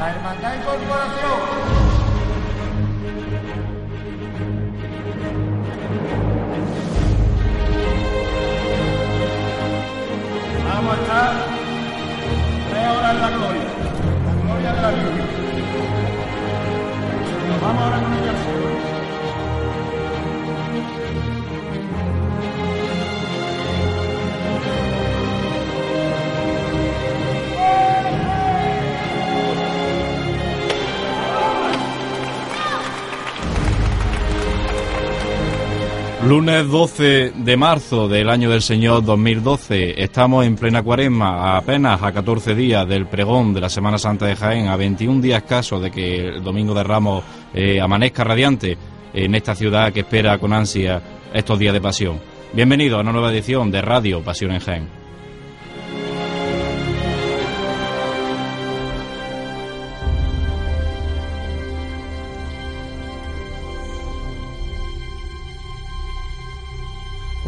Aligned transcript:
La 0.00 0.08
Hermandad 0.12 0.54
y 0.54 0.64
Corporación. 0.64 1.40
Vamos 10.64 10.94
a 10.94 11.00
estar 11.02 11.32
tres 12.70 12.88
horas 12.88 13.14
en 13.14 13.20
la 13.20 13.28
gloria. 13.28 13.62
La 14.24 14.32
gloria 14.42 14.72
de 14.72 14.80
la 14.80 14.90
Virgen. 14.90 15.26
Nos 17.50 17.60
vamos 17.60 17.82
ahora 17.82 18.00
con 18.00 18.12
ella 18.14 18.30
al 18.30 18.99
Lunes 36.26 36.68
12 36.68 37.32
de 37.34 37.56
marzo 37.56 38.06
del 38.06 38.28
año 38.28 38.50
del 38.50 38.60
Señor 38.60 39.02
2012. 39.02 40.02
Estamos 40.02 40.44
en 40.44 40.54
plena 40.54 40.82
cuaresma, 40.82 41.56
apenas 41.56 42.02
a 42.02 42.12
14 42.12 42.54
días 42.54 42.86
del 42.86 43.06
pregón 43.06 43.54
de 43.54 43.62
la 43.62 43.70
Semana 43.70 43.96
Santa 43.96 44.26
de 44.26 44.36
Jaén, 44.36 44.68
a 44.68 44.76
21 44.76 45.22
días 45.22 45.42
caso 45.44 45.80
de 45.80 45.90
que 45.90 46.28
el 46.28 46.44
Domingo 46.44 46.74
de 46.74 46.84
Ramos 46.84 47.24
eh, 47.54 47.80
amanezca 47.80 48.22
radiante 48.22 48.76
en 49.14 49.34
esta 49.34 49.54
ciudad 49.54 49.94
que 49.94 50.00
espera 50.00 50.36
con 50.38 50.52
ansia 50.52 51.00
estos 51.32 51.58
días 51.58 51.72
de 51.72 51.80
pasión. 51.80 52.20
Bienvenido 52.52 52.98
a 52.98 53.00
una 53.00 53.12
nueva 53.12 53.32
edición 53.32 53.70
de 53.70 53.80
Radio 53.80 54.22
Pasión 54.22 54.52
en 54.52 54.60
Jaén. 54.60 54.99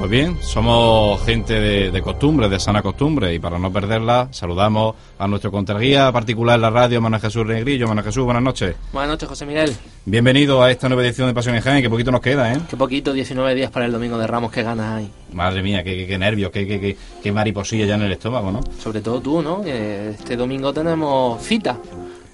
Pues 0.02 0.10
bien, 0.10 0.36
somos 0.42 1.24
gente 1.24 1.60
de, 1.60 1.92
de 1.92 2.02
costumbre, 2.02 2.48
de 2.48 2.58
sana 2.58 2.82
costumbre, 2.82 3.32
y 3.32 3.38
para 3.38 3.56
no 3.60 3.72
perderla, 3.72 4.26
saludamos 4.32 4.96
a 5.16 5.28
nuestro 5.28 5.52
contraguía 5.52 6.10
particular 6.10 6.56
en 6.56 6.62
la 6.62 6.70
radio, 6.70 7.00
Manuel 7.00 7.22
Jesús 7.22 7.46
Negrillo. 7.46 7.86
Manuel 7.86 8.06
Jesús, 8.06 8.24
buenas 8.24 8.42
noches. 8.42 8.74
Buenas 8.92 9.10
noches, 9.12 9.28
José 9.28 9.46
Miguel. 9.46 9.72
Bienvenido 10.04 10.60
a 10.60 10.72
esta 10.72 10.88
nueva 10.88 11.04
edición 11.04 11.28
de 11.28 11.34
Pasión 11.34 11.54
en 11.54 11.60
Jaén, 11.60 11.82
que 11.82 11.88
poquito 11.88 12.10
nos 12.10 12.20
queda, 12.20 12.52
¿eh? 12.52 12.58
Qué 12.68 12.76
poquito, 12.76 13.12
19 13.12 13.54
días 13.54 13.70
para 13.70 13.86
el 13.86 13.92
Domingo 13.92 14.18
de 14.18 14.26
Ramos, 14.26 14.50
qué 14.50 14.64
ganas 14.64 14.92
hay. 14.98 15.08
Madre 15.32 15.62
mía, 15.62 15.84
qué, 15.84 15.94
qué- 15.96 16.06
qué 16.08 16.18
nervios, 16.18 16.50
qué, 16.50 16.66
qué, 16.66 16.80
qué- 16.80 16.96
qué 17.22 17.30
mariposilla 17.30 17.86
ya 17.86 17.94
en 17.94 18.02
el 18.02 18.10
estómago, 18.10 18.50
¿no? 18.50 18.58
Sobre 18.82 19.02
todo 19.02 19.20
tú, 19.20 19.40
¿no? 19.40 19.62
Que 19.62 20.10
este 20.10 20.36
domingo 20.36 20.72
tenemos 20.72 21.40
cita. 21.44 21.78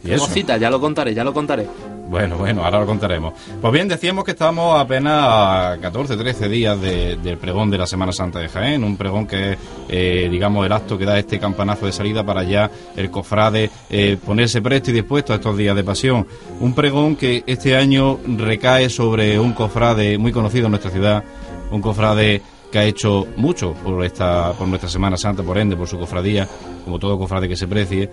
¿Y 0.00 0.04
Tenemos 0.04 0.26
eso? 0.28 0.34
cita, 0.34 0.56
ya 0.56 0.70
lo 0.70 0.80
contaré, 0.80 1.12
ya 1.12 1.22
lo 1.22 1.34
contaré. 1.34 1.66
Bueno, 2.08 2.38
bueno, 2.38 2.64
ahora 2.64 2.80
lo 2.80 2.86
contaremos. 2.86 3.34
Pues 3.60 3.70
bien, 3.72 3.86
decíamos 3.86 4.24
que 4.24 4.30
estamos 4.30 4.80
apenas 4.80 5.12
a 5.26 5.76
14, 5.78 6.16
13 6.16 6.48
días 6.48 6.80
de- 6.80 7.16
del 7.16 7.36
pregón 7.36 7.70
de 7.70 7.76
la 7.76 7.86
Semana 7.86 8.12
Santa 8.12 8.38
de 8.38 8.48
Jaén, 8.48 8.82
un 8.82 8.96
pregón 8.96 9.26
que 9.26 9.52
es, 9.52 9.58
eh, 9.90 10.28
digamos, 10.30 10.64
el 10.64 10.72
acto 10.72 10.96
que 10.96 11.04
da 11.04 11.18
este 11.18 11.38
campanazo 11.38 11.84
de 11.84 11.92
salida 11.92 12.24
para 12.24 12.44
ya 12.44 12.70
el 12.96 13.10
cofrade 13.10 13.70
eh, 13.90 14.16
ponerse 14.24 14.62
presto 14.62 14.90
y 14.90 14.94
dispuesto 14.94 15.34
a 15.34 15.36
estos 15.36 15.54
días 15.58 15.76
de 15.76 15.84
pasión. 15.84 16.26
Un 16.60 16.72
pregón 16.74 17.14
que 17.14 17.44
este 17.46 17.76
año 17.76 18.18
recae 18.38 18.88
sobre 18.88 19.38
un 19.38 19.52
cofrade 19.52 20.16
muy 20.16 20.32
conocido 20.32 20.64
en 20.66 20.70
nuestra 20.72 20.90
ciudad, 20.90 21.22
un 21.70 21.82
cofrade 21.82 22.40
que 22.72 22.78
ha 22.78 22.84
hecho 22.84 23.26
mucho 23.36 23.74
por 23.74 24.02
esta 24.02 24.52
por 24.52 24.66
nuestra 24.66 24.88
Semana 24.88 25.18
Santa, 25.18 25.42
por 25.42 25.58
ende, 25.58 25.76
por 25.76 25.86
su 25.88 25.98
cofradía, 25.98 26.48
como 26.84 26.98
todo 26.98 27.18
cofrade 27.18 27.48
que 27.48 27.56
se 27.56 27.68
precie. 27.68 28.10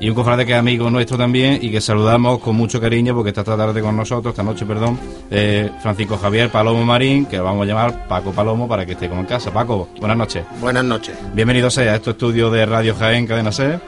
Y 0.00 0.08
un 0.08 0.14
cofrade 0.14 0.44
que 0.44 0.52
es 0.52 0.58
amigo 0.58 0.90
nuestro 0.90 1.16
también 1.16 1.58
y 1.62 1.70
que 1.70 1.80
saludamos 1.80 2.40
con 2.40 2.56
mucho 2.56 2.80
cariño 2.80 3.14
porque 3.14 3.30
está 3.30 3.40
esta 3.40 3.56
tarde 3.56 3.80
con 3.80 3.96
nosotros, 3.96 4.32
esta 4.32 4.42
noche, 4.42 4.66
perdón, 4.66 4.98
eh, 5.30 5.70
Francisco 5.80 6.18
Javier 6.18 6.50
Palomo 6.50 6.84
Marín, 6.84 7.26
que 7.26 7.36
lo 7.38 7.44
vamos 7.44 7.62
a 7.62 7.66
llamar 7.66 8.06
Paco 8.08 8.32
Palomo 8.32 8.68
para 8.68 8.84
que 8.84 8.92
esté 8.92 9.08
como 9.08 9.20
en 9.22 9.26
casa. 9.26 9.52
Paco, 9.52 9.88
buenas 10.00 10.16
noches. 10.18 10.44
Buenas 10.60 10.84
noches. 10.84 11.16
Bienvenido 11.32 11.70
sea 11.70 11.92
a 11.92 11.96
estos 11.96 12.14
estudios 12.14 12.52
de 12.52 12.66
Radio 12.66 12.94
Jaén, 12.96 13.26
Cadena 13.26 13.52
Ser, 13.52 13.80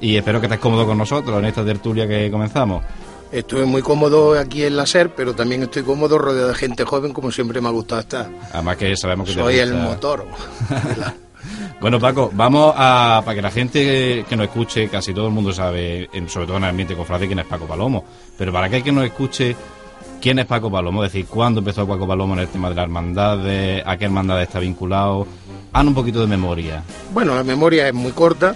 y 0.00 0.16
espero 0.16 0.40
que 0.40 0.46
estés 0.46 0.58
cómodo 0.60 0.86
con 0.86 0.98
nosotros 0.98 1.38
en 1.38 1.44
esta 1.44 1.64
tertulia 1.64 2.08
que 2.08 2.30
comenzamos. 2.30 2.82
Estoy 3.30 3.64
muy 3.64 3.80
cómodo 3.82 4.36
aquí 4.36 4.64
en 4.64 4.76
la 4.76 4.86
SER, 4.86 5.14
pero 5.14 5.34
también 5.36 5.62
estoy 5.62 5.84
cómodo 5.84 6.18
rodeado 6.18 6.48
de 6.48 6.54
gente 6.54 6.84
joven, 6.84 7.12
como 7.12 7.30
siempre 7.30 7.60
me 7.60 7.68
ha 7.68 7.70
gustado 7.70 8.00
estar. 8.00 8.28
Además 8.52 8.76
que 8.76 8.96
sabemos 8.96 9.28
que 9.28 9.34
te 9.36 9.40
Soy 9.40 9.58
el 9.58 9.70
gusta- 9.72 9.84
motor. 9.88 10.26
Bueno, 11.80 11.98
Paco, 11.98 12.30
vamos 12.34 12.74
a. 12.76 13.22
para 13.24 13.34
que 13.36 13.42
la 13.42 13.50
gente 13.50 14.24
que 14.28 14.36
nos 14.36 14.46
escuche, 14.48 14.88
casi 14.88 15.14
todo 15.14 15.28
el 15.28 15.32
mundo 15.32 15.50
sabe, 15.52 16.10
en- 16.12 16.28
sobre 16.28 16.46
todo 16.46 16.58
en 16.58 16.64
el 16.64 16.70
ambiente 16.70 16.94
cofrade, 16.94 17.26
quién 17.26 17.38
es 17.38 17.46
Paco 17.46 17.66
Palomo. 17.66 18.04
Pero 18.36 18.52
para 18.52 18.68
que 18.68 18.76
hay 18.76 18.82
que 18.82 18.92
nos 18.92 19.04
escuche, 19.04 19.56
¿quién 20.20 20.38
es 20.40 20.46
Paco 20.46 20.70
Palomo? 20.70 21.02
Es 21.04 21.12
decir, 21.12 21.26
¿cuándo 21.26 21.60
empezó 21.60 21.86
Paco 21.88 22.06
Palomo 22.06 22.34
en 22.34 22.40
el 22.40 22.48
tema 22.48 22.68
de 22.68 22.74
la 22.74 22.82
hermandad? 22.82 23.40
¿A 23.86 23.96
qué 23.96 24.04
hermandad 24.04 24.42
está 24.42 24.58
vinculado? 24.58 25.26
Haz 25.72 25.84
un 25.86 25.94
poquito 25.94 26.20
de 26.20 26.26
memoria. 26.26 26.82
Bueno, 27.14 27.34
la 27.34 27.44
memoria 27.44 27.88
es 27.88 27.94
muy 27.94 28.12
corta. 28.12 28.54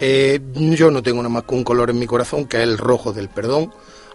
Eh, 0.00 0.40
yo 0.54 0.90
no 0.90 1.02
tengo 1.02 1.18
nada 1.18 1.28
más 1.28 1.42
que 1.44 1.54
un 1.54 1.64
color 1.64 1.90
en 1.90 1.98
mi 1.98 2.06
corazón, 2.06 2.46
que 2.46 2.56
es 2.58 2.62
el 2.62 2.78
rojo 2.78 3.12
del 3.12 3.28
perdón, 3.28 3.70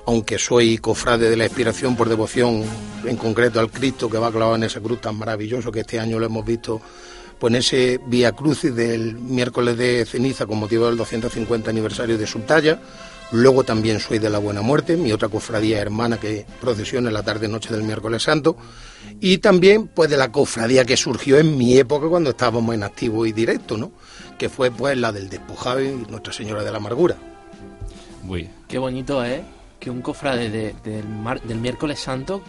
aunque 0.08 0.40
soy 0.40 0.80
cofrade 0.80 1.30
de 1.30 1.38
la 1.38 1.46
expiración 1.46 1.96
por 1.96 2.10
devoción, 2.10 2.64
en 3.06 3.18
concreto 3.18 3.60
al 3.60 3.70
Cristo 3.70 4.10
que 4.10 4.18
va 4.18 4.32
clavado 4.32 4.56
en 4.56 4.64
esa 4.64 4.80
cruz 4.80 5.00
tan 5.02 5.16
maravilloso 5.16 5.72
que 5.72 5.82
este 5.82 6.00
año 6.00 6.18
lo 6.20 6.26
hemos 6.26 6.44
visto 6.46 6.82
pues 7.42 7.52
en 7.52 7.56
ese 7.58 8.00
Vía 8.06 8.34
Crucis 8.34 8.74
del 8.76 9.16
miércoles 9.16 9.76
de 9.76 10.06
ceniza 10.06 10.46
con 10.46 10.60
motivo 10.60 10.86
del 10.86 10.96
250 10.98 11.72
aniversario 11.72 12.16
de 12.20 12.28
su 12.28 12.40
talla. 12.42 12.80
Luego 13.32 13.64
también 13.64 14.00
soy 14.00 14.20
de 14.20 14.30
la 14.30 14.38
Buena 14.38 14.62
Muerte, 14.62 14.96
mi 14.96 15.12
otra 15.12 15.28
cofradía 15.28 15.80
hermana 15.80 16.20
que 16.20 16.46
procesiona 16.60 17.08
en 17.08 17.16
la 17.16 17.24
tarde 17.24 17.48
noche 17.48 17.74
del 17.74 17.82
miércoles 17.82 18.22
santo. 18.22 18.58
Y 19.20 19.40
también 19.40 19.88
pues 19.88 20.10
de 20.12 20.18
la 20.18 20.32
cofradía 20.32 20.86
que 20.86 20.98
surgió 20.98 21.40
en 21.40 21.58
mi 21.58 21.78
época 21.80 22.08
cuando 22.10 22.30
estábamos 22.30 22.76
en 22.76 22.84
activo 22.84 23.26
y 23.26 23.32
directo, 23.32 23.76
¿no? 23.76 23.92
Que 24.38 24.48
fue 24.50 24.70
pues 24.70 24.96
la 24.98 25.12
del 25.12 25.28
despojado 25.30 25.82
y 25.82 25.90
Nuestra 26.10 26.34
Señora 26.34 26.64
de 26.64 26.72
la 26.72 26.78
Amargura. 26.78 27.16
Uy, 28.28 28.50
Qué 28.68 28.78
bonito 28.78 29.24
es 29.24 29.42
que 29.80 29.90
un 29.90 30.02
cofrade 30.04 30.50
de- 30.52 30.76
del, 30.84 31.08
mar- 31.08 31.42
del 31.42 31.58
miércoles 31.58 32.00
santo, 32.00 32.42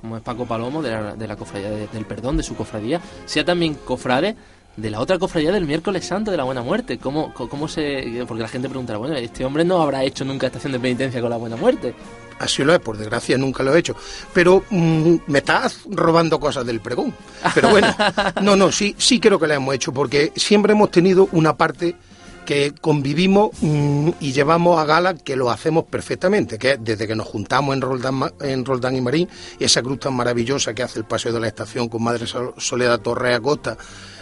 como 0.00 0.16
es 0.16 0.22
Paco 0.22 0.46
Palomo, 0.46 0.82
de 0.82 0.90
la, 0.90 1.14
de 1.14 1.26
la 1.28 1.36
cofradía 1.36 1.70
de- 1.70 1.86
del 1.88 2.04
perdón, 2.06 2.36
de 2.36 2.42
su 2.42 2.56
cofradía, 2.56 3.00
sea 3.26 3.44
también 3.44 3.74
cofrade 3.74 4.36
de 4.76 4.90
la 4.90 5.00
otra 5.00 5.18
cofradía 5.18 5.52
del 5.52 5.66
miércoles 5.66 6.06
santo 6.06 6.30
de 6.30 6.36
la 6.36 6.44
buena 6.44 6.62
muerte. 6.62 6.98
¿Cómo, 6.98 7.34
cómo 7.34 7.68
se...? 7.68 8.24
Porque 8.26 8.42
la 8.42 8.48
gente 8.48 8.68
preguntará, 8.68 8.98
bueno, 8.98 9.14
este 9.16 9.44
hombre 9.44 9.64
no 9.64 9.82
habrá 9.82 10.02
hecho 10.04 10.24
nunca 10.24 10.46
estación 10.46 10.72
de 10.72 10.80
penitencia 10.80 11.20
con 11.20 11.28
la 11.30 11.36
buena 11.36 11.56
muerte. 11.56 11.94
Así 12.38 12.64
lo 12.64 12.72
es, 12.72 12.80
por 12.80 12.96
desgracia 12.96 13.36
nunca 13.36 13.62
lo 13.62 13.74
he 13.74 13.78
hecho. 13.78 13.94
Pero 14.32 14.62
mm, 14.70 15.14
me 15.26 15.38
estás 15.40 15.80
robando 15.90 16.40
cosas 16.40 16.64
del 16.64 16.80
pregón. 16.80 17.12
Pero 17.54 17.68
bueno, 17.68 17.94
no, 18.42 18.56
no, 18.56 18.72
sí, 18.72 18.94
sí 18.96 19.20
creo 19.20 19.38
que 19.38 19.46
la 19.46 19.56
hemos 19.56 19.74
hecho, 19.74 19.92
porque 19.92 20.32
siempre 20.36 20.72
hemos 20.72 20.90
tenido 20.90 21.28
una 21.32 21.54
parte 21.56 21.96
que 22.44 22.72
convivimos 22.80 23.50
mm, 23.60 24.10
y 24.20 24.32
llevamos 24.32 24.78
a 24.80 24.84
gala 24.84 25.14
que 25.14 25.36
lo 25.36 25.50
hacemos 25.50 25.84
perfectamente, 25.84 26.58
que 26.58 26.72
es 26.72 26.78
desde 26.80 27.06
que 27.06 27.14
nos 27.14 27.26
juntamos 27.28 27.74
en 27.74 27.80
Roldán, 27.80 28.20
en 28.40 28.64
Roldán 28.64 28.96
y 28.96 29.00
Marín, 29.00 29.28
esa 29.58 29.82
cruz 29.82 30.00
tan 30.00 30.14
maravillosa 30.14 30.74
que 30.74 30.82
hace 30.82 30.98
el 30.98 31.04
paseo 31.04 31.32
de 31.32 31.40
la 31.40 31.46
estación 31.48 31.88
con 31.88 32.02
Madre 32.02 32.26
Sol- 32.26 32.54
Soledad 32.58 33.00
Torre 33.00 33.34
Acosta, 33.34 33.76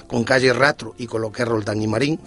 con 0.07 0.25
calle 0.25 0.53
Rastro 0.55 0.95
y 0.99 1.07
con 1.07 1.21
lo 1.21 1.31
que 1.31 1.43
es 1.43 1.49
Roldán 1.49 1.83
y 1.83 1.87
Marín, 1.87 2.19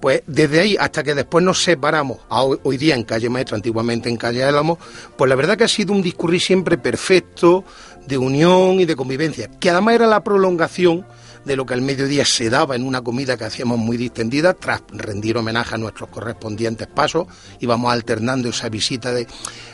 pues 0.00 0.22
desde 0.26 0.60
ahí 0.60 0.76
hasta 0.78 1.02
que 1.04 1.14
después 1.14 1.44
nos 1.44 1.62
separamos, 1.62 2.18
a 2.28 2.42
hoy, 2.42 2.58
hoy 2.64 2.76
día 2.76 2.94
en 2.96 3.04
calle 3.04 3.28
Maestra, 3.28 3.56
antiguamente 3.56 4.08
en 4.08 4.16
calle 4.16 4.42
Álamo, 4.42 4.78
pues 5.16 5.28
la 5.28 5.36
verdad 5.36 5.56
que 5.56 5.62
ha 5.64 5.68
sido 5.68 5.92
un 5.92 6.02
discurrir 6.02 6.40
siempre 6.40 6.76
perfecto, 6.76 7.64
de 8.06 8.18
unión 8.18 8.80
y 8.80 8.84
de 8.84 8.96
convivencia, 8.96 9.48
que 9.60 9.70
además 9.70 9.94
era 9.94 10.06
la 10.08 10.24
prolongación 10.24 11.06
de 11.44 11.56
lo 11.56 11.66
que 11.66 11.74
al 11.74 11.82
mediodía 11.82 12.24
se 12.24 12.50
daba 12.50 12.76
en 12.76 12.84
una 12.84 13.02
comida 13.02 13.36
que 13.36 13.44
hacíamos 13.44 13.78
muy 13.78 13.96
distendida, 13.96 14.54
tras 14.54 14.82
rendir 14.90 15.36
homenaje 15.36 15.74
a 15.74 15.78
nuestros 15.78 16.10
correspondientes 16.10 16.86
pasos, 16.86 17.26
íbamos 17.60 17.92
alternando 17.92 18.48
esa 18.48 18.68
visita 18.68 19.12
de, 19.12 19.26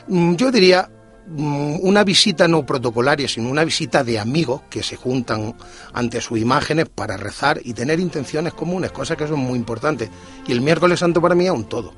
mm, 0.08 0.34
yo 0.34 0.50
diría, 0.50 0.88
mm, 1.28 1.78
una 1.82 2.04
visita 2.04 2.46
no 2.46 2.64
protocolaria, 2.64 3.28
sino 3.28 3.50
una 3.50 3.64
visita 3.64 4.04
de 4.04 4.18
amigos 4.18 4.62
que 4.70 4.82
se 4.82 4.96
juntan 4.96 5.54
ante 5.92 6.20
sus 6.20 6.38
imágenes 6.38 6.88
para 6.88 7.16
rezar 7.16 7.60
y 7.64 7.72
tener 7.72 7.98
intenciones 7.98 8.54
comunes, 8.54 8.92
cosas 8.92 9.16
que 9.16 9.26
son 9.26 9.40
muy 9.40 9.58
importantes. 9.58 10.08
Y 10.46 10.52
el 10.52 10.60
miércoles 10.60 11.00
santo 11.00 11.20
para 11.20 11.34
mí 11.34 11.46
es 11.46 11.50
un 11.50 11.64
todo. 11.64 11.92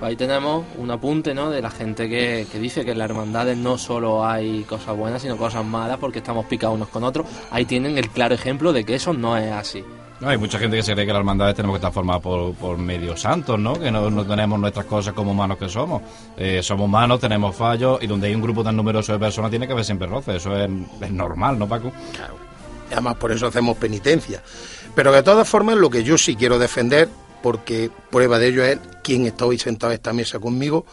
Ahí 0.00 0.16
tenemos 0.16 0.64
un 0.76 0.90
apunte 0.90 1.34
¿no? 1.34 1.50
de 1.50 1.62
la 1.62 1.70
gente 1.70 2.08
que, 2.08 2.46
que 2.50 2.58
dice 2.58 2.84
que 2.84 2.90
en 2.90 2.98
las 2.98 3.08
hermandades 3.08 3.56
no 3.56 3.78
solo 3.78 4.26
hay 4.26 4.62
cosas 4.64 4.96
buenas, 4.96 5.22
sino 5.22 5.36
cosas 5.36 5.64
malas 5.64 5.98
porque 5.98 6.18
estamos 6.18 6.44
picados 6.46 6.76
unos 6.76 6.88
con 6.88 7.04
otros. 7.04 7.26
Ahí 7.50 7.64
tienen 7.64 7.96
el 7.96 8.10
claro 8.10 8.34
ejemplo 8.34 8.72
de 8.72 8.84
que 8.84 8.96
eso 8.96 9.12
no 9.12 9.36
es 9.36 9.50
así. 9.52 9.84
No, 10.20 10.28
hay 10.28 10.38
mucha 10.38 10.58
gente 10.58 10.76
que 10.76 10.82
se 10.82 10.92
cree 10.92 11.06
que 11.06 11.12
las 11.12 11.20
hermandades 11.20 11.56
tenemos 11.56 11.74
que 11.74 11.78
estar 11.78 11.92
formadas 11.92 12.22
por, 12.22 12.54
por 12.54 12.78
medios 12.78 13.20
santos, 13.20 13.58
¿no? 13.58 13.74
Que 13.74 13.90
no, 13.90 14.10
no 14.10 14.24
tenemos 14.24 14.58
nuestras 14.60 14.86
cosas 14.86 15.12
como 15.12 15.32
humanos 15.32 15.58
que 15.58 15.68
somos. 15.68 16.02
Eh, 16.36 16.62
somos 16.62 16.86
humanos, 16.86 17.18
tenemos 17.18 17.54
fallos 17.54 17.98
y 18.00 18.06
donde 18.06 18.28
hay 18.28 18.34
un 18.34 18.40
grupo 18.40 18.62
tan 18.62 18.76
numeroso 18.76 19.12
de 19.12 19.18
personas 19.18 19.50
tiene 19.50 19.66
que 19.66 19.72
haber 19.72 19.84
siempre 19.84 20.06
roce. 20.06 20.36
Eso 20.36 20.56
es, 20.56 20.70
es 21.00 21.10
normal, 21.10 21.58
¿no, 21.58 21.68
Paco? 21.68 21.92
Y 22.90 22.92
además 22.92 23.16
por 23.16 23.32
eso 23.32 23.48
hacemos 23.48 23.76
penitencia. 23.76 24.42
Pero 24.94 25.10
de 25.10 25.22
todas 25.22 25.48
formas 25.48 25.76
lo 25.76 25.90
que 25.90 26.04
yo 26.04 26.16
sí 26.16 26.36
quiero 26.36 26.58
defender 26.58 27.08
porque 27.44 27.90
prueba 28.10 28.38
de 28.38 28.46
ello 28.46 28.64
es 28.64 28.78
quien 29.02 29.26
está 29.26 29.44
hoy 29.44 29.58
sentado 29.58 29.90
a 29.90 29.94
esta 29.94 30.14
mesa 30.14 30.38
conmigo, 30.38 30.86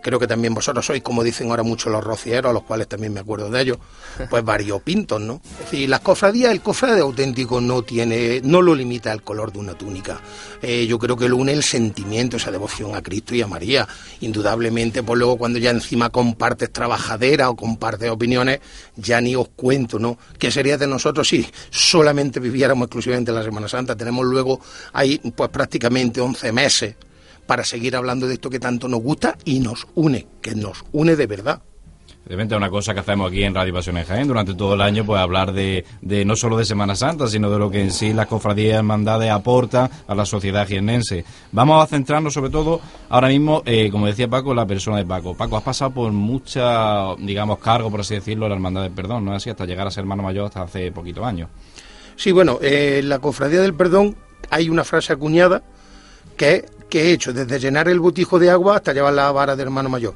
creo 0.00 0.18
que 0.18 0.26
también 0.26 0.54
vosotros 0.54 0.84
sois, 0.84 1.02
como 1.02 1.22
dicen 1.22 1.50
ahora 1.50 1.62
mucho 1.62 1.90
los 1.90 2.02
rocieros, 2.02 2.50
a 2.50 2.52
los 2.52 2.62
cuales 2.64 2.88
también 2.88 3.12
me 3.12 3.20
acuerdo 3.20 3.50
de 3.50 3.60
ellos, 3.60 3.78
pues 4.30 4.44
variopintos, 4.44 5.20
¿no? 5.20 5.40
Es 5.58 5.70
decir, 5.70 5.88
las 5.88 6.00
cofradías, 6.00 6.52
el 6.52 6.60
cofrade 6.60 7.00
auténtico 7.00 7.60
no 7.60 7.82
tiene, 7.82 8.40
no 8.42 8.62
lo 8.62 8.74
limita 8.74 9.12
el 9.12 9.22
color 9.22 9.52
de 9.52 9.58
una 9.58 9.74
túnica. 9.74 10.20
Eh, 10.62 10.86
yo 10.86 10.98
creo 10.98 11.16
que 11.16 11.28
lo 11.28 11.36
une 11.36 11.52
el 11.52 11.62
sentimiento, 11.62 12.36
esa 12.36 12.50
devoción 12.50 12.94
a 12.94 13.02
Cristo 13.02 13.34
y 13.34 13.42
a 13.42 13.46
María. 13.46 13.88
Indudablemente, 14.20 15.02
pues 15.02 15.18
luego 15.18 15.36
cuando 15.36 15.58
ya 15.58 15.70
encima 15.70 16.10
compartes 16.10 16.72
trabajadera 16.72 17.50
o 17.50 17.56
compartes 17.56 18.10
opiniones, 18.10 18.60
ya 18.96 19.20
ni 19.20 19.34
os 19.36 19.48
cuento, 19.48 19.98
¿no? 19.98 20.18
¿Qué 20.38 20.50
sería 20.50 20.76
de 20.76 20.86
nosotros 20.86 21.28
si 21.28 21.46
solamente 21.70 22.40
viviéramos 22.40 22.86
exclusivamente 22.86 23.32
la 23.32 23.42
Semana 23.42 23.68
Santa? 23.68 23.96
Tenemos 23.96 24.26
luego 24.26 24.60
ahí, 24.92 25.18
pues 25.34 25.50
prácticamente 25.50 26.20
11 26.20 26.52
meses 26.52 26.94
para 27.50 27.64
seguir 27.64 27.96
hablando 27.96 28.28
de 28.28 28.34
esto 28.34 28.48
que 28.48 28.60
tanto 28.60 28.86
nos 28.86 29.02
gusta 29.02 29.36
y 29.44 29.58
nos 29.58 29.88
une, 29.96 30.28
que 30.40 30.54
nos 30.54 30.84
une 30.92 31.16
de 31.16 31.26
verdad. 31.26 31.60
Evidentemente 32.24 32.54
una 32.54 32.70
cosa 32.70 32.94
que 32.94 33.00
hacemos 33.00 33.28
aquí 33.28 33.42
en 33.42 33.52
Radio 33.52 33.74
Pasión 33.74 33.98
en 33.98 34.04
Jaén 34.04 34.28
durante 34.28 34.54
todo 34.54 34.74
el 34.74 34.80
año, 34.80 35.04
pues 35.04 35.20
hablar 35.20 35.52
de, 35.52 35.84
de, 36.00 36.24
no 36.24 36.36
solo 36.36 36.56
de 36.56 36.64
Semana 36.64 36.94
Santa, 36.94 37.26
sino 37.26 37.50
de 37.50 37.58
lo 37.58 37.68
que 37.68 37.82
en 37.82 37.90
sí 37.90 38.12
las 38.12 38.28
cofradías 38.28 38.74
y 38.74 38.76
hermandades 38.76 39.32
aportan 39.32 39.90
a 40.06 40.14
la 40.14 40.24
sociedad 40.26 40.64
jiennense. 40.64 41.24
Vamos 41.50 41.82
a 41.82 41.88
centrarnos 41.88 42.34
sobre 42.34 42.50
todo 42.50 42.80
ahora 43.08 43.26
mismo, 43.26 43.64
eh, 43.66 43.90
como 43.90 44.06
decía 44.06 44.28
Paco, 44.28 44.54
la 44.54 44.64
persona 44.64 44.98
de 44.98 45.04
Paco. 45.06 45.34
Paco, 45.34 45.56
has 45.56 45.64
pasado 45.64 45.90
por 45.90 46.12
mucha, 46.12 47.16
digamos, 47.16 47.58
cargo, 47.58 47.90
por 47.90 48.02
así 48.02 48.14
decirlo, 48.14 48.48
la 48.48 48.54
hermandad 48.54 48.82
del 48.82 48.92
perdón, 48.92 49.24
¿no 49.24 49.32
es 49.32 49.38
así? 49.38 49.50
Hasta 49.50 49.64
llegar 49.64 49.88
a 49.88 49.90
ser 49.90 50.02
hermano 50.02 50.22
mayor 50.22 50.46
hasta 50.46 50.62
hace 50.62 50.92
poquitos 50.92 51.24
años. 51.24 51.48
Sí, 52.14 52.30
bueno, 52.30 52.60
eh, 52.62 53.00
la 53.02 53.18
cofradía 53.18 53.60
del 53.60 53.74
perdón 53.74 54.14
hay 54.50 54.68
una 54.68 54.84
frase 54.84 55.12
acuñada 55.12 55.64
que, 56.36 56.64
que 56.90 57.04
he 57.04 57.12
hecho, 57.12 57.32
desde 57.32 57.58
llenar 57.58 57.88
el 57.88 58.00
botijo 58.00 58.38
de 58.38 58.50
agua 58.50 58.76
hasta 58.76 58.92
llevar 58.92 59.14
la 59.14 59.32
vara 59.32 59.56
de 59.56 59.62
hermano 59.62 59.88
mayor. 59.88 60.14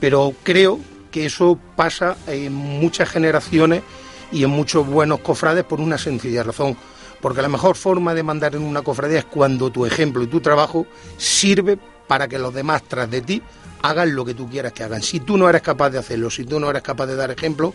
Pero 0.00 0.34
creo 0.42 0.78
que 1.10 1.26
eso 1.26 1.58
pasa 1.76 2.16
en 2.26 2.52
muchas 2.52 3.08
generaciones 3.08 3.82
y 4.30 4.44
en 4.44 4.50
muchos 4.50 4.86
buenos 4.86 5.20
cofrades 5.20 5.64
por 5.64 5.80
una 5.80 5.96
sencilla 5.96 6.42
razón. 6.42 6.76
Porque 7.20 7.42
la 7.42 7.48
mejor 7.48 7.76
forma 7.76 8.14
de 8.14 8.22
mandar 8.22 8.54
en 8.54 8.62
una 8.62 8.82
cofradía 8.82 9.20
es 9.20 9.24
cuando 9.24 9.70
tu 9.70 9.86
ejemplo 9.86 10.22
y 10.22 10.26
tu 10.26 10.40
trabajo 10.40 10.86
sirve 11.16 11.78
para 12.06 12.28
que 12.28 12.38
los 12.38 12.52
demás 12.52 12.82
tras 12.86 13.10
de 13.10 13.22
ti 13.22 13.42
hagan 13.82 14.14
lo 14.14 14.24
que 14.24 14.34
tú 14.34 14.48
quieras 14.48 14.72
que 14.72 14.84
hagan. 14.84 15.02
Si 15.02 15.20
tú 15.20 15.36
no 15.36 15.48
eres 15.48 15.62
capaz 15.62 15.90
de 15.90 15.98
hacerlo, 15.98 16.30
si 16.30 16.44
tú 16.44 16.60
no 16.60 16.70
eres 16.70 16.82
capaz 16.82 17.06
de 17.06 17.16
dar 17.16 17.30
ejemplo, 17.30 17.74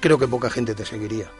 creo 0.00 0.18
que 0.18 0.28
poca 0.28 0.50
gente 0.50 0.74
te 0.74 0.84
seguiría. 0.84 1.30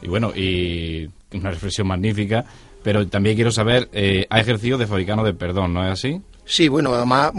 Y 0.00 0.08
bueno, 0.08 0.32
y 0.34 1.08
una 1.32 1.50
reflexión 1.50 1.86
magnífica, 1.86 2.44
pero 2.84 3.08
también 3.08 3.34
quiero 3.34 3.50
saber, 3.50 3.88
eh, 3.92 4.26
ha 4.28 4.40
ejercido 4.40 4.76
de 4.76 4.86
fabricano 4.86 5.24
de 5.24 5.32
perdón, 5.32 5.72
¿no 5.72 5.84
es 5.84 5.92
así? 5.92 6.20
Sí, 6.44 6.68
bueno, 6.68 6.94
además, 6.94 7.32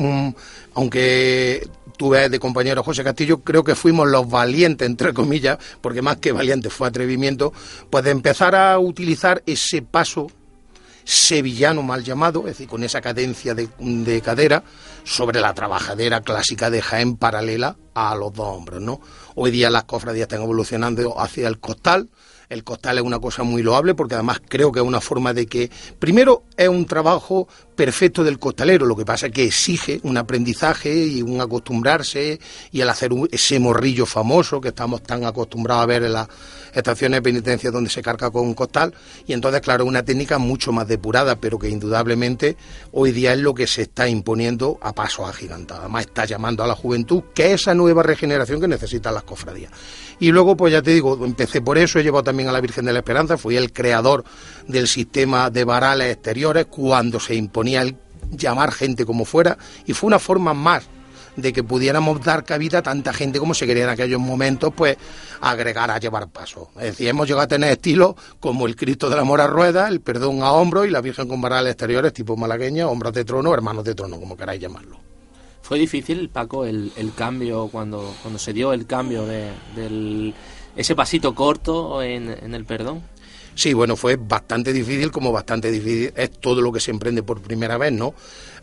aunque 0.74 1.70
tuve 1.98 2.28
de 2.30 2.40
compañero 2.40 2.84
José 2.84 3.04
Castillo, 3.04 3.42
creo 3.42 3.64
que 3.64 3.76
fuimos 3.76 4.08
los 4.08 4.28
valientes, 4.28 4.88
entre 4.88 5.14
comillas, 5.14 5.60
porque 5.82 6.02
más 6.02 6.18
que 6.18 6.32
valientes 6.32 6.74
fue 6.74 6.88
atrevimiento, 6.88 7.54
pues 7.92 8.04
de 8.04 8.10
empezar 8.10 8.56
a 8.56 8.80
utilizar 8.80 9.44
ese 9.46 9.84
paso 9.84 10.32
sevillano 11.04 11.84
mal 11.84 12.04
llamado, 12.04 12.40
es 12.40 12.46
decir, 12.58 12.68
con 12.68 12.84
esa 12.84 13.00
cadencia 13.00 13.54
de, 13.54 13.70
de, 13.78 14.22
cadera 14.22 14.64
sobre 15.04 15.40
la 15.40 15.54
trabajadera 15.54 16.22
clásica 16.22 16.72
de 16.72 16.82
Jaén 16.82 17.18
paralela 17.18 17.78
a 17.94 18.16
los 18.16 18.34
dos 18.34 18.48
hombros, 18.48 18.82
¿no? 18.82 19.00
Hoy 19.36 19.52
día 19.52 19.70
las 19.70 19.84
cofradías 19.84 20.24
están 20.24 20.42
evolucionando 20.42 21.22
hacia 21.22 21.48
el 21.48 21.60
costal, 21.60 22.10
el 22.50 22.64
costal 22.64 22.98
es 22.98 23.04
una 23.04 23.20
cosa 23.20 23.44
muy 23.44 23.64
loable 23.64 23.96
porque 23.96 24.16
además 24.16 24.42
creo 24.48 24.72
que 24.72 24.80
es 24.80 24.86
una 24.86 25.02
forma 25.02 25.34
de 25.34 25.48
que, 25.48 25.70
primero, 26.00 26.44
es 26.58 26.68
un 26.68 26.86
trabajo 26.86 27.48
perfecto 27.76 28.24
del 28.24 28.40
costalero, 28.40 28.86
lo 28.86 28.96
que 28.96 29.06
pasa 29.06 29.28
es 29.28 29.34
que 29.34 29.46
exige 29.46 30.00
un 30.04 30.18
aprendizaje 30.18 30.96
y 31.06 31.22
un 31.22 31.42
acostumbrarse 31.42 32.40
y 32.72 32.82
el 32.82 32.90
hacer 32.90 33.12
un, 33.12 33.28
ese 33.32 33.60
morrillo 33.60 34.06
famoso 34.06 34.62
que 34.62 34.70
estamos 34.70 35.04
tan 35.04 35.26
acostumbrados 35.26 35.84
a 35.84 35.88
ver 35.88 36.04
en 36.04 36.14
las 36.14 36.28
estaciones 36.76 37.18
de 37.18 37.22
penitencia 37.22 37.72
donde 37.72 37.90
se 37.90 38.02
carga 38.02 38.30
con 38.30 38.44
un 38.44 38.54
costal 38.54 38.94
y 39.26 39.34
entonces 39.34 39.62
claro 39.62 39.86
una 39.86 40.04
técnica 40.04 40.38
mucho 40.38 40.72
más 40.72 40.88
depurada 40.88 41.38
pero 41.38 41.58
que 41.58 41.70
indudablemente 41.70 42.58
hoy 42.92 43.12
día 43.12 43.34
es 43.34 43.40
lo 43.40 43.54
que 43.54 43.68
se 43.68 43.84
está 43.84 44.08
imponiendo 44.08 44.78
a 44.82 44.94
paso 44.94 45.26
agigantado 45.26 45.82
además 45.82 46.06
está 46.06 46.26
llamando 46.26 46.64
a 46.64 46.68
la 46.68 46.76
juventud 46.76 47.24
que 47.34 47.54
esa 47.54 47.74
nueva 47.74 48.04
regeneración 48.04 48.60
que 48.62 48.68
necesitan 48.68 49.14
las 49.14 49.24
cofradías. 49.24 49.72
Y 50.20 50.32
luego 50.32 50.56
pues 50.56 50.72
ya 50.72 50.82
te 50.82 50.92
digo 50.92 51.26
empecé 51.26 51.62
por 51.62 51.78
eso 51.78 52.00
he 52.00 52.04
llevado 52.04 52.24
también 52.24 52.50
a 52.50 52.52
la 52.52 52.62
Virgen 52.62 52.86
de 52.86 52.94
la 52.94 53.00
Esperanza 53.00 53.38
fui 53.38 53.58
el 53.58 53.74
creador 53.74 54.24
del 54.68 54.88
sistema 54.88 55.50
de 55.50 55.64
varales 55.64 56.14
exteriores 56.14 56.66
cuando 56.68 57.20
se 57.20 57.36
imponía 57.36 57.82
el 57.82 57.96
llamar 58.32 58.72
gente 58.72 59.06
como 59.06 59.26
fuera 59.26 59.58
y 59.86 59.94
fue 59.94 60.08
una 60.08 60.20
forma 60.20 60.54
más 60.54 60.88
de 61.36 61.54
que 61.54 61.64
pudiéramos 61.64 62.24
dar 62.24 62.44
cabida 62.44 62.80
a 62.80 62.82
tanta 62.82 63.14
gente 63.14 63.40
como 63.40 63.54
se 63.54 63.66
quería 63.66 63.84
en 63.84 63.90
aquellos 63.90 64.20
momentos, 64.20 64.74
pues 64.76 64.98
agregar 65.42 65.92
a 65.92 66.00
llevar 66.00 66.30
paso. 66.30 66.70
Es 66.76 66.86
decir, 66.86 67.08
hemos 67.08 67.28
llegado 67.28 67.44
a 67.44 67.48
tener 67.48 67.72
estilos 67.72 68.16
como 68.40 68.68
el 68.68 68.76
Cristo 68.76 69.10
del 69.10 69.20
Amor 69.20 69.42
a 69.42 69.48
ruedas, 69.48 69.90
el 69.90 70.02
Perdón 70.02 70.44
a 70.44 70.52
hombros 70.52 70.88
y 70.88 70.90
la 70.90 71.02
Virgen 71.02 71.28
con 71.28 71.42
varales 71.42 71.74
exteriores 71.74 72.14
tipo 72.14 72.38
malagueña, 72.38 72.88
hombros 72.88 73.14
de 73.14 73.26
trono, 73.26 73.54
hermanos 73.54 73.84
de 73.84 73.96
trono, 73.96 74.20
como 74.20 74.38
queráis 74.38 74.62
llamarlo. 74.62 75.00
¿Fue 75.62 75.80
difícil, 75.80 76.30
Paco, 76.30 76.66
el, 76.66 76.92
el 76.96 77.14
cambio, 77.16 77.70
cuando, 77.70 78.14
cuando 78.22 78.38
se 78.38 78.54
dio 78.54 78.72
el 78.72 78.86
cambio 78.86 79.26
de, 79.26 79.50
del, 79.76 80.36
ese 80.76 80.96
pasito 80.96 81.34
corto 81.34 82.04
en, 82.04 82.30
en 82.30 82.54
el 82.54 82.66
perdón? 82.66 83.02
Sí, 83.56 83.74
bueno, 83.74 83.96
fue 83.96 84.18
bastante 84.18 84.74
difícil, 84.74 85.12
como 85.12 85.32
bastante 85.32 85.72
difícil 85.72 86.14
es 86.16 86.30
todo 86.30 86.62
lo 86.62 86.72
que 86.72 86.82
se 86.82 86.92
emprende 86.92 87.24
por 87.24 87.42
primera 87.42 87.78
vez, 87.78 87.94
¿no? 87.94 88.14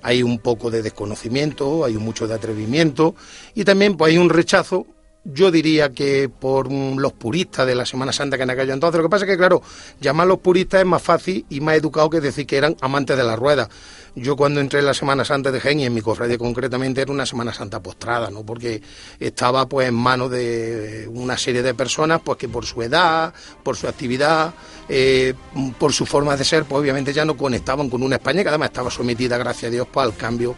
Hay 0.03 0.23
un 0.23 0.39
poco 0.39 0.71
de 0.71 0.83
desconocimiento, 0.83 1.85
hay 1.85 1.95
mucho 1.95 2.29
de 2.29 2.35
atrevimiento 2.35 3.15
y 3.55 3.65
también 3.65 3.97
pues 3.97 4.13
hay 4.13 4.19
un 4.19 4.29
rechazo 4.29 4.87
yo 5.25 5.51
diría 5.51 5.91
que 5.93 6.29
por 6.29 6.71
los 6.73 7.13
puristas 7.13 7.67
de 7.67 7.75
la 7.75 7.87
Semana 7.87 8.13
Santa 8.13 8.37
que 8.37 8.43
en 8.43 8.51
aquello 8.51 8.73
entonces. 8.73 8.99
Lo 8.99 9.05
que 9.05 9.11
pasa 9.11 9.25
es 9.25 9.31
que, 9.31 9.37
claro, 9.37 9.63
llamar 10.01 10.25
a 10.25 10.29
los 10.29 10.39
puristas 10.39 10.81
es 10.81 10.87
más 10.87 11.03
fácil 11.03 11.47
y 11.49 11.61
más 11.61 11.77
educado 11.77 12.11
que 12.11 12.21
decir 12.21 12.47
que 12.47 12.57
eran 12.57 12.77
amantes 12.81 13.17
de 13.17 13.25
la 13.25 13.37
rueda. 13.37 13.69
Yo 14.15 14.37
cuando 14.37 14.61
entré 14.61 14.81
en 14.81 14.87
la 14.87 14.93
Semana 14.93 15.25
Santa 15.25 15.51
de 15.51 15.73
y 15.73 15.85
en 15.85 15.95
mi 15.95 16.03
cofradía 16.03 16.37
concretamente 16.37 17.01
era 17.01 17.11
una 17.11 17.25
Semana 17.25 17.55
Santa 17.55 17.83
postrada, 17.83 18.31
¿no? 18.31 18.45
Porque 18.45 18.83
estaba 19.19 19.67
pues 19.67 19.89
en 19.89 19.95
manos 19.95 20.31
de 20.31 21.09
una 21.11 21.39
serie 21.39 21.63
de 21.63 21.73
personas 21.73 22.21
pues 22.23 22.37
que 22.37 22.47
por 22.47 22.67
su 22.67 22.83
edad, 22.83 23.33
por 23.63 23.75
su 23.75 23.89
actividad, 23.89 24.53
eh, 24.87 25.33
por 25.79 25.95
su 25.95 26.05
forma 26.05 26.37
de 26.37 26.45
ser, 26.45 26.65
pues 26.65 26.81
obviamente 26.81 27.15
ya 27.15 27.25
no 27.25 27.39
conectaban 27.39 27.89
con 27.89 28.03
una 28.03 28.17
España 28.17 28.43
que 28.43 28.51
además 28.51 28.69
estaba 28.69 28.91
sometida, 28.91 29.39
gracias 29.39 29.71
a 29.71 29.73
Dios, 29.73 29.89
pues, 29.91 30.05
al 30.05 30.15
cambio 30.15 30.55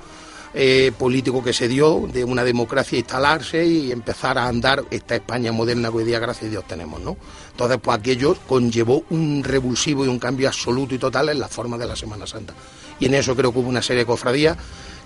eh, 0.52 0.90
político 0.99 1.42
que 1.42 1.52
se 1.52 1.68
dio 1.68 2.08
de 2.12 2.25
una 2.25 2.42
democracia 2.42 2.99
instalarse 2.99 3.64
y 3.66 3.92
empezar 3.92 4.37
a 4.37 4.49
andar 4.49 4.84
esta 4.90 5.14
España 5.14 5.52
moderna 5.52 5.90
que 5.90 5.96
hoy 5.99 6.04
día, 6.04 6.18
gracias 6.18 6.46
a 6.46 6.50
Dios, 6.50 6.64
tenemos, 6.66 7.00
¿no? 7.00 7.16
Entonces, 7.50 7.78
pues 7.82 7.99
aquello 7.99 8.37
conllevó 8.49 9.04
un 9.11 9.44
revulsivo 9.44 10.04
y 10.04 10.08
un 10.08 10.18
cambio 10.18 10.49
absoluto 10.49 10.94
y 10.94 10.99
total 10.99 11.28
en 11.28 11.38
la 11.38 11.49
forma 11.49 11.78
de 11.78 11.87
la 11.87 11.94
Semana 11.94 12.26
Santa. 12.26 12.54
Y 13.00 13.06
en 13.06 13.14
eso 13.14 13.34
creo 13.34 13.52
que 13.52 13.58
hubo 13.58 13.68
una 13.68 13.82
serie 13.82 14.02
de 14.02 14.06
cofradías 14.06 14.56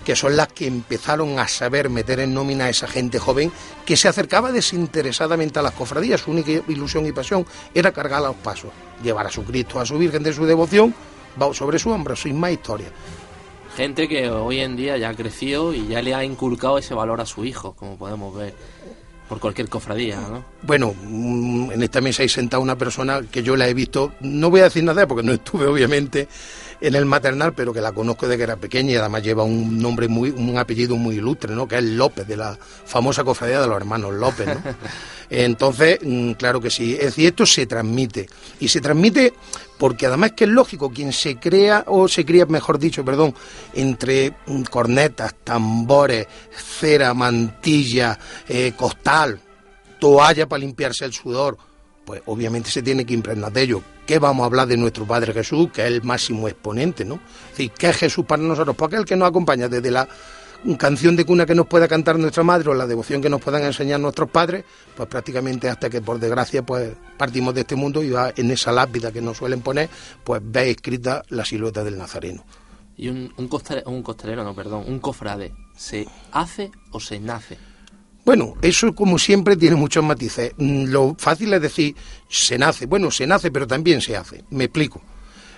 que 0.05 0.17
son 0.17 0.37
las 0.37 0.49
que 0.49 0.67
empezaron 0.67 1.39
a 1.39 1.49
saber 1.49 1.91
meter 1.91 2.21
en 2.21 2.33
nómina 2.33 2.67
a 2.67 2.71
esa 2.71 2.87
gente 2.87 3.19
joven 3.19 3.53
que 3.85 3.97
se 3.97 4.09
acercaba 4.09 4.53
desinteresadamente 4.53 5.59
a 5.59 5.63
las 5.63 5.75
cofradías. 5.75 6.23
Su 6.23 6.31
única 6.31 6.51
ilusión 6.69 7.05
y 7.05 7.13
pasión 7.13 7.45
era 7.75 7.93
cargar 7.93 8.21
a 8.21 8.29
los 8.29 8.37
pasos, 8.37 8.71
llevar 9.03 9.27
a 9.27 9.31
su 9.31 9.45
Cristo, 9.45 9.81
a 9.81 9.85
su 9.87 9.99
Virgen 9.99 10.23
de 10.23 10.33
su 10.33 10.47
devoción, 10.47 10.95
sobre 11.53 11.79
su 11.79 11.91
hombro, 11.91 12.17
sin 12.17 12.39
más 12.41 12.53
historia 12.53 12.89
gente 13.79 14.09
que 14.09 14.29
hoy 14.29 14.59
en 14.59 14.75
día 14.75 14.97
ya 14.97 15.11
ha 15.11 15.15
crecido 15.15 15.73
y 15.73 15.87
ya 15.87 16.03
le 16.03 16.13
ha 16.13 16.25
inculcado 16.25 16.79
ese 16.79 16.95
valor 16.95 17.21
a 17.21 17.27
su 17.27 17.45
hijo, 17.45 17.75
como 17.75 17.97
podemos 17.97 18.35
ver 18.35 18.53
por 19.29 19.39
cualquier 19.39 19.69
cofradía, 19.69 20.19
¿no? 20.21 20.45
Bueno, 20.63 20.93
en 21.01 21.81
esta 21.81 22.01
mesa 22.01 22.25
hay 22.25 22.29
sentada 22.29 22.61
una 22.61 22.77
persona 22.77 23.21
que 23.31 23.45
yo 23.45 23.55
la 23.57 23.69
he 23.69 23.75
visto, 23.75 24.15
no 24.19 24.51
voy 24.51 24.63
a 24.63 24.65
decir 24.65 24.83
nada 24.83 25.07
porque 25.07 25.23
no 25.23 25.33
estuve 25.33 25.69
obviamente 25.69 26.27
en 26.81 26.95
el 26.95 27.05
maternal, 27.07 27.53
pero 27.55 27.73
que 27.73 27.81
la 27.81 27.93
conozco 27.93 28.29
de 28.29 28.37
que 28.37 28.43
era 28.43 28.57
pequeña 28.57 28.93
y 28.93 28.97
además 28.97 29.23
lleva 29.23 29.43
un 29.43 29.79
nombre 29.79 30.09
muy, 30.09 30.31
un 30.31 30.57
apellido 30.59 30.97
muy 30.97 31.17
ilustre, 31.17 31.55
¿no? 31.55 31.67
Que 31.67 31.79
es 31.79 31.85
López, 31.85 32.27
de 32.27 32.37
la 32.37 32.57
famosa 32.57 33.25
cofradía 33.25 33.61
de 33.61 33.67
los 33.67 33.77
hermanos 33.77 34.15
López, 34.15 34.47
¿no? 34.47 34.63
Entonces, 35.31 35.99
claro 36.39 36.61
que 36.61 36.71
sí, 36.71 36.95
es 36.95 37.07
decir, 37.07 37.27
esto 37.29 37.45
se 37.45 37.67
transmite 37.67 38.29
y 38.61 38.69
se 38.69 38.81
transmite 38.81 39.35
porque 39.77 40.07
además 40.07 40.33
que 40.33 40.45
es 40.45 40.51
lógico, 40.51 40.91
quien 40.91 41.13
se 41.13 41.37
crea, 41.37 41.85
o 41.87 42.09
se 42.09 42.25
cría, 42.25 42.47
mejor 42.47 42.79
dicho, 42.79 43.05
perdón, 43.05 43.35
entre 43.75 44.35
cornetas, 44.71 45.35
tambores, 45.45 46.27
cera, 46.51 47.15
mantilla, 47.15 48.19
eh, 48.49 48.73
costal, 48.77 49.41
toalla 50.01 50.49
para 50.49 50.61
limpiarse 50.61 51.05
el 51.05 51.13
sudor, 51.13 51.57
pues 52.05 52.23
obviamente 52.27 52.71
se 52.71 52.83
tiene 52.83 53.05
que 53.05 53.15
impregnar 53.15 53.53
de 53.53 53.63
ello. 53.63 53.83
¿Qué 54.09 54.19
vamos 54.19 54.43
a 54.45 54.47
hablar 54.47 54.67
de 54.67 54.79
nuestro 54.79 55.05
Padre 55.05 55.35
Jesús, 55.35 55.69
que 55.71 55.83
es 55.83 55.89
el 55.89 56.03
máximo 56.03 56.49
exponente, 56.49 57.05
¿no? 57.05 57.17
Es 57.17 57.51
decir, 57.51 57.73
¿qué 57.73 57.91
es 57.91 57.97
Jesús 57.99 58.25
para 58.25 58.43
nosotros? 58.43 58.75
Porque 58.75 58.97
es 58.97 59.01
el 59.01 59.05
que 59.05 59.17
nos 59.17 59.29
acompaña 59.29 59.69
desde 59.69 59.91
la 59.91 60.09
canción 60.79 61.15
de 61.15 61.27
cuna 61.27 61.45
que 61.45 61.55
nos 61.55 61.67
pueda 61.67 61.87
cantar 61.87 62.19
nuestra 62.19 62.43
madre 62.43 62.71
o 62.71 62.75
la 62.75 62.87
devoción 62.87 63.21
que 63.21 63.29
nos 63.29 63.43
puedan 63.43 63.65
enseñar 63.65 64.01
nuestros 64.01 64.31
padres, 64.31 64.65
pues 64.97 65.11
prácticamente 65.11 65.69
hasta 65.69 65.91
que 65.91 66.01
por 66.01 66.19
desgracia 66.19 66.65
pues 66.65 66.91
partimos 67.19 67.53
de 67.53 67.61
este 67.61 67.77
mundo 67.77 68.03
y 68.03 68.09
va 68.09 68.33
en 68.35 68.51
esa 68.51 68.73
lápida 68.73 69.13
que 69.13 69.21
nos 69.21 69.37
suelen 69.37 69.61
poner, 69.61 69.91
pues 70.25 70.41
ve 70.43 70.71
escrita 70.71 71.23
la 71.29 71.45
silueta 71.45 71.85
del 71.85 71.99
Nazareno. 71.99 72.47
Y 72.97 73.11
un, 73.11 73.31
un, 73.37 73.51
un 73.85 74.03
costalero, 74.03 74.43
no, 74.43 74.55
perdón, 74.55 74.85
un 74.89 75.01
cofrade, 75.01 75.53
¿se 75.77 76.09
hace 76.33 76.71
o 76.93 76.99
se 76.99 77.21
nace? 77.21 77.59
Bueno, 78.29 78.57
eso 78.61 78.95
como 78.95 79.19
siempre 79.19 79.57
tiene 79.57 79.75
muchos 79.75 80.05
matices. 80.05 80.53
Mm, 80.59 80.89
lo 80.89 81.15
fácil 81.17 81.51
es 81.55 81.63
decir, 81.63 81.97
se 82.29 82.59
nace. 82.59 82.85
Bueno, 82.85 83.11
se 83.11 83.27
nace, 83.27 83.51
pero 83.51 83.67
también 83.67 84.03
se 84.03 84.19
hace. 84.19 84.45
Me 84.51 84.65
explico. 84.65 85.01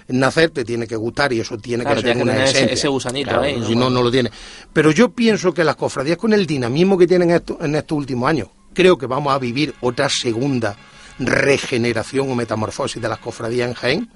Nacer 0.06 0.50
te 0.50 0.64
tiene 0.64 0.86
que 0.86 0.94
gustar 0.94 1.32
y 1.32 1.40
eso 1.40 1.58
tiene 1.58 1.84
que 1.84 2.00
ser 2.00 2.16
una 2.16 2.44
esencia. 2.44 2.72
Ese, 2.72 2.86
gusanito, 2.86 3.42
¿eh? 3.42 3.58
Si 3.66 3.74
no, 3.74 3.90
no 3.90 4.04
lo 4.04 4.10
tiene. 4.12 4.30
Pero 4.72 4.92
yo 4.92 5.08
pienso 5.08 5.52
que 5.52 5.64
las 5.64 5.74
cofradías 5.74 6.16
con 6.16 6.32
el 6.32 6.46
dinamismo 6.46 6.96
que 6.96 7.08
tienen 7.08 7.32
esto, 7.32 7.58
en 7.60 7.74
estos 7.74 7.98
últimos 7.98 8.30
años, 8.30 8.46
creo 8.72 8.96
que 8.96 9.06
vamos 9.06 9.34
a 9.34 9.40
vivir 9.40 9.74
otra 9.80 10.08
segunda 10.08 10.76
regeneración 11.18 12.30
o 12.30 12.36
metamorfosis 12.36 13.02
de 13.02 13.08
las 13.08 13.18
cofradías 13.18 13.68
en 13.68 13.74
Jaén 13.74 14.10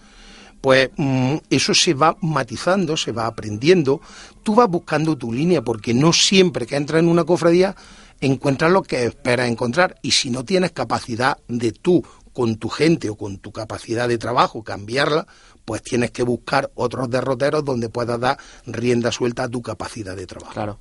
pues 0.61 0.88
mm, 0.96 1.37
eso 1.50 1.75
se 1.75 1.92
va 1.92 2.16
matizando, 2.23 2.96
se 2.96 3.12
va 3.12 3.26
aprendiendo, 3.26 4.00
tú 4.42 4.54
vas 4.54 4.66
buscando 4.66 5.14
tu 5.14 5.30
línea, 5.30 5.61
porque 5.61 5.92
no 5.92 6.11
siempre 6.14 6.64
que 6.64 6.76
entras 6.76 7.00
en 7.00 7.08
una 7.08 7.25
cofradía 7.25 7.76
encuentras 8.26 8.71
lo 8.71 8.83
que 8.83 9.04
esperas 9.04 9.49
encontrar, 9.49 9.97
y 10.02 10.12
si 10.12 10.31
no 10.31 10.45
tienes 10.45 10.73
capacidad 10.73 11.38
de 11.49 11.73
tú, 11.73 12.02
con 12.35 12.57
tu 12.57 12.69
gente 12.69 13.09
o 13.09 13.16
con 13.16 13.38
tu 13.38 13.52
capacidad 13.52 14.09
de 14.09 14.19
trabajo, 14.19 14.62
cambiarla, 14.62 15.26
pues 15.64 15.83
tienes 15.83 16.11
que 16.11 16.25
buscar 16.25 16.71
otros 16.75 17.09
derroteros 17.09 17.64
donde 17.64 17.88
puedas 17.88 18.21
dar 18.21 18.37
rienda 18.66 19.11
suelta 19.12 19.45
a 19.45 19.49
tu 19.49 19.62
capacidad 19.62 20.16
de 20.16 20.26
trabajo. 20.26 20.52
Claro. 20.52 20.78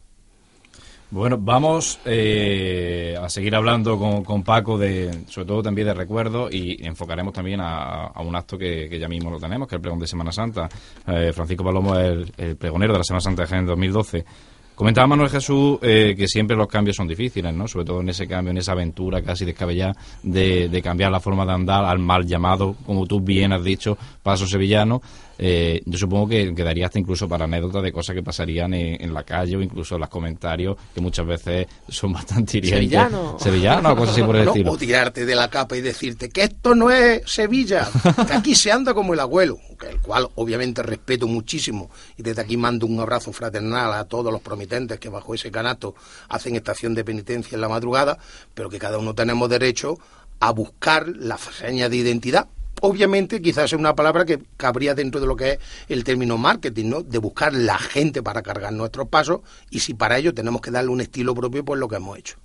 Bueno, 1.12 1.38
vamos 1.40 2.00
eh, 2.06 3.16
a 3.22 3.30
seguir 3.30 3.56
hablando 3.56 4.00
con, 4.00 4.42
Paco, 4.42 4.80
de, 4.80 5.26
sobre 5.28 5.48
todo 5.48 5.62
también 5.62 5.86
de 5.86 5.94
recuerdos, 5.94 6.52
y 6.52 6.84
enfocaremos 6.84 7.32
también 7.32 7.60
a, 7.62 8.12
un 8.20 8.36
acto 8.36 8.58
que, 8.58 8.98
ya 9.00 9.08
mismo 9.08 9.30
lo 9.30 9.40
tenemos, 9.40 9.68
que 9.68 9.76
es 9.76 9.78
el 9.78 9.82
pregón 9.82 10.00
de 10.00 10.08
Semana 10.08 10.32
Santa. 10.32 10.68
Eh, 11.06 11.32
Francisco 11.32 11.64
Palomo 11.64 11.96
es 12.00 12.32
el, 12.36 12.58
pregonero 12.58 12.94
de 12.94 12.98
la 12.98 13.04
Semana 13.04 13.22
Santa 13.22 13.44
de 13.44 13.48
Jaén 13.48 13.68
2012. 13.68 14.26
Comentaba 14.76 15.08
Manuel 15.08 15.30
Jesús 15.30 15.78
eh, 15.82 16.16
que 16.18 16.28
siempre 16.28 16.56
los 16.56 16.68
cambios 16.68 16.96
son 16.96 17.08
difíciles, 17.08 17.54
¿no? 17.54 17.68
Sobre 17.68 17.86
todo 17.86 18.02
en 18.02 18.10
ese 18.10 18.28
cambio, 18.28 18.52
en 18.52 18.58
esa 18.58 18.72
aventura 18.72 19.22
casi 19.22 19.46
descabellada 19.46 19.96
de, 20.24 20.68
de 20.68 20.82
cambiar 20.82 21.12
la 21.12 21.20
forma 21.20 21.46
de 21.46 21.52
andar 21.52 21.86
al 21.86 22.00
mal 22.00 22.26
llamado, 22.26 22.76
como 22.86 23.06
tú 23.06 23.22
bien 23.22 23.54
has 23.54 23.64
dicho, 23.64 23.98
paso 24.24 24.48
sevillano. 24.48 25.02
Eh, 25.38 25.82
yo 25.86 25.98
supongo 25.98 26.30
que 26.30 26.54
quedaría 26.54 26.86
hasta 26.86 27.00
incluso 27.00 27.28
para 27.28 27.46
anécdotas 27.46 27.82
de 27.82 27.92
cosas 27.92 28.16
que 28.16 28.22
pasarían 28.22 28.74
en, 28.74 29.14
la 29.14 29.24
calle 29.24 29.58
o 29.58 29.62
incluso 29.62 29.96
en 29.96 30.02
los 30.02 30.10
comentarios, 30.10 30.78
que 30.94 31.02
muchas 31.02 31.26
veces 31.26 31.68
son 31.90 32.14
bastante 32.14 32.60
hirientes. 32.60 32.80
Sevillano. 32.80 33.38
Sevillano 33.40 33.92
o 33.92 33.96
cosas 33.96 34.14
así 34.14 34.24
por 34.24 34.36
el 34.36 34.48
estilo. 34.48 34.72
O 34.72 34.78
tirarte 34.78 35.26
de 35.26 35.36
la 35.36 35.50
capa 35.50 35.76
y 35.76 35.82
decirte 35.82 36.30
que 36.30 36.44
esto 36.44 36.76
no 36.76 36.92
es 36.92 37.24
Sevilla, 37.26 37.90
que 38.28 38.34
aquí 38.34 38.56
se 38.56 38.72
anda 38.72 38.94
como 38.94 39.14
el 39.14 39.20
abuelo, 39.20 39.58
el 39.90 40.00
cual 40.00 40.30
obviamente 40.36 40.84
respeto 40.84 41.28
muchísimo 41.28 41.90
y 42.18 42.24
desde 42.24 42.42
aquí 42.42 42.58
mando 42.58 42.86
un 42.86 43.00
abrazo 43.00 43.34
fraternal 43.34 43.94
a 43.94 44.06
todos 44.06 44.32
los 44.32 44.42
promitentes 44.42 45.00
que 45.00 45.10
bajo 45.10 45.34
ese 45.34 45.52
canato 45.52 45.96
hacen 46.30 46.56
estación 46.56 46.94
de 46.94 47.04
penitencia 47.04 47.56
en 47.56 47.62
la 47.62 47.70
madrugada, 47.70 48.18
pero 48.54 48.70
que 48.70 48.80
cada 48.80 48.98
uno 48.98 49.14
tenemos 49.14 49.50
derecho 49.50 49.98
a 50.40 50.52
buscar 50.52 51.08
la 51.08 51.38
seña 51.38 51.90
de 51.90 51.98
identidad 51.98 52.48
obviamente 52.84 53.42
quizás 53.42 53.72
es 53.72 53.80
una 53.80 53.96
palabra 53.96 54.26
que 54.26 54.40
cabría 54.58 54.94
dentro 54.94 55.22
de 55.22 55.28
lo 55.28 55.38
que 55.38 55.52
es 55.52 55.60
el 55.88 56.04
término 56.04 56.38
marketing, 56.38 56.90
¿no? 56.90 57.02
De 57.02 57.18
buscar 57.18 57.54
la 57.54 57.78
gente 57.78 58.22
para 58.22 58.42
cargar 58.42 58.74
nuestros 58.74 59.08
pasos 59.08 59.40
y 59.72 59.80
si 59.80 59.94
para 59.94 60.18
ello 60.18 60.34
tenemos 60.34 60.62
que 60.62 60.70
darle 60.70 60.92
un 60.92 61.00
estilo 61.00 61.34
propio, 61.34 61.64
pues 61.64 61.80
lo 61.80 61.88
que 61.88 61.96
hemos 61.96 62.18
hecho. 62.18 62.36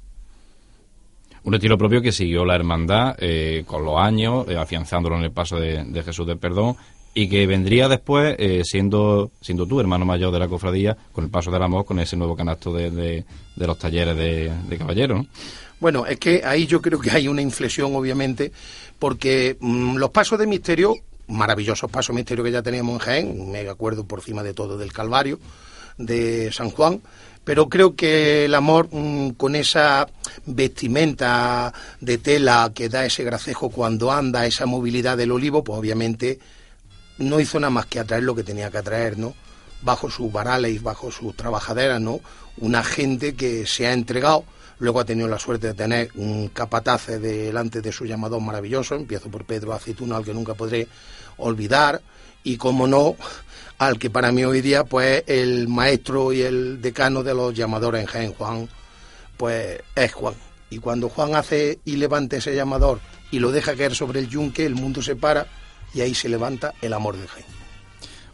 Un 1.43 1.55
estilo 1.55 1.77
propio 1.77 2.03
que 2.03 2.13
siguió 2.13 2.45
la 2.45 2.55
hermandad 2.55 3.17
eh, 3.19 3.65
con 3.67 3.85
los 3.85 3.99
años, 3.99 4.47
eh, 4.49 4.57
afianzándolo 4.57 5.17
en 5.17 5.25
el 5.25 5.33
paso 5.33 5.57
de, 5.57 6.03
Jesús 6.05 6.27
del 6.27 6.39
Perdón 6.39 6.77
y 7.15 7.29
que 7.29 7.47
vendría 7.47 7.89
después 7.89 8.37
eh, 8.39 8.63
siendo 8.65 9.31
siendo 9.41 9.67
tú 9.67 9.81
hermano 9.81 10.05
mayor 10.05 10.33
de 10.33 10.39
la 10.39 10.49
cofradía 10.49 10.97
con 11.13 11.25
el 11.25 11.31
paso 11.31 11.51
del 11.51 11.63
amor 11.63 11.85
con 11.85 11.99
ese 11.99 12.17
nuevo 12.17 12.37
canasto 12.37 12.73
de, 12.73 12.91
de, 12.91 13.25
los 13.67 13.79
talleres 13.79 14.17
de, 14.17 14.53
de 14.69 14.79
caballeros. 14.79 15.27
Bueno, 15.81 16.07
es 16.07 16.19
que 16.19 16.43
ahí 16.45 16.67
yo 16.67 16.83
creo 16.83 16.99
que 17.01 17.11
hay 17.11 17.29
una 17.29 17.43
inflexión 17.43 17.95
obviamente 17.95 18.53
porque 18.99 19.57
mm, 19.61 19.97
los 19.97 20.11
pasos 20.11 20.39
de 20.39 20.47
misterio, 20.47 20.97
maravillosos 21.29 21.91
pasos 21.91 22.15
de 22.15 22.21
misterio 22.21 22.45
que 22.45 22.53
ya 22.53 22.63
teníamos 22.63 22.95
en 22.95 22.99
Jaén, 22.99 23.51
me 23.51 23.69
acuerdo 23.69 24.05
por 24.05 24.21
encima 24.21 24.43
de 24.43 24.55
todo 24.55 24.77
del 24.77 24.93
Calvario, 24.93 25.39
de 25.97 26.51
San 26.53 26.71
Juan, 26.71 27.01
pero 27.45 27.69
creo 27.69 27.95
que 27.97 28.45
el 28.45 28.55
amor 28.55 28.89
mm, 28.91 29.31
con 29.31 29.55
esa 29.55 30.07
vestimenta 30.47 31.73
de 32.01 32.19
tela 32.19 32.73
que 32.75 32.89
da 32.89 33.07
ese 33.07 33.25
gracejo 33.25 33.71
cuando 33.71 34.13
anda, 34.13 34.47
esa 34.47 34.67
movilidad 34.67 35.17
del 35.17 35.33
olivo, 35.33 35.65
pues 35.65 35.79
obviamente 35.79 36.39
no 37.19 37.41
hizo 37.41 37.61
nada 37.61 37.71
más 37.71 37.87
que 37.87 38.01
atraer 38.01 38.23
lo 38.23 38.35
que 38.35 38.45
tenía 38.45 38.71
que 38.71 38.79
atraer, 38.79 39.19
¿no? 39.19 39.35
Bajo 39.83 40.11
sus 40.11 40.33
varales 40.33 40.83
bajo 40.83 41.11
sus 41.11 41.37
trabajaderas, 41.37 42.01
¿no? 42.01 42.21
Una 42.57 42.83
gente 42.83 43.35
que 43.35 43.67
se 43.67 43.87
ha 43.87 43.93
entregado 43.93 44.45
Luego 44.81 45.01
ha 45.01 45.05
tenido 45.05 45.27
la 45.27 45.39
suerte 45.39 45.69
de 45.69 45.75
tener 45.75 46.11
un 46.15 46.49
capatace 46.49 47.19
delante 47.19 47.81
de 47.81 47.91
su 47.91 48.05
llamador 48.07 48.41
maravilloso. 48.41 48.95
Empiezo 48.95 49.29
por 49.29 49.45
Pedro 49.45 49.73
Aceituna, 49.73 50.17
al 50.17 50.25
que 50.25 50.35
nunca 50.35 50.55
podré 50.55 50.87
olvidar. 51.39 52.01
Y 52.45 52.57
como 52.57 52.87
no, 52.87 53.17
al 53.79 53.99
que 53.99 54.09
para 54.09 54.31
mí 54.31 54.45
hoy 54.45 54.61
día, 54.61 54.85
pues 54.85 55.25
el 55.27 55.67
maestro 55.67 56.33
y 56.33 56.43
el 56.43 56.81
decano 56.81 57.25
de 57.25 57.35
los 57.35 57.53
llamadores 57.55 58.03
en 58.03 58.07
Jaén, 58.07 58.33
Juan, 58.35 58.69
pues 59.37 59.81
es 59.97 60.13
Juan. 60.13 60.35
Y 60.71 60.79
cuando 60.79 61.09
Juan 61.09 61.35
hace 61.35 61.81
y 61.85 61.97
levanta 61.97 62.37
ese 62.37 62.55
llamador 62.55 63.01
y 63.33 63.41
lo 63.41 63.51
deja 63.51 63.75
caer 63.75 63.97
sobre 63.97 64.21
el 64.21 64.29
yunque, 64.29 64.65
el 64.65 64.77
mundo 64.77 65.03
se 65.03 65.17
para 65.17 65.47
y 65.95 66.01
ahí 66.01 66.15
se 66.15 66.29
levanta 66.29 66.75
el 66.81 66.93
amor 66.93 67.17
de 67.17 67.27
Jaén. 67.27 67.47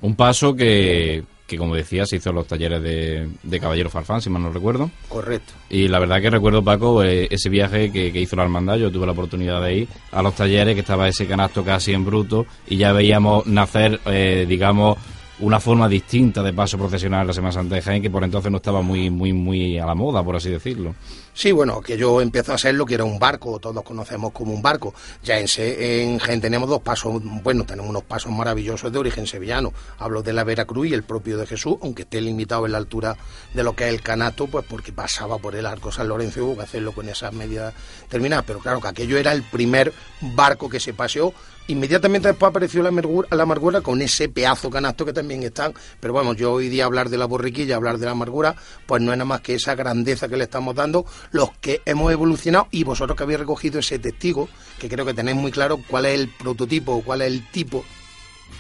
Un 0.01 0.17
paso 0.17 0.55
que 0.55 1.25
que 1.47 1.59
como 1.59 1.75
decía 1.75 2.07
se 2.07 2.17
hizo 2.17 2.33
los 2.33 2.47
talleres 2.47 2.83
de, 2.83 3.29
de 3.43 3.61
Caballero 3.61 3.91
Farfán, 3.91 4.23
si 4.23 4.31
mal 4.31 4.43
no 4.43 4.51
recuerdo. 4.51 4.91
Correcto. 5.09 5.53
Y 5.69 5.89
la 5.89 5.99
verdad 5.99 6.21
que 6.21 6.31
recuerdo, 6.31 6.65
Paco, 6.65 7.03
eh, 7.03 7.29
ese 7.31 7.51
viaje 7.51 7.93
que, 7.93 8.09
hizo 8.09 8.37
la 8.37 8.45
hermandad, 8.45 8.77
yo 8.77 8.91
tuve 8.91 9.07
la 9.07 9.13
oportunidad 9.13 9.63
de 9.63 9.75
ir 9.75 9.89
a 10.13 10.23
los 10.23 10.35
talleres, 10.35 10.75
que 10.75 10.81
estaba 10.81 11.09
ese 11.09 11.27
canasto 11.27 11.65
casi 11.65 11.93
en 11.93 12.05
bruto, 12.05 12.47
y 12.67 12.77
ya 12.77 12.93
veíamos 12.93 13.47
nacer, 13.47 14.01
eh, 14.07 14.47
digamos, 14.49 14.97
una 15.41 15.59
forma 15.59 15.89
distinta 15.89 16.43
de 16.43 16.53
paso 16.53 16.79
procesional 16.79 17.27
la 17.27 17.33
Semana 17.33 17.53
Santa 17.53 17.75
de 17.75 17.83
Jaén, 17.83 18.03
que 18.03 18.11
por 18.11 18.23
entonces 18.23 18.51
no 18.51 18.59
estaba 18.59 18.83
muy, 18.83 19.11
muy, 19.11 19.33
muy 19.33 19.79
a 19.79 19.87
la 19.87 19.95
moda, 19.95 20.23
por 20.23 20.37
así 20.37 20.51
decirlo. 20.51 20.95
Sí, 21.33 21.51
bueno, 21.51 21.81
que 21.81 21.97
yo 21.97 22.21
empiezo 22.21 22.53
a 22.53 22.55
hacer 22.55 22.77
lo 22.77 22.87
que 22.87 22.95
era 22.95 23.03
un 23.03 23.19
barco, 23.19 23.59
todos 23.59 23.83
conocemos 23.83 24.33
como 24.33 24.53
un 24.53 24.63
barco. 24.63 24.95
Ya 25.25 25.41
en, 25.41 25.47
en 25.59 26.19
Jaén 26.19 26.41
tenemos 26.41 26.69
dos 26.69 26.81
pasos, 26.81 27.21
bueno, 27.43 27.65
tenemos 27.65 27.91
unos 27.91 28.05
pasos 28.05 28.31
maravillosos 28.31 28.93
de 28.93 28.99
origen 28.99 29.27
sevillano. 29.27 29.73
Hablo 29.99 30.23
de 30.23 30.33
la 30.33 30.45
Veracruz 30.45 30.87
y 30.87 30.95
el 30.95 31.03
propio 31.03 31.37
de 31.37 31.47
Jesús, 31.47 31.77
aunque 31.83 32.03
esté 32.03 32.21
limitado 32.21 32.67
en 32.67 32.73
la 32.73 32.79
altura 32.79 33.17
de 33.53 33.65
lo 33.65 33.75
que 33.75 33.89
es 33.89 33.93
el 33.93 34.03
canato, 34.03 34.47
pues 34.47 34.65
porque 34.69 34.93
pasaba 34.93 35.39
por 35.39 35.57
el 35.57 35.67
arco 35.67 35.91
San 35.91 36.09
Lorenzo 36.09 36.45
hubo 36.45 36.57
que 36.57 36.63
hacerlo 36.63 36.93
con 36.93 37.09
esas 37.09 37.33
medidas 37.33 37.75
terminadas. 38.09 38.45
Pero 38.47 38.61
claro 38.61 38.81
que 38.81 38.89
aquello 38.89 39.19
era 39.19 39.33
el 39.33 39.43
primer 39.43 39.93
barco 40.21 40.69
que 40.69 40.79
se 40.79 40.95
paseó 40.95 41.35
Inmediatamente 41.67 42.29
después 42.29 42.51
apareció 42.51 42.83
la 42.83 42.91
amargura, 42.91 43.27
la 43.31 43.43
amargura 43.43 43.81
con 43.81 44.03
ese 44.03 44.29
pedazo 44.29 44.69
canasto 44.69 45.07
que 45.07 45.15
también 45.15 45.43
están. 45.43 45.73
Pero 45.99 46.13
bueno, 46.13 46.35
yo 46.35 46.53
hoy 46.53 46.69
día 46.69 46.85
hablar 46.85 47.09
de 47.09 47.17
la 47.17 47.25
borriquilla, 47.25 47.77
hablar 47.77 47.97
de 47.97 48.05
la 48.05 48.13
amargura, 48.13 48.55
pues 48.85 49.01
no 49.01 49.13
es 49.13 49.19
nada 49.19 49.25
más 49.25 49.41
que 49.41 49.55
esa 49.55 49.75
grandeza 49.75 50.29
que 50.29 50.37
le 50.37 50.45
estamos 50.45 50.75
dando 50.75 51.07
los 51.33 51.53
que 51.63 51.81
hemos 51.87 52.13
evolucionado 52.13 52.69
y 52.71 52.85
vosotros 52.85 53.17
que 53.17 53.23
habéis 53.23 53.41
recogido 53.41 53.79
ese 53.79 53.99
testigo, 53.99 54.49
que 54.79 54.91
creo 54.91 55.07
que 55.07 55.15
tenéis 55.15 55.39
muy 55.39 55.51
claro 55.51 55.81
cuál 55.89 56.05
es 56.05 56.21
el 56.21 56.29
prototipo, 56.29 57.03
cuál 57.03 57.23
es 57.23 57.29
el 57.29 57.51
tipo 57.51 57.83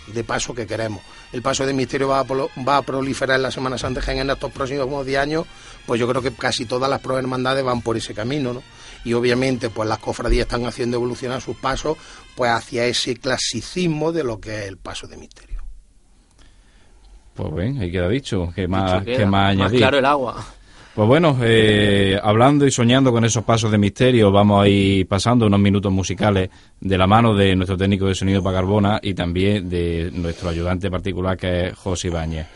de 0.06 0.24
paso 0.24 0.54
que 0.54 0.66
queremos. 0.66 1.02
El 1.30 1.42
paso 1.42 1.66
de 1.66 1.74
misterio 1.74 2.08
va 2.08 2.20
a, 2.20 2.82
proliferar 2.82 3.36
en 3.36 3.42
la 3.42 3.50
Semana 3.50 3.76
Santa 3.76 4.00
en 4.12 4.30
estos 4.30 4.50
próximos 4.50 5.04
10 5.04 5.18
años, 5.18 5.46
pues 5.84 6.00
yo 6.00 6.08
creo 6.08 6.22
que 6.22 6.32
casi 6.32 6.64
todas 6.64 6.88
las 6.88 7.04
hermandades 7.04 7.64
van 7.64 7.82
por 7.82 7.98
ese 7.98 8.14
camino, 8.14 8.54
¿no? 8.54 8.62
y 9.04 9.12
obviamente 9.12 9.70
pues 9.70 9.88
las 9.88 9.98
cofradías 9.98 10.46
están 10.46 10.64
haciendo 10.66 10.96
evolucionar 10.96 11.40
sus 11.40 11.56
pasos 11.56 11.96
pues 12.34 12.50
hacia 12.50 12.86
ese 12.86 13.16
clasicismo 13.16 14.12
de 14.12 14.24
lo 14.24 14.40
que 14.40 14.60
es 14.60 14.68
el 14.68 14.76
paso 14.76 15.06
de 15.06 15.16
misterio. 15.16 15.62
Pues 17.34 17.54
bien, 17.54 17.78
ahí 17.80 17.90
queda 17.90 18.08
dicho, 18.08 18.52
que 18.54 18.68
más, 18.68 19.02
que 19.04 19.26
más 19.26 19.50
añadir. 19.50 19.78
claro 19.78 19.98
el 19.98 20.04
agua. 20.04 20.44
Pues 20.94 21.08
bueno, 21.08 21.36
eh, 21.42 22.16
hablando 22.22 22.64
y 22.64 22.70
soñando 22.70 23.10
con 23.10 23.24
esos 23.24 23.42
pasos 23.42 23.72
de 23.72 23.78
misterio, 23.78 24.30
vamos 24.30 24.62
a 24.62 24.68
ir 24.68 25.08
pasando 25.08 25.46
unos 25.46 25.58
minutos 25.58 25.90
musicales 25.90 26.50
de 26.80 26.96
la 26.96 27.08
mano 27.08 27.34
de 27.34 27.56
nuestro 27.56 27.76
técnico 27.76 28.06
de 28.06 28.14
sonido 28.14 28.40
para 28.44 28.58
Carbona 28.58 29.00
y 29.02 29.12
también 29.12 29.68
de 29.68 30.12
nuestro 30.14 30.50
ayudante 30.50 30.88
particular 30.92 31.36
que 31.36 31.68
es 31.68 31.74
José 31.74 32.08
Ibáñez. 32.08 32.46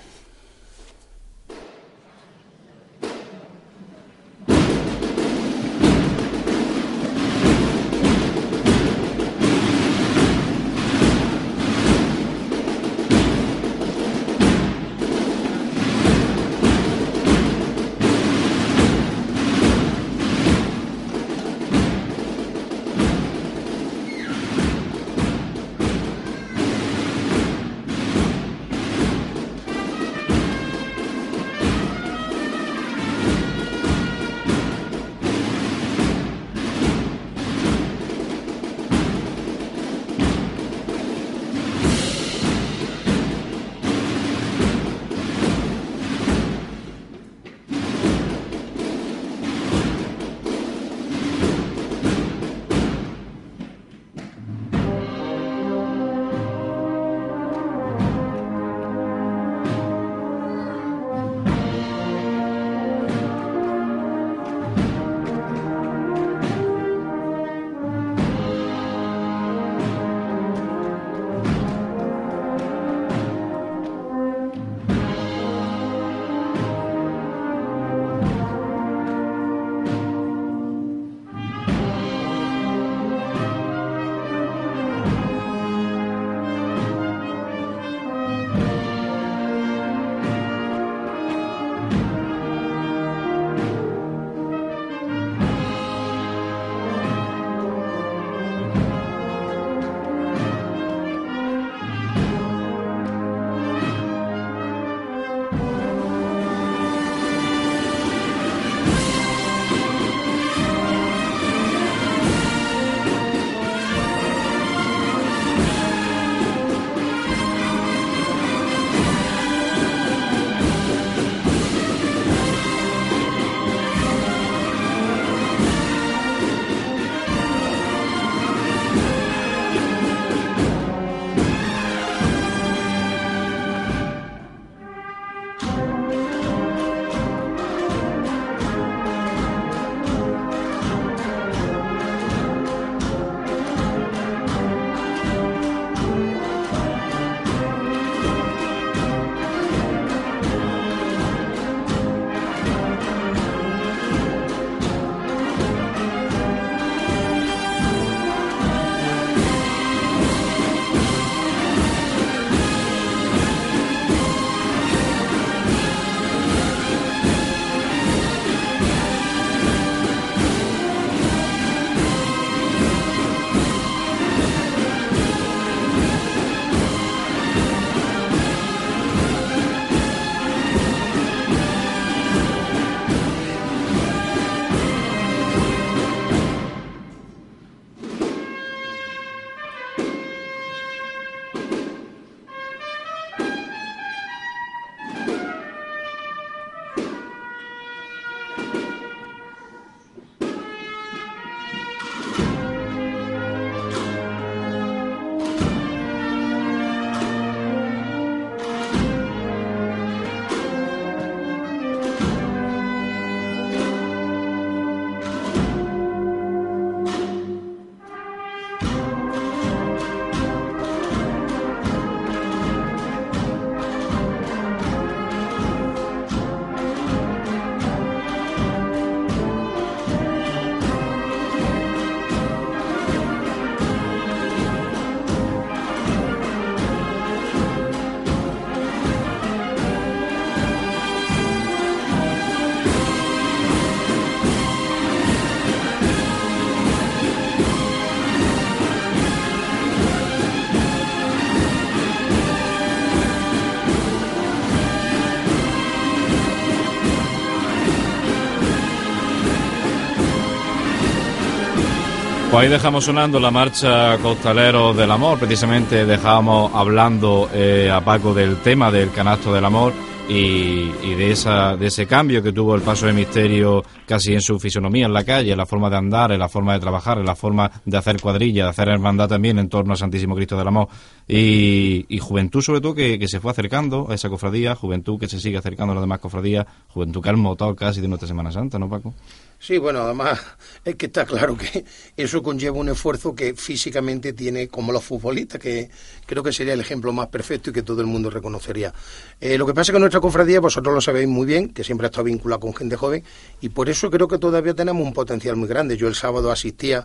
Pues 262.59 262.66
ahí 262.66 262.73
dejamos 262.73 263.05
sonando 263.05 263.38
la 263.38 263.53
marcha 263.53 264.18
Costaleros 264.18 264.97
del 264.97 265.12
Amor. 265.12 265.38
Precisamente 265.38 266.05
dejábamos 266.05 266.75
hablando 266.75 267.49
eh, 267.55 267.88
a 267.88 268.01
Paco 268.01 268.35
del 268.35 268.57
tema 268.57 268.90
del 268.90 269.12
canasto 269.12 269.55
del 269.55 269.64
amor 269.64 269.92
y, 270.29 270.88
de, 271.14 271.31
esa, 271.31 271.77
de 271.77 271.87
ese 271.87 272.07
cambio 272.07 272.42
que 272.42 272.51
tuvo 272.51 272.75
el 272.75 272.83
paso 272.83 273.07
de 273.07 273.12
misterio 273.12 273.85
casi 274.07 274.35
en 274.35 274.40
su 274.40 274.59
fisonomía 274.59 275.07
en 275.07 275.12
la 275.12 275.23
calle, 275.23 275.53
en 275.53 275.57
la 275.57 275.66
forma 275.66 275.88
de 275.88 275.99
andar, 275.99 276.33
en 276.33 276.40
la 276.40 276.49
forma 276.49 276.73
de 276.73 276.81
trabajar, 276.81 277.18
en 277.18 277.27
la 277.27 277.37
forma 277.37 277.71
de 277.85 277.97
hacer 277.97 278.21
cuadrilla, 278.21 278.64
de 278.64 278.71
hacer 278.71 278.88
hermandad 278.88 279.29
también 279.29 279.61
en 279.61 279.68
torno 279.68 279.92
al 279.92 279.99
Santísimo 279.99 280.35
Cristo 280.35 280.57
del 280.57 280.66
Amor. 280.66 280.88
Y, 281.29 282.18
juventud 282.18 282.61
sobre 282.61 282.81
todo 282.81 282.92
que, 282.92 283.25
se 283.29 283.38
fue 283.38 283.53
acercando 283.53 284.09
a 284.11 284.16
esa 284.16 284.29
cofradía, 284.29 284.75
juventud 284.75 285.16
que 285.21 285.29
se 285.29 285.38
sigue 285.38 285.59
acercando 285.59 285.92
a 285.92 285.94
las 285.94 286.03
demás 286.03 286.18
cofradías, 286.18 286.66
juventud 286.88 287.23
que 287.23 287.29
ha 287.29 287.33
el 287.33 287.77
casi 287.77 288.01
de 288.01 288.09
nuestra 288.09 288.27
Semana 288.27 288.51
Santa, 288.51 288.81
¿no, 288.81 288.88
Paco? 288.90 289.14
Sí, 289.61 289.77
bueno, 289.77 290.03
además 290.03 290.38
es 290.85 290.94
que 290.94 291.07
está 291.07 291.27
claro 291.27 291.57
que 291.57 291.85
eso 292.16 292.42
conlleva 292.44 292.79
un 292.79 292.90
esfuerzo 292.90 293.35
que 293.35 293.55
físicamente 293.55 294.33
tiene 294.33 294.68
como 294.68 294.92
los 294.92 295.03
futbolistas, 295.03 295.61
que 295.61 295.90
creo 296.27 296.44
que 296.44 296.53
sería 296.53 296.75
el 296.75 296.81
ejemplo 296.81 297.12
más 297.12 297.27
perfecto 297.27 297.71
y 297.71 297.73
que 297.73 297.83
todo 297.83 298.01
el 298.01 298.07
mundo 298.07 298.31
reconocería. 298.31 298.94
Eh, 299.40 299.59
lo 299.59 299.66
que 299.66 299.75
pasa 299.75 299.90
es 299.90 299.94
que 299.94 299.99
nuestra 299.99 300.21
cofradía, 300.21 300.61
vosotros 300.61 300.94
lo 300.94 301.01
sabéis 301.01 301.27
muy 301.27 301.44
bien, 301.44 301.71
que 301.71 301.83
siempre 301.83 302.07
ha 302.07 302.11
estado 302.11 302.25
vinculada 302.25 302.61
con 302.61 302.73
gente 302.73 302.94
joven, 302.94 303.25
y 303.61 303.71
por 303.71 303.88
eso 303.88 304.11
creo 304.11 304.29
que 304.29 304.38
todavía 304.38 304.75
tenemos 304.75 305.05
un 305.05 305.12
potencial 305.12 305.57
muy 305.57 305.68
grande. 305.68 305.97
Yo 305.97 306.07
el 306.07 306.14
sábado 306.14 306.53
asistía 306.53 307.05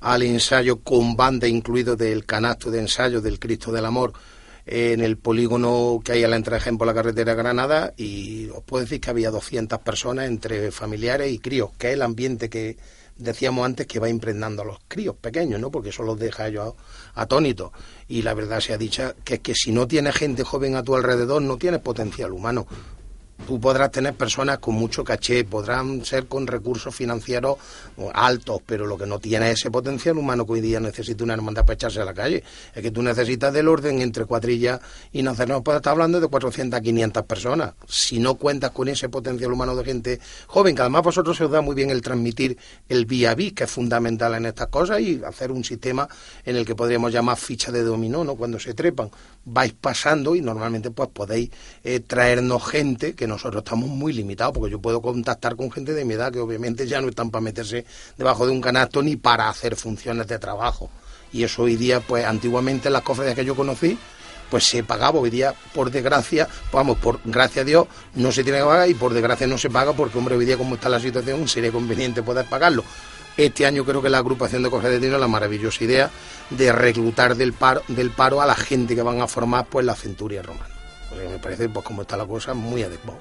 al 0.00 0.22
ensayo 0.22 0.80
con 0.80 1.16
banda 1.16 1.48
incluido 1.48 1.96
del 1.96 2.26
canasto 2.26 2.70
de 2.70 2.80
ensayo 2.80 3.22
del 3.22 3.38
Cristo 3.38 3.72
del 3.72 3.86
Amor, 3.86 4.12
en 4.66 5.00
el 5.00 5.18
polígono 5.18 6.00
que 6.02 6.12
hay 6.12 6.24
a 6.24 6.28
la 6.28 6.36
entrada 6.36 6.64
por 6.78 6.86
la 6.86 6.94
carretera 6.94 7.34
Granada 7.34 7.92
y 7.96 8.48
os 8.48 8.62
puedo 8.62 8.84
decir 8.84 9.00
que 9.00 9.10
había 9.10 9.30
200 9.30 9.78
personas 9.80 10.26
entre 10.26 10.70
familiares 10.70 11.32
y 11.32 11.38
críos, 11.38 11.70
que 11.78 11.88
es 11.88 11.94
el 11.94 12.02
ambiente 12.02 12.48
que 12.48 12.76
decíamos 13.16 13.64
antes 13.64 13.86
que 13.86 14.00
va 14.00 14.08
impregnando 14.08 14.62
a 14.62 14.64
los 14.64 14.78
críos 14.88 15.16
pequeños, 15.16 15.60
¿no? 15.60 15.70
Porque 15.70 15.90
eso 15.90 16.02
los 16.02 16.18
deja 16.18 16.48
ellos 16.48 16.74
atónitos. 17.14 17.70
Y 18.08 18.22
la 18.22 18.34
verdad 18.34 18.60
se 18.60 18.72
ha 18.72 18.78
dicho 18.78 19.14
que 19.24 19.34
es 19.34 19.40
que 19.40 19.54
si 19.54 19.72
no 19.72 19.86
tienes 19.86 20.16
gente 20.16 20.44
joven 20.44 20.76
a 20.76 20.82
tu 20.82 20.94
alrededor, 20.94 21.42
no 21.42 21.56
tienes 21.56 21.80
potencial 21.80 22.32
humano. 22.32 22.66
Tú 23.46 23.60
podrás 23.60 23.90
tener 23.90 24.14
personas 24.14 24.58
con 24.58 24.74
mucho 24.74 25.04
caché, 25.04 25.44
podrán 25.44 26.02
ser 26.04 26.26
con 26.26 26.46
recursos 26.46 26.94
financieros 26.94 27.58
altos, 28.14 28.62
pero 28.64 28.86
lo 28.86 28.96
que 28.96 29.06
no 29.06 29.18
tiene 29.18 29.50
es 29.50 29.60
ese 29.60 29.70
potencial 29.70 30.16
humano 30.16 30.46
que 30.46 30.52
hoy 30.52 30.60
día 30.62 30.80
necesita 30.80 31.24
una 31.24 31.34
hermandad 31.34 31.62
para 31.66 31.74
echarse 31.74 32.00
a 32.00 32.06
la 32.06 32.14
calle. 32.14 32.42
Es 32.74 32.82
que 32.82 32.90
tú 32.90 33.02
necesitas 33.02 33.52
del 33.52 33.68
orden 33.68 34.00
entre 34.00 34.24
cuadrillas 34.24 34.80
y 35.12 35.22
no 35.22 35.34
puedes 35.34 35.80
estar 35.80 35.92
hablando 35.92 36.20
de 36.20 36.28
400 36.28 36.78
a 36.78 36.80
500 36.80 37.22
personas. 37.24 37.74
Si 37.86 38.18
no 38.18 38.36
cuentas 38.36 38.70
con 38.70 38.88
ese 38.88 39.10
potencial 39.10 39.52
humano 39.52 39.76
de 39.76 39.84
gente 39.84 40.20
joven, 40.46 40.74
que 40.74 40.80
además 40.80 41.02
vosotros 41.02 41.36
se 41.36 41.44
os 41.44 41.50
da 41.50 41.60
muy 41.60 41.74
bien 41.74 41.90
el 41.90 42.00
transmitir 42.00 42.56
el 42.88 43.04
vía 43.04 43.32
a 43.32 43.36
que 43.36 43.64
es 43.64 43.70
fundamental 43.70 44.34
en 44.34 44.46
estas 44.46 44.68
cosas, 44.68 45.00
y 45.00 45.22
hacer 45.22 45.52
un 45.52 45.64
sistema 45.64 46.08
en 46.44 46.56
el 46.56 46.64
que 46.64 46.74
podríamos 46.74 47.12
llamar 47.12 47.36
ficha 47.36 47.70
de 47.70 47.82
dominó, 47.82 48.24
¿no? 48.24 48.36
Cuando 48.36 48.58
se 48.58 48.72
trepan, 48.72 49.10
vais 49.44 49.72
pasando 49.72 50.34
y 50.34 50.40
normalmente 50.40 50.90
pues 50.90 51.10
podéis 51.12 51.50
eh, 51.82 52.00
traernos 52.00 52.66
gente 52.66 53.14
que 53.14 53.23
nosotros 53.26 53.62
estamos 53.64 53.88
muy 53.88 54.12
limitados, 54.12 54.54
porque 54.54 54.72
yo 54.72 54.80
puedo 54.80 55.00
contactar 55.00 55.56
con 55.56 55.70
gente 55.70 55.92
de 55.92 56.04
mi 56.04 56.14
edad 56.14 56.32
que 56.32 56.40
obviamente 56.40 56.86
ya 56.86 57.00
no 57.00 57.08
están 57.08 57.30
para 57.30 57.42
meterse 57.42 57.84
debajo 58.16 58.46
de 58.46 58.52
un 58.52 58.60
canasto 58.60 59.02
ni 59.02 59.16
para 59.16 59.48
hacer 59.48 59.76
funciones 59.76 60.26
de 60.26 60.38
trabajo. 60.38 60.90
Y 61.32 61.42
eso 61.42 61.62
hoy 61.62 61.76
día, 61.76 62.00
pues 62.00 62.24
antiguamente 62.24 62.88
en 62.88 62.92
las 62.92 63.02
cofradías 63.02 63.34
que 63.34 63.44
yo 63.44 63.56
conocí, 63.56 63.98
pues 64.50 64.64
se 64.64 64.84
pagaba. 64.84 65.18
Hoy 65.18 65.30
día, 65.30 65.54
por 65.74 65.90
desgracia, 65.90 66.48
vamos, 66.72 66.98
por 66.98 67.20
gracia 67.24 67.62
a 67.62 67.64
Dios, 67.64 67.86
no 68.14 68.30
se 68.30 68.44
tiene 68.44 68.60
que 68.60 68.64
pagar 68.64 68.88
y 68.88 68.94
por 68.94 69.12
desgracia 69.12 69.46
no 69.46 69.58
se 69.58 69.70
paga 69.70 69.92
porque, 69.92 70.16
hombre, 70.18 70.36
hoy 70.36 70.44
día 70.44 70.56
como 70.56 70.76
está 70.76 70.88
la 70.88 71.00
situación, 71.00 71.48
sería 71.48 71.72
conveniente 71.72 72.22
poder 72.22 72.46
pagarlo. 72.46 72.84
Este 73.36 73.66
año 73.66 73.84
creo 73.84 74.00
que 74.00 74.08
la 74.08 74.18
agrupación 74.18 74.62
de 74.62 74.70
cofradías 74.70 75.00
tiene 75.00 75.18
la 75.18 75.26
maravillosa 75.26 75.82
idea 75.82 76.10
de 76.50 76.72
reclutar 76.72 77.34
del 77.34 77.52
paro, 77.52 77.82
del 77.88 78.10
paro 78.10 78.40
a 78.40 78.46
la 78.46 78.54
gente 78.54 78.94
que 78.94 79.02
van 79.02 79.20
a 79.20 79.26
formar 79.26 79.66
pues 79.66 79.84
la 79.84 79.96
centuria 79.96 80.40
romana. 80.42 80.73
Me 81.14 81.38
parece, 81.38 81.68
pues 81.68 81.84
como 81.84 82.02
está 82.02 82.16
la 82.16 82.26
cosa, 82.26 82.54
muy 82.54 82.82
adecuado. 82.82 83.18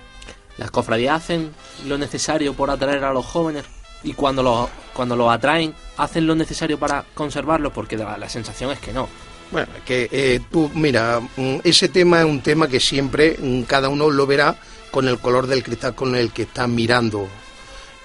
Las 0.57 0.71
cofradías 0.71 1.23
hacen 1.23 1.51
lo 1.85 1.97
necesario 1.97 2.53
por 2.53 2.69
atraer 2.69 3.03
a 3.03 3.13
los 3.13 3.25
jóvenes 3.25 3.65
y 4.03 4.13
cuando 4.13 4.43
los 4.43 4.69
cuando 4.93 5.15
los 5.15 5.31
atraen 5.31 5.73
hacen 5.97 6.27
lo 6.27 6.35
necesario 6.35 6.77
para 6.77 7.05
conservarlos 7.13 7.73
porque 7.73 7.97
la, 7.97 8.29
sensación 8.29 8.71
es 8.71 8.79
que 8.79 8.93
no. 8.93 9.07
Bueno, 9.51 9.67
que 9.85 10.09
eh, 10.11 10.41
tú, 10.51 10.69
mira, 10.73 11.19
mm, 11.19 11.57
ese 11.63 11.89
tema 11.89 12.19
es 12.19 12.25
un 12.25 12.41
tema 12.41 12.67
que 12.67 12.79
siempre 12.79 13.37
mm, 13.39 13.63
cada 13.63 13.89
uno 13.89 14.09
lo 14.09 14.27
verá 14.27 14.55
con 14.91 15.07
el 15.07 15.19
color 15.19 15.47
del 15.47 15.63
cristal 15.63 15.95
con 15.95 16.15
el 16.15 16.31
que 16.31 16.43
está 16.43 16.67
mirando 16.67 17.27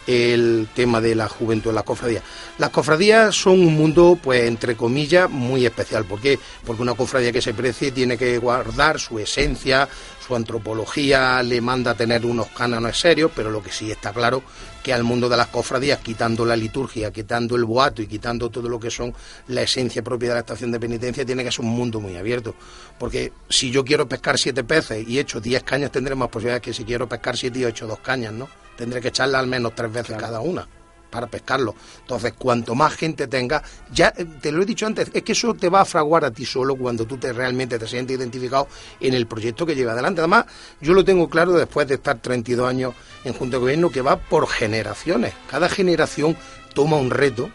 el 0.08 0.68
tema 0.74 1.02
de 1.02 1.14
la 1.14 1.28
juventud 1.28 1.68
en 1.68 1.74
las 1.74 1.84
cofradías. 1.84 2.22
Las 2.56 2.70
cofradías 2.70 3.34
son 3.34 3.60
un 3.60 3.74
mundo, 3.74 4.18
pues, 4.20 4.44
entre 4.44 4.74
comillas, 4.74 5.28
muy 5.28 5.66
especial. 5.66 6.06
¿Por 6.06 6.18
qué? 6.18 6.38
Porque 6.64 6.80
una 6.80 6.94
cofradía 6.94 7.30
que 7.30 7.42
se 7.42 7.52
precie 7.52 7.92
tiene 7.92 8.16
que 8.16 8.38
guardar 8.38 8.98
su 8.98 9.18
esencia, 9.18 9.86
su 10.26 10.34
antropología, 10.34 11.42
le 11.42 11.60
manda 11.60 11.90
a 11.90 11.94
tener 11.94 12.24
unos 12.24 12.48
cánones 12.48 12.98
serios, 12.98 13.30
pero 13.36 13.50
lo 13.50 13.62
que 13.62 13.70
sí 13.70 13.90
está 13.90 14.10
claro 14.10 14.42
que 14.82 14.94
al 14.94 15.04
mundo 15.04 15.28
de 15.28 15.36
las 15.36 15.48
cofradías, 15.48 15.98
quitando 15.98 16.46
la 16.46 16.56
liturgia, 16.56 17.12
quitando 17.12 17.56
el 17.56 17.66
boato 17.66 18.00
y 18.00 18.06
quitando 18.06 18.48
todo 18.48 18.70
lo 18.70 18.80
que 18.80 18.90
son 18.90 19.12
la 19.48 19.60
esencia 19.60 20.02
propia 20.02 20.30
de 20.30 20.34
la 20.36 20.40
estación 20.40 20.72
de 20.72 20.80
penitencia, 20.80 21.26
tiene 21.26 21.44
que 21.44 21.52
ser 21.52 21.66
un 21.66 21.72
mundo 21.72 22.00
muy 22.00 22.16
abierto. 22.16 22.54
Porque 22.98 23.30
si 23.50 23.70
yo 23.70 23.84
quiero 23.84 24.08
pescar 24.08 24.38
siete 24.38 24.64
peces 24.64 25.06
y 25.06 25.18
echo 25.18 25.38
diez 25.38 25.62
cañas, 25.64 25.92
tendré 25.92 26.14
más 26.14 26.30
posibilidades 26.30 26.62
que 26.62 26.72
si 26.72 26.84
quiero 26.84 27.06
pescar 27.06 27.36
siete 27.36 27.58
y 27.58 27.64
ocho 27.66 27.86
dos 27.86 27.98
cañas, 27.98 28.32
¿no? 28.32 28.48
Tendré 28.78 29.00
que 29.00 29.08
echarla 29.08 29.40
al 29.40 29.48
menos 29.48 29.74
tres 29.74 29.92
veces 29.92 30.16
cada 30.16 30.40
una 30.40 30.66
para 31.10 31.26
pescarlo. 31.26 31.74
Entonces, 32.00 32.34
cuanto 32.38 32.74
más 32.74 32.94
gente 32.94 33.26
tenga, 33.26 33.62
ya 33.90 34.12
eh, 34.16 34.24
te 34.40 34.52
lo 34.52 34.62
he 34.62 34.66
dicho 34.66 34.86
antes, 34.86 35.10
es 35.12 35.22
que 35.22 35.32
eso 35.32 35.54
te 35.54 35.68
va 35.68 35.80
a 35.80 35.84
fraguar 35.84 36.24
a 36.24 36.30
ti 36.30 36.44
solo 36.44 36.76
cuando 36.76 37.06
tú 37.06 37.16
te 37.16 37.32
realmente 37.32 37.78
te 37.78 37.86
sientes 37.86 38.16
identificado 38.16 38.68
en 39.00 39.14
el 39.14 39.26
proyecto 39.26 39.66
que 39.66 39.74
lleva 39.74 39.92
adelante. 39.92 40.20
Además, 40.20 40.46
yo 40.80 40.92
lo 40.94 41.04
tengo 41.04 41.28
claro 41.28 41.52
después 41.52 41.88
de 41.88 41.94
estar 41.94 42.18
32 42.20 42.68
años 42.68 42.94
en 43.24 43.32
Junta 43.32 43.56
de 43.56 43.60
Gobierno 43.60 43.90
que 43.90 44.02
va 44.02 44.16
por 44.16 44.48
generaciones. 44.48 45.34
Cada 45.50 45.68
generación 45.68 46.36
toma 46.74 46.96
un 46.98 47.10
reto 47.10 47.50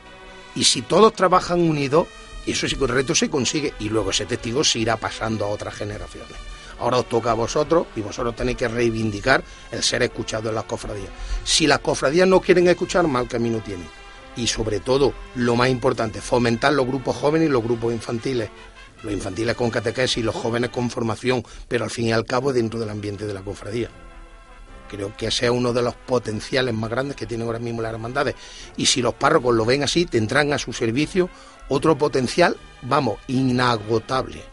y 0.56 0.66
si 0.66 0.82
todos 0.82 1.14
trabajan 1.14 1.62
unidos, 1.62 2.08
eso 2.46 2.68
sí 2.68 2.76
que 2.76 2.84
el 2.84 2.90
reto 2.90 3.16
se 3.16 3.30
consigue 3.30 3.74
y 3.80 3.90
luego 3.90 4.10
ese 4.10 4.26
testigo 4.26 4.64
se 4.64 4.80
irá 4.80 4.98
pasando 4.98 5.46
a 5.46 5.50
otras 5.50 5.76
generaciones. 5.76 6.53
Ahora 6.84 6.98
os 6.98 7.08
toca 7.08 7.32
a 7.32 7.34
vosotros 7.34 7.88
y 7.96 8.02
vosotros 8.02 8.36
tenéis 8.36 8.58
que 8.58 8.68
reivindicar 8.68 9.42
el 9.72 9.82
ser 9.82 10.04
escuchado 10.04 10.50
en 10.50 10.56
las 10.56 10.66
cofradías. 10.66 11.08
Si 11.46 11.66
las 11.66 11.80
cofradías 11.80 12.28
no 12.28 12.42
quieren 12.42 12.68
escuchar, 12.68 13.08
mal 13.08 13.30
camino 13.30 13.60
tienen. 13.60 13.88
Y 14.36 14.48
sobre 14.48 14.82
todo, 14.82 15.14
lo 15.36 15.56
más 15.56 15.70
importante, 15.70 16.20
fomentar 16.20 16.74
los 16.74 16.86
grupos 16.86 17.16
jóvenes 17.16 17.48
y 17.48 17.52
los 17.54 17.64
grupos 17.64 17.94
infantiles. 17.94 18.50
Los 19.02 19.14
infantiles 19.14 19.56
con 19.56 19.70
catequesis 19.70 20.18
y 20.18 20.24
los 20.24 20.36
jóvenes 20.36 20.72
con 20.72 20.90
formación, 20.90 21.42
pero 21.70 21.86
al 21.86 21.90
fin 21.90 22.08
y 22.08 22.12
al 22.12 22.26
cabo 22.26 22.52
dentro 22.52 22.78
del 22.82 22.90
ambiente 22.90 23.26
de 23.26 23.34
la 23.34 23.44
cofradía. 23.44 23.90
Creo 24.90 25.16
que 25.16 25.28
ese 25.28 25.46
es 25.46 25.52
uno 25.52 25.72
de 25.72 25.84
los 25.84 25.96
potenciales 25.96 26.74
más 26.74 26.90
grandes 26.90 27.16
que 27.16 27.26
tienen 27.26 27.48
ahora 27.48 27.60
mismo 27.60 27.82
las 27.82 27.94
hermandades. 27.94 28.36
Y 28.76 28.88
si 28.88 29.02
los 29.02 29.14
párrocos 29.14 29.56
lo 29.56 29.64
ven 29.64 29.84
así, 29.84 30.06
tendrán 30.06 30.52
a 30.52 30.58
su 30.58 30.74
servicio 30.74 31.30
otro 31.70 31.98
potencial, 31.98 32.58
vamos, 32.82 33.20
inagotable. 33.28 34.53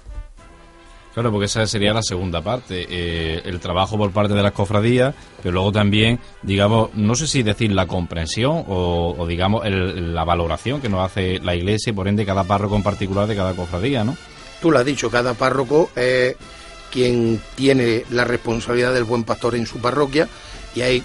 Claro, 1.14 1.32
porque 1.32 1.46
esa 1.46 1.66
sería 1.66 1.92
la 1.92 2.02
segunda 2.02 2.40
parte, 2.40 2.86
eh, 2.88 3.42
el 3.44 3.58
trabajo 3.58 3.98
por 3.98 4.12
parte 4.12 4.32
de 4.32 4.42
las 4.42 4.52
cofradías, 4.52 5.14
pero 5.42 5.54
luego 5.54 5.72
también, 5.72 6.20
digamos, 6.42 6.90
no 6.94 7.16
sé 7.16 7.26
si 7.26 7.42
decir 7.42 7.72
la 7.72 7.86
comprensión 7.86 8.64
o, 8.68 9.26
digamos, 9.28 9.64
la 9.68 10.24
valoración 10.24 10.80
que 10.80 10.88
nos 10.88 11.04
hace 11.04 11.40
la 11.40 11.56
Iglesia 11.56 11.90
y 11.90 11.94
por 11.94 12.06
ende 12.06 12.24
cada 12.24 12.44
párroco 12.44 12.76
en 12.76 12.84
particular 12.84 13.26
de 13.26 13.34
cada 13.34 13.54
cofradía, 13.54 14.04
¿no? 14.04 14.16
Tú 14.62 14.70
lo 14.70 14.78
has 14.78 14.84
dicho, 14.84 15.10
cada 15.10 15.34
párroco 15.34 15.90
es 15.96 16.36
quien 16.92 17.40
tiene 17.56 18.04
la 18.10 18.24
responsabilidad 18.24 18.92
del 18.92 19.04
buen 19.04 19.24
pastor 19.24 19.54
en 19.54 19.66
su 19.66 19.78
parroquia 19.78 20.28
y 20.74 20.82
hay 20.82 21.02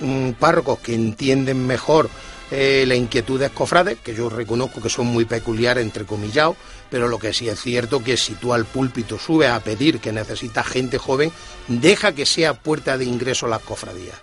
mm, 0.00 0.32
párrocos 0.32 0.80
que 0.80 0.94
entienden 0.94 1.66
mejor 1.66 2.10
eh, 2.50 2.84
la 2.86 2.94
inquietud 2.94 3.40
de 3.40 3.48
cofrades, 3.48 3.98
que 4.02 4.14
yo 4.14 4.28
reconozco 4.28 4.82
que 4.82 4.90
son 4.90 5.06
muy 5.06 5.24
peculiares, 5.24 5.82
entre 5.82 6.04
comillados, 6.04 6.56
pero 6.92 7.08
lo 7.08 7.18
que 7.18 7.32
sí 7.32 7.48
es 7.48 7.58
cierto 7.58 8.04
que 8.04 8.18
si 8.18 8.34
tú 8.34 8.52
al 8.52 8.66
púlpito 8.66 9.18
subes 9.18 9.48
a 9.48 9.60
pedir 9.60 9.98
que 9.98 10.12
necesitas 10.12 10.66
gente 10.66 10.98
joven, 10.98 11.32
deja 11.66 12.14
que 12.14 12.26
sea 12.26 12.52
puerta 12.52 12.98
de 12.98 13.06
ingreso 13.06 13.46
las 13.46 13.60
cofradías. 13.62 14.20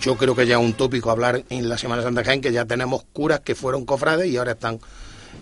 Yo 0.00 0.16
creo 0.16 0.36
que 0.36 0.46
ya 0.46 0.54
es 0.54 0.62
un 0.62 0.74
tópico 0.74 1.10
hablar 1.10 1.42
en 1.50 1.68
la 1.68 1.76
Semana 1.76 2.04
Santa 2.04 2.22
Jaén 2.22 2.40
que 2.40 2.52
ya 2.52 2.64
tenemos 2.64 3.02
curas 3.12 3.40
que 3.40 3.56
fueron 3.56 3.84
cofrades 3.84 4.30
y 4.30 4.36
ahora 4.36 4.52
están 4.52 4.78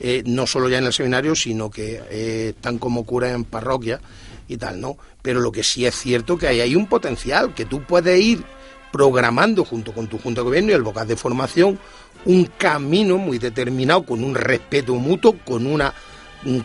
eh, 0.00 0.22
no 0.24 0.46
solo 0.46 0.70
ya 0.70 0.78
en 0.78 0.86
el 0.86 0.94
seminario, 0.94 1.36
sino 1.36 1.68
que 1.68 2.00
eh, 2.10 2.54
están 2.56 2.78
como 2.78 3.04
curas 3.04 3.34
en 3.34 3.44
parroquia 3.44 4.00
y 4.48 4.56
tal, 4.56 4.80
¿no? 4.80 4.96
Pero 5.20 5.38
lo 5.38 5.52
que 5.52 5.62
sí 5.62 5.84
es 5.84 5.94
cierto 5.94 6.38
que 6.38 6.48
ahí 6.48 6.62
hay 6.62 6.74
un 6.74 6.86
potencial, 6.86 7.52
que 7.52 7.66
tú 7.66 7.82
puedes 7.82 8.18
ir 8.18 8.42
programando 8.90 9.66
junto 9.66 9.92
con 9.92 10.06
tu 10.06 10.16
Junta 10.16 10.40
de 10.40 10.46
Gobierno 10.46 10.70
y 10.70 10.74
el 10.76 10.82
vocal 10.82 11.06
de 11.06 11.16
formación 11.16 11.78
un 12.24 12.46
camino 12.56 13.18
muy 13.18 13.38
determinado, 13.38 14.04
con 14.04 14.24
un 14.24 14.34
respeto 14.34 14.94
mutuo, 14.94 15.36
con 15.44 15.66
una 15.66 15.92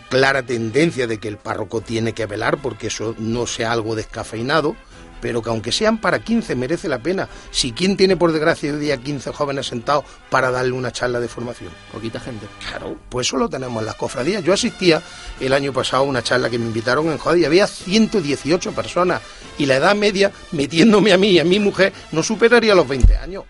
clara 0.08 0.42
tendencia 0.42 1.06
de 1.06 1.18
que 1.18 1.28
el 1.28 1.36
párroco 1.36 1.80
tiene 1.80 2.12
que 2.12 2.26
velar 2.26 2.58
porque 2.58 2.88
eso 2.88 3.14
no 3.18 3.46
sea 3.46 3.72
algo 3.72 3.94
descafeinado, 3.94 4.76
pero 5.20 5.42
que 5.42 5.50
aunque 5.50 5.72
sean 5.72 5.98
para 5.98 6.20
15 6.20 6.54
merece 6.54 6.88
la 6.88 6.98
pena. 6.98 7.28
Si 7.50 7.72
quién 7.72 7.96
tiene 7.96 8.16
por 8.16 8.32
desgracia 8.32 8.72
hoy 8.72 8.78
día 8.78 8.96
15 8.96 9.32
jóvenes 9.32 9.66
sentados 9.66 10.04
para 10.30 10.50
darle 10.50 10.72
una 10.72 10.92
charla 10.92 11.20
de 11.20 11.28
formación. 11.28 11.70
Poquita 11.92 12.20
gente. 12.20 12.46
Claro, 12.68 12.96
pues 13.08 13.26
eso 13.26 13.36
lo 13.36 13.48
tenemos 13.48 13.80
en 13.80 13.86
las 13.86 13.96
cofradías. 13.96 14.44
Yo 14.44 14.52
asistía 14.52 15.02
el 15.40 15.52
año 15.52 15.72
pasado 15.72 16.04
a 16.04 16.06
una 16.06 16.22
charla 16.22 16.50
que 16.50 16.58
me 16.58 16.66
invitaron 16.66 17.08
en 17.10 17.18
Joder 17.18 17.38
y 17.38 17.44
había 17.44 17.66
118 17.66 18.72
personas 18.72 19.22
y 19.58 19.66
la 19.66 19.76
edad 19.76 19.94
media, 19.94 20.32
metiéndome 20.52 21.12
a 21.12 21.18
mí 21.18 21.30
y 21.30 21.38
a 21.40 21.44
mi 21.44 21.58
mujer, 21.58 21.92
no 22.12 22.22
superaría 22.22 22.74
los 22.74 22.86
20 22.86 23.16
años. 23.16 23.44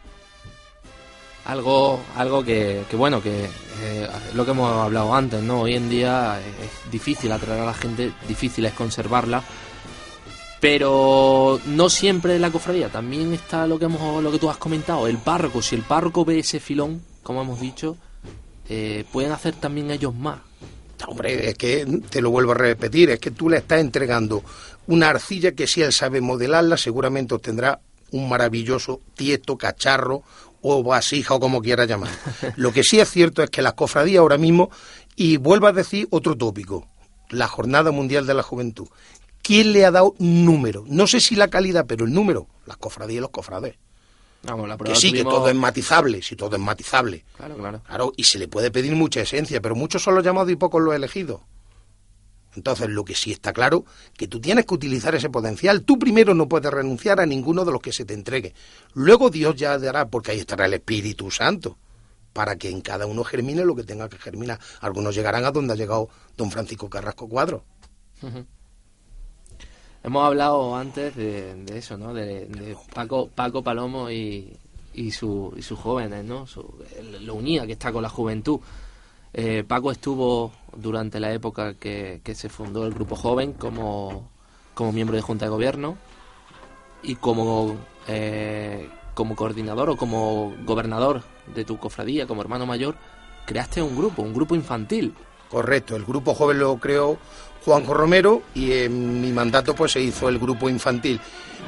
Algo, 1.49 2.01
algo 2.15 2.45
que, 2.45 2.85
que 2.89 2.97
bueno, 2.97 3.21
que 3.21 3.47
eh, 3.83 4.09
lo 4.35 4.45
que 4.45 4.53
hemos 4.53 4.71
hablado 4.71 5.13
antes, 5.15 5.43
¿no? 5.43 5.63
Hoy 5.63 5.75
en 5.75 5.89
día 5.89 6.41
es 6.41 6.91
difícil 6.93 7.33
atraer 7.33 7.63
a 7.63 7.67
la 7.67 7.75
gente, 7.75 8.13
difícil 8.29 8.65
es 8.67 8.73
conservarla 8.73 9.43
pero 10.61 11.61
no 11.67 11.89
siempre 11.89 12.39
la 12.39 12.51
cofradía, 12.51 12.89
también 12.89 13.33
está 13.33 13.67
lo 13.67 13.79
que 13.79 13.85
hemos, 13.85 14.23
lo 14.23 14.33
que 14.33 14.39
tú 14.39 14.51
has 14.51 14.57
comentado, 14.57 15.07
el 15.07 15.19
párroco, 15.19 15.63
si 15.63 15.77
el 15.77 15.83
párroco 15.83 16.25
ve 16.25 16.41
ese 16.41 16.59
filón, 16.59 17.03
como 17.23 17.43
hemos 17.43 17.61
dicho, 17.61 17.97
eh, 18.69 19.05
pueden 19.13 19.33
hacer 19.33 19.55
también 19.55 19.91
ellos 19.91 20.15
más. 20.15 20.41
Hombre, 21.07 21.49
es 21.49 21.55
que 21.55 21.87
te 22.11 22.21
lo 22.21 22.31
vuelvo 22.31 22.53
a 22.53 22.57
repetir, 22.57 23.11
es 23.11 23.21
que 23.21 23.31
tú 23.31 23.49
le 23.49 23.59
estás 23.59 23.81
entregando 23.81 24.43
una 24.89 25.11
arcilla 25.11 25.53
que 25.53 25.69
si 25.69 25.81
él 25.81 25.93
sabe 25.93 26.21
modelarla, 26.21 26.77
seguramente 26.77 27.35
obtendrá 27.35 27.81
un 28.11 28.29
maravilloso 28.29 29.01
tieto, 29.15 29.57
cacharro 29.57 30.23
o 30.63 30.83
vasija 30.83 31.35
o 31.35 31.41
como 31.41 31.61
quiera 31.61 31.85
llamar. 31.85 32.11
Lo 32.57 32.73
que 32.73 32.83
sí 32.83 33.01
es 33.01 33.11
cierto 33.11 33.43
es 33.43 33.51
que 33.51 33.63
las 33.63 33.75
cofradías 33.75 34.21
ahora 34.21 34.39
mismo, 34.39 34.71
y 35.17 35.37
vuelvo 35.37 35.67
a 35.67 35.73
decir 35.73 36.09
otro 36.11 36.37
tópico, 36.37 36.89
la 37.31 37.49
Jornada 37.49 37.91
Mundial 37.91 38.27
de 38.27 38.35
la 38.35 38.43
Juventud, 38.43 38.89
¿quién 39.43 39.73
le 39.73 39.85
ha 39.85 39.91
dado 39.91 40.15
número? 40.19 40.85
No 40.89 41.07
sé 41.07 41.21
si 41.21 41.37
la 41.37 41.49
calidad, 41.49 41.87
pero 41.87 42.05
el 42.05 42.13
número, 42.13 42.47
las 42.67 42.77
cofradías 42.77 43.19
y 43.19 43.21
los 43.21 43.31
cofrades. 43.31 43.77
Vamos, 44.43 44.69
la 44.69 44.77
Que 44.77 44.95
sí, 44.95 45.13
que 45.13 45.25
todo 45.25 45.49
es 45.49 45.55
matizable, 45.55 46.23
si 46.23 46.37
todo 46.37 46.55
es 46.55 46.63
matizable. 46.63 47.25
Claro, 47.37 47.57
claro. 47.57 47.83
Claro, 47.85 48.13
y 48.17 48.25
se 48.25 48.39
le 48.39 48.47
puede 48.47 48.71
pedir 48.71 48.95
mucha 48.95 49.21
esencia, 49.21 49.61
pero 49.61 49.75
muchos 49.75 50.03
son 50.03 50.15
los 50.15 50.25
llamados 50.25 50.51
y 50.51 50.57
pocos 50.57 50.81
los 50.81 50.95
elegidos. 50.95 51.41
Entonces, 52.57 52.89
lo 52.89 53.05
que 53.05 53.15
sí 53.15 53.31
está 53.31 53.53
claro, 53.53 53.85
que 54.17 54.27
tú 54.27 54.41
tienes 54.41 54.67
que 54.67 54.75
utilizar 54.75 55.15
ese 55.15 55.31
potencial. 55.31 55.83
Tú 55.83 55.99
primero 55.99 56.35
no 56.35 56.49
puedes 56.49 56.73
renunciar 56.73 57.21
a 57.21 57.27
ninguno 57.27 57.65
de 57.65 57.73
los 57.73 57.81
que 57.81 57.93
se 57.93 58.05
te 58.05 58.15
entregue. 58.15 58.55
Luego 58.95 59.31
Dios 59.31 59.55
ya 59.57 59.79
dará, 59.79 60.09
porque 60.09 60.33
ahí 60.33 60.41
estará 60.41 60.67
el 60.67 60.75
Espíritu 60.75 61.31
Santo, 61.31 61.77
para 62.33 62.57
que 62.57 62.71
en 62.71 62.81
cada 62.81 63.07
uno 63.07 63.23
germine 63.23 63.65
lo 63.65 63.77
que 63.77 63.85
tenga 63.85 64.09
que 64.09 64.19
germinar. 64.19 64.59
Algunos 64.81 65.15
llegarán 65.15 65.45
a 65.45 65.51
donde 65.51 65.75
ha 65.75 65.77
llegado 65.77 66.09
don 66.37 66.51
Francisco 66.51 66.89
Carrasco 66.89 67.29
Cuadro. 67.29 67.65
Hemos 70.03 70.27
hablado 70.27 70.75
antes 70.75 71.15
de, 71.15 71.55
de 71.65 71.79
eso, 71.79 71.99
¿no? 71.99 72.15
De, 72.15 72.47
de 72.47 72.77
Paco, 72.95 73.29
Paco 73.29 73.63
Palomo 73.63 74.11
y, 74.11 74.57
y, 74.95 75.11
su, 75.11 75.53
y 75.57 75.63
sus 75.63 75.79
jóvenes, 75.79 76.25
¿no? 76.25 76.47
Su, 76.47 76.83
lo 77.21 77.35
unía 77.35 77.67
que 77.67 77.73
está 77.73 77.93
con 77.93 78.03
la 78.03 78.09
juventud. 78.09 78.61
Eh, 79.35 79.65
Paco 79.67 79.91
estuvo 79.91 80.53
durante 80.77 81.21
la 81.21 81.33
época 81.33 81.75
que, 81.75 82.21
se 82.35 82.49
fundó 82.49 82.87
el 82.87 82.95
Grupo 82.95 83.17
Joven 83.17 83.53
como, 83.53 84.29
como 84.75 84.93
miembro 84.93 85.17
de 85.17 85.23
Junta 85.23 85.45
de 85.45 85.51
Gobierno 85.51 85.97
y 87.03 87.17
como, 87.17 87.77
eh, 88.07 88.89
como 89.15 89.37
coordinador 89.37 89.91
o 89.91 89.97
como 89.97 90.55
gobernador 90.65 91.23
de 91.55 91.65
tu 91.65 91.79
cofradía, 91.79 92.27
como 92.27 92.43
hermano 92.43 92.67
mayor, 92.67 92.97
creaste 93.47 93.83
un 93.83 93.97
grupo, 93.97 94.23
un 94.23 94.35
grupo 94.35 94.55
infantil. 94.55 95.15
Correcto, 95.51 95.97
el 95.97 96.05
grupo 96.05 96.35
joven 96.35 96.59
lo 96.59 96.77
creó 96.79 97.19
Juanjo 97.65 97.95
Romero 97.95 98.43
y 98.55 98.73
en 98.73 99.21
mi 99.21 99.33
mandato 99.33 99.75
pues 99.75 99.93
se 99.93 100.01
hizo 100.01 100.29
el 100.29 100.39
grupo 100.39 100.69
infantil. 100.69 101.21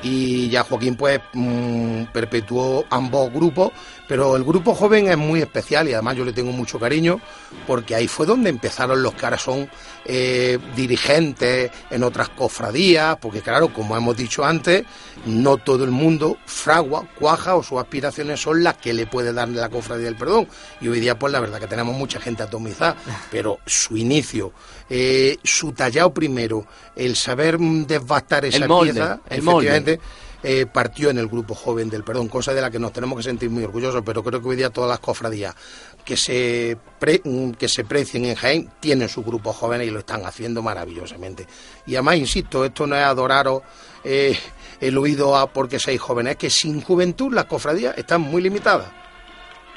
Y 0.02 0.48
ya 0.48 0.62
Joaquín 0.62 0.96
pues 0.96 1.20
mm, 1.34 2.04
perpetuó 2.12 2.86
ambos 2.88 3.30
grupos, 3.32 3.70
pero 4.08 4.34
el 4.36 4.44
grupo 4.44 4.74
joven 4.74 5.08
es 5.08 5.18
muy 5.18 5.40
especial 5.40 5.88
y 5.88 5.92
además 5.92 6.16
yo 6.16 6.24
le 6.24 6.32
tengo 6.32 6.52
mucho 6.52 6.78
cariño 6.78 7.20
porque 7.66 7.94
ahí 7.94 8.08
fue 8.08 8.24
donde 8.24 8.48
empezaron 8.48 9.02
los 9.02 9.14
que 9.14 9.26
ahora 9.26 9.38
son 9.38 9.68
eh, 10.06 10.58
dirigentes 10.74 11.70
en 11.90 12.02
otras 12.02 12.30
cofradías, 12.30 13.16
porque 13.16 13.42
claro, 13.42 13.72
como 13.72 13.96
hemos 13.96 14.16
dicho 14.16 14.44
antes, 14.44 14.84
no 15.26 15.56
todo 15.58 15.84
el 15.84 15.90
mundo 15.90 16.36
fragua, 16.46 17.06
cuaja 17.18 17.54
o 17.56 17.62
sus 17.62 17.78
aspiraciones 17.78 18.40
son 18.40 18.62
las 18.64 18.76
que 18.76 18.92
le 18.92 19.06
puede 19.06 19.32
dar 19.32 19.48
la 19.48 19.68
cofradía 19.68 20.06
del 20.06 20.16
perdón. 20.16 20.48
Y 20.80 20.88
hoy 20.88 21.00
día, 21.00 21.18
pues 21.18 21.32
la 21.32 21.40
verdad 21.40 21.58
que 21.60 21.66
tenemos 21.66 21.94
mucha 21.96 22.20
gente 22.20 22.42
atomizada, 22.42 22.96
pero 23.30 23.58
su 23.66 23.96
inicio, 23.96 24.52
eh, 24.88 25.36
su 25.44 25.72
tallado 25.72 26.12
primero, 26.14 26.66
el 26.96 27.16
saber 27.16 27.58
desbastar 27.58 28.44
esa 28.44 28.58
El 28.58 28.68
molde, 28.68 28.92
pieza, 28.94 29.20
el 29.28 29.42
molde. 29.42 29.68
efectivamente, 29.68 30.00
eh, 30.42 30.64
partió 30.64 31.10
en 31.10 31.18
el 31.18 31.26
grupo 31.28 31.54
joven 31.54 31.90
del 31.90 32.02
perdón, 32.02 32.28
cosa 32.28 32.54
de 32.54 32.62
la 32.62 32.70
que 32.70 32.78
nos 32.78 32.94
tenemos 32.94 33.18
que 33.18 33.22
sentir 33.24 33.50
muy 33.50 33.62
orgullosos, 33.62 34.02
pero 34.06 34.22
creo 34.24 34.40
que 34.40 34.48
hoy 34.48 34.56
día 34.56 34.70
todas 34.70 34.88
las 34.88 34.98
cofradías 35.00 35.54
que 36.02 36.16
se, 36.16 36.78
pre- 36.98 37.20
mm, 37.22 37.50
que 37.52 37.68
se 37.68 37.84
precien 37.84 38.24
en 38.24 38.34
Jaén 38.36 38.70
tienen 38.80 39.10
su 39.10 39.22
grupo 39.22 39.52
joven 39.52 39.82
y 39.82 39.90
lo 39.90 39.98
están 39.98 40.24
haciendo 40.24 40.62
maravillosamente. 40.62 41.46
Y 41.86 41.94
además, 41.96 42.16
insisto, 42.16 42.64
esto 42.64 42.86
no 42.86 42.96
es 42.96 43.02
adoraros 43.02 43.60
eh, 44.02 44.34
el 44.80 44.98
oído 44.98 45.36
a 45.36 45.52
porque 45.52 45.78
seáis 45.78 46.00
jóvenes, 46.00 46.32
es 46.32 46.36
que 46.38 46.50
sin 46.50 46.80
juventud 46.80 47.32
las 47.32 47.44
cofradías 47.44 47.96
están 47.98 48.22
muy 48.22 48.42
limitadas. 48.42 48.90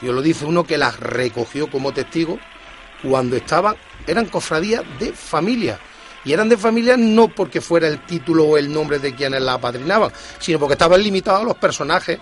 Y 0.01 0.07
os 0.07 0.15
lo 0.15 0.21
dice 0.21 0.45
uno 0.45 0.63
que 0.63 0.77
las 0.77 0.99
recogió 0.99 1.69
como 1.69 1.93
testigo 1.93 2.39
cuando 3.01 3.35
estaban, 3.35 3.75
eran 4.07 4.25
cofradías 4.25 4.83
de 4.99 5.13
familia. 5.13 5.79
Y 6.25 6.31
eran 6.31 6.47
de 6.47 6.57
familia 6.57 6.95
no 6.95 7.27
porque 7.27 7.59
fuera 7.59 7.87
el 7.87 8.05
título 8.05 8.45
o 8.45 8.57
el 8.57 8.71
nombre 8.71 8.99
de 8.99 9.13
quienes 9.13 9.41
la 9.41 9.53
apadrinaban, 9.53 10.11
sino 10.39 10.57
porque 10.57 10.73
estaban 10.73 11.03
limitados 11.03 11.45
los 11.45 11.55
personajes 11.55 12.19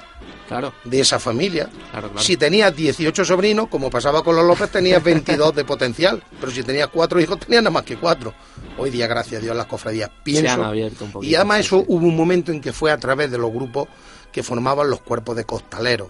Claro, 0.52 0.74
de 0.84 1.00
esa 1.00 1.18
familia. 1.18 1.70
Claro, 1.92 2.10
claro. 2.10 2.22
Si 2.22 2.36
tenías 2.36 2.76
18 2.76 3.24
sobrinos, 3.24 3.70
como 3.70 3.90
pasaba 3.90 4.22
con 4.22 4.36
los 4.36 4.46
López, 4.46 4.70
tenías 4.70 5.02
22 5.12 5.56
de 5.56 5.64
potencial. 5.64 6.22
Pero 6.42 6.52
si 6.52 6.62
tenías 6.62 6.90
cuatro 6.90 7.22
hijos, 7.22 7.40
tenías 7.40 7.64
nada 7.64 7.72
más 7.72 7.84
que 7.84 7.96
cuatro. 7.96 8.34
Hoy 8.78 8.90
día, 8.90 9.08
gracias 9.08 9.42
a 9.42 9.44
Dios, 9.46 9.56
las 9.56 9.66
cofradías 9.68 10.12
pienso. 10.26 10.44
se 10.44 10.50
han 10.50 10.64
abierto 10.64 11.06
un 11.06 11.12
poquito. 11.14 11.32
y 11.32 11.36
además 11.36 11.62
eso 11.62 11.80
sí. 11.80 11.86
hubo 11.88 12.06
un 12.06 12.18
momento 12.18 12.52
en 12.52 12.60
que 12.60 12.74
fue 12.74 12.92
a 12.92 12.98
través 12.98 13.32
de 13.32 13.38
los 13.38 13.50
grupos 13.50 13.88
que 14.34 14.44
formaban 14.44 14.90
los 14.90 15.00
cuerpos 15.00 15.38
de 15.38 15.46
costaleros. 15.46 16.10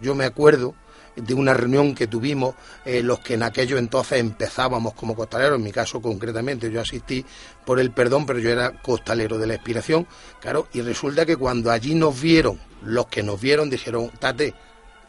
Yo 0.00 0.14
me 0.14 0.24
acuerdo 0.24 0.74
de 1.16 1.34
una 1.34 1.54
reunión 1.54 1.94
que 1.94 2.06
tuvimos 2.06 2.54
eh, 2.84 3.02
los 3.02 3.20
que 3.20 3.34
en 3.34 3.42
aquello 3.42 3.78
entonces 3.78 4.20
empezábamos 4.20 4.94
como 4.94 5.14
costaleros, 5.14 5.58
en 5.58 5.64
mi 5.64 5.72
caso 5.72 6.00
concretamente 6.00 6.70
yo 6.70 6.80
asistí 6.80 7.24
por 7.64 7.80
el 7.80 7.90
perdón, 7.90 8.26
pero 8.26 8.38
yo 8.38 8.50
era 8.50 8.80
costalero 8.80 9.38
de 9.38 9.46
la 9.46 9.54
expiración, 9.54 10.06
claro, 10.40 10.68
y 10.72 10.80
resulta 10.80 11.26
que 11.26 11.36
cuando 11.36 11.70
allí 11.70 11.94
nos 11.94 12.20
vieron, 12.20 12.60
los 12.82 13.06
que 13.06 13.22
nos 13.22 13.40
vieron 13.40 13.70
dijeron, 13.70 14.10
tate, 14.18 14.54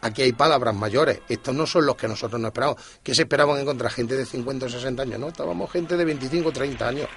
aquí 0.02 0.24
hay 0.24 0.34
palabras 0.34 0.76
mayores, 0.76 1.22
estos 1.30 1.56
no 1.56 1.66
son 1.66 1.86
los 1.86 1.96
que 1.96 2.08
nosotros 2.08 2.42
no 2.42 2.48
esperábamos, 2.48 2.82
que 3.04 3.16
se 3.16 3.24
esperaban 3.24 3.60
encontrar 3.60 3.92
gente 3.92 4.16
de 4.16 4.26
50 4.26 4.66
o 4.66 4.70
60 4.70 5.04
años, 5.04 5.20
no, 5.20 5.28
estábamos 5.30 5.72
gente 5.72 5.96
de 5.96 6.06
25 6.06 6.50
o 6.50 6.52
30 6.52 6.88
años, 6.88 7.08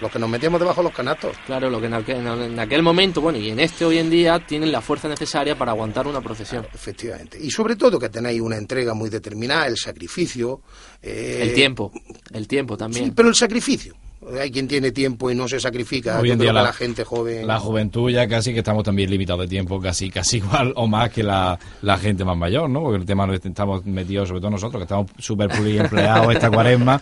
los 0.00 0.10
que 0.10 0.18
nos 0.18 0.28
metíamos 0.28 0.60
debajo 0.60 0.80
de 0.82 0.88
los 0.88 0.94
canastos. 0.96 1.36
Claro, 1.46 1.70
lo 1.70 1.80
que 1.80 1.86
en 1.86 1.94
aquel, 1.94 2.26
en 2.26 2.58
aquel 2.58 2.82
momento, 2.82 3.20
bueno, 3.20 3.38
y 3.38 3.50
en 3.50 3.60
este 3.60 3.84
hoy 3.84 3.98
en 3.98 4.10
día, 4.10 4.38
tienen 4.46 4.70
la 4.72 4.80
fuerza 4.80 5.08
necesaria 5.08 5.56
para 5.56 5.72
aguantar 5.72 6.06
una 6.06 6.20
procesión. 6.20 6.66
Efectivamente. 6.74 7.38
Y 7.40 7.50
sobre 7.50 7.76
todo 7.76 7.98
que 7.98 8.08
tenéis 8.08 8.40
una 8.40 8.56
entrega 8.56 8.94
muy 8.94 9.10
determinada, 9.10 9.66
el 9.66 9.76
sacrificio. 9.76 10.60
eh, 11.02 11.40
El 11.42 11.54
tiempo, 11.54 11.92
el 12.32 12.46
tiempo 12.48 12.74
Sí, 12.74 12.78
también. 12.78 13.12
pero 13.14 13.28
el 13.28 13.34
sacrificio. 13.34 13.94
Hay 14.40 14.50
quien 14.50 14.66
tiene 14.66 14.90
tiempo 14.90 15.30
y 15.30 15.36
no 15.36 15.46
se 15.46 15.60
sacrifica. 15.60 16.18
Hoy 16.18 16.32
en 16.32 16.38
día 16.40 16.52
la- 16.52 16.62
la 16.62 16.72
gente 16.72 17.04
joven. 17.04 17.46
La 17.46 17.60
juventud 17.60 18.10
ya 18.10 18.26
casi 18.26 18.52
que 18.52 18.58
estamos 18.58 18.82
también 18.82 19.08
limitados 19.08 19.42
de 19.42 19.46
tiempo, 19.48 19.80
casi 19.80 20.10
casi 20.10 20.38
igual 20.38 20.72
o 20.74 20.88
más 20.88 21.10
que 21.10 21.22
la, 21.22 21.56
la 21.82 21.96
gente 21.96 22.24
más 22.24 22.36
mayor, 22.36 22.68
¿no? 22.68 22.82
Porque 22.82 22.96
el 22.98 23.04
tema 23.06 23.24
no 23.26 23.34
estamos 23.34 23.84
metidos, 23.86 24.26
sobre 24.28 24.40
todo 24.40 24.50
nosotros, 24.50 24.80
que 24.80 24.84
estamos 24.84 25.10
súper 25.18 25.48
empleados 25.52 26.34
esta 26.34 26.50
cuaresma, 26.50 27.00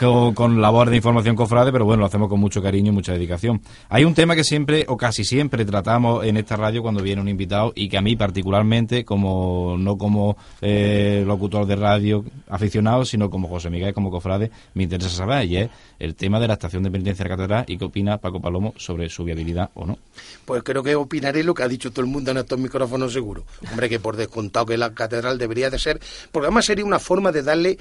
con, 0.00 0.62
labor 0.62 0.88
de 0.88 0.96
información 0.96 1.36
cofrade, 1.36 1.70
pero 1.70 1.84
bueno, 1.84 2.00
lo 2.00 2.06
hacemos 2.06 2.30
con 2.30 2.40
mucho 2.40 2.62
cariño 2.62 2.90
y 2.90 2.94
mucha 2.94 3.12
dedicación. 3.12 3.60
Hay 3.90 4.04
un 4.04 4.14
tema 4.14 4.34
que 4.34 4.44
siempre, 4.44 4.86
o 4.88 4.96
casi 4.96 5.24
siempre, 5.24 5.64
tratamos 5.66 6.24
en 6.24 6.38
esta 6.38 6.56
radio 6.56 6.80
cuando 6.80 7.02
viene 7.02 7.20
un 7.20 7.28
invitado 7.28 7.72
y 7.74 7.88
que 7.88 7.98
a 7.98 8.00
mí 8.00 8.16
particularmente, 8.16 9.04
como 9.04 9.76
no 9.78 9.98
como 9.98 10.38
eh, 10.62 11.22
locutor 11.26 11.66
de 11.66 11.76
radio 11.76 12.24
aficionado, 12.48 13.04
sino 13.04 13.28
como 13.28 13.48
José 13.48 13.68
Miguel, 13.68 13.92
como 13.92 14.10
cofrade, 14.10 14.50
me 14.72 14.84
interesa 14.84 15.10
saber, 15.10 15.44
y 15.46 15.58
es 15.58 15.70
el 15.98 16.14
tema 16.14 16.40
de 16.40 16.48
la 16.48 16.54
estación 16.54 16.82
de 16.82 16.90
penitencia 16.90 17.22
de 17.22 17.28
la 17.28 17.36
catedral 17.36 17.64
y 17.68 17.76
qué 17.76 17.84
opina 17.84 18.16
Paco 18.16 18.40
Palomo 18.40 18.72
sobre 18.78 19.10
su 19.10 19.24
viabilidad 19.24 19.70
o 19.74 19.84
no. 19.84 19.98
Pues 20.46 20.62
creo 20.62 20.82
que 20.82 20.94
opinaré 20.94 21.44
lo 21.44 21.52
que 21.52 21.62
ha 21.62 21.68
dicho 21.68 21.90
todo 21.90 22.00
el 22.00 22.10
mundo 22.10 22.30
en 22.30 22.38
estos 22.38 22.58
micrófonos 22.58 23.12
seguro. 23.12 23.44
Hombre, 23.70 23.90
que 23.90 24.00
por 24.00 24.16
descontado 24.16 24.64
que 24.64 24.78
la 24.78 24.94
catedral 24.94 25.36
debería 25.36 25.68
de 25.68 25.78
ser, 25.78 26.00
porque 26.32 26.46
además 26.46 26.64
sería 26.64 26.86
una 26.86 26.98
forma 26.98 27.32
de 27.32 27.42
darle 27.42 27.78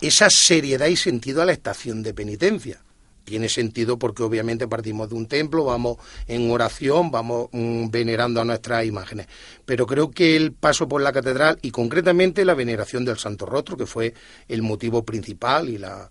esa 0.00 0.30
seriedad 0.30 0.86
y 0.86 0.96
sentido 0.96 1.42
a 1.42 1.46
la 1.46 1.52
estación 1.52 2.02
de 2.02 2.14
penitencia. 2.14 2.80
Tiene 3.24 3.50
sentido 3.50 3.98
porque 3.98 4.22
obviamente 4.22 4.66
partimos 4.66 5.10
de 5.10 5.14
un 5.14 5.26
templo, 5.26 5.64
vamos 5.64 5.98
en 6.26 6.50
oración, 6.50 7.10
vamos 7.10 7.48
mm, 7.52 7.90
venerando 7.90 8.40
a 8.40 8.44
nuestras 8.44 8.86
imágenes. 8.86 9.26
Pero 9.66 9.86
creo 9.86 10.10
que 10.10 10.34
el 10.34 10.52
paso 10.52 10.88
por 10.88 11.02
la 11.02 11.12
catedral 11.12 11.58
y 11.60 11.70
concretamente 11.70 12.46
la 12.46 12.54
veneración 12.54 13.04
del 13.04 13.18
Santo 13.18 13.44
Rostro, 13.44 13.76
que 13.76 13.84
fue 13.84 14.14
el 14.48 14.62
motivo 14.62 15.04
principal 15.04 15.68
y 15.68 15.76
la, 15.76 16.10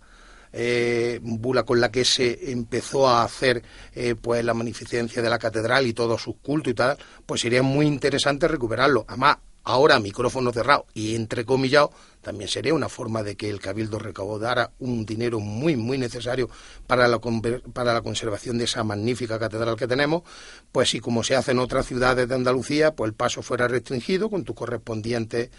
eh, 0.53 1.19
bula 1.21 1.63
con 1.63 1.79
la 1.79 1.91
que 1.91 2.05
se 2.05 2.51
empezó 2.51 3.07
a 3.07 3.23
hacer 3.23 3.61
eh, 3.93 4.15
pues 4.19 4.43
la 4.45 4.53
magnificencia 4.53 5.21
de 5.21 5.29
la 5.29 5.39
catedral 5.39 5.87
y 5.87 5.93
todos 5.93 6.21
sus 6.21 6.35
cultos 6.37 6.71
y 6.71 6.75
tal, 6.75 6.97
pues 7.25 7.41
sería 7.41 7.63
muy 7.63 7.85
interesante 7.85 8.47
recuperarlo. 8.47 9.05
Además, 9.07 9.37
ahora 9.67 9.99
micrófono 9.99 10.53
cerrado 10.53 10.85
y 10.93 11.13
entrecomillado, 11.15 11.91
también 12.21 12.49
sería 12.49 12.73
una 12.73 12.87
forma 12.87 13.21
de 13.21 13.35
que 13.35 13.49
el 13.49 13.59
Cabildo 13.59 13.99
recaudara 13.99 14.71
un 14.79 15.05
dinero 15.05 15.41
muy, 15.41 15.75
muy 15.75 15.97
necesario 15.97 16.49
para 16.87 17.05
la, 17.09 17.19
para 17.19 17.93
la 17.93 18.01
conservación 18.01 18.57
de 18.57 18.63
esa 18.63 18.85
magnífica 18.85 19.37
catedral 19.37 19.75
que 19.75 19.85
tenemos, 19.85 20.23
pues 20.71 20.89
si 20.89 21.01
como 21.01 21.21
se 21.21 21.35
hace 21.35 21.51
en 21.51 21.59
otras 21.59 21.85
ciudades 21.85 22.29
de 22.29 22.35
Andalucía, 22.35 22.95
pues 22.95 23.09
el 23.09 23.13
paso 23.13 23.41
fuera 23.41 23.67
restringido 23.67 24.29
con 24.29 24.45
tus 24.45 24.55
correspondientes 24.55 25.49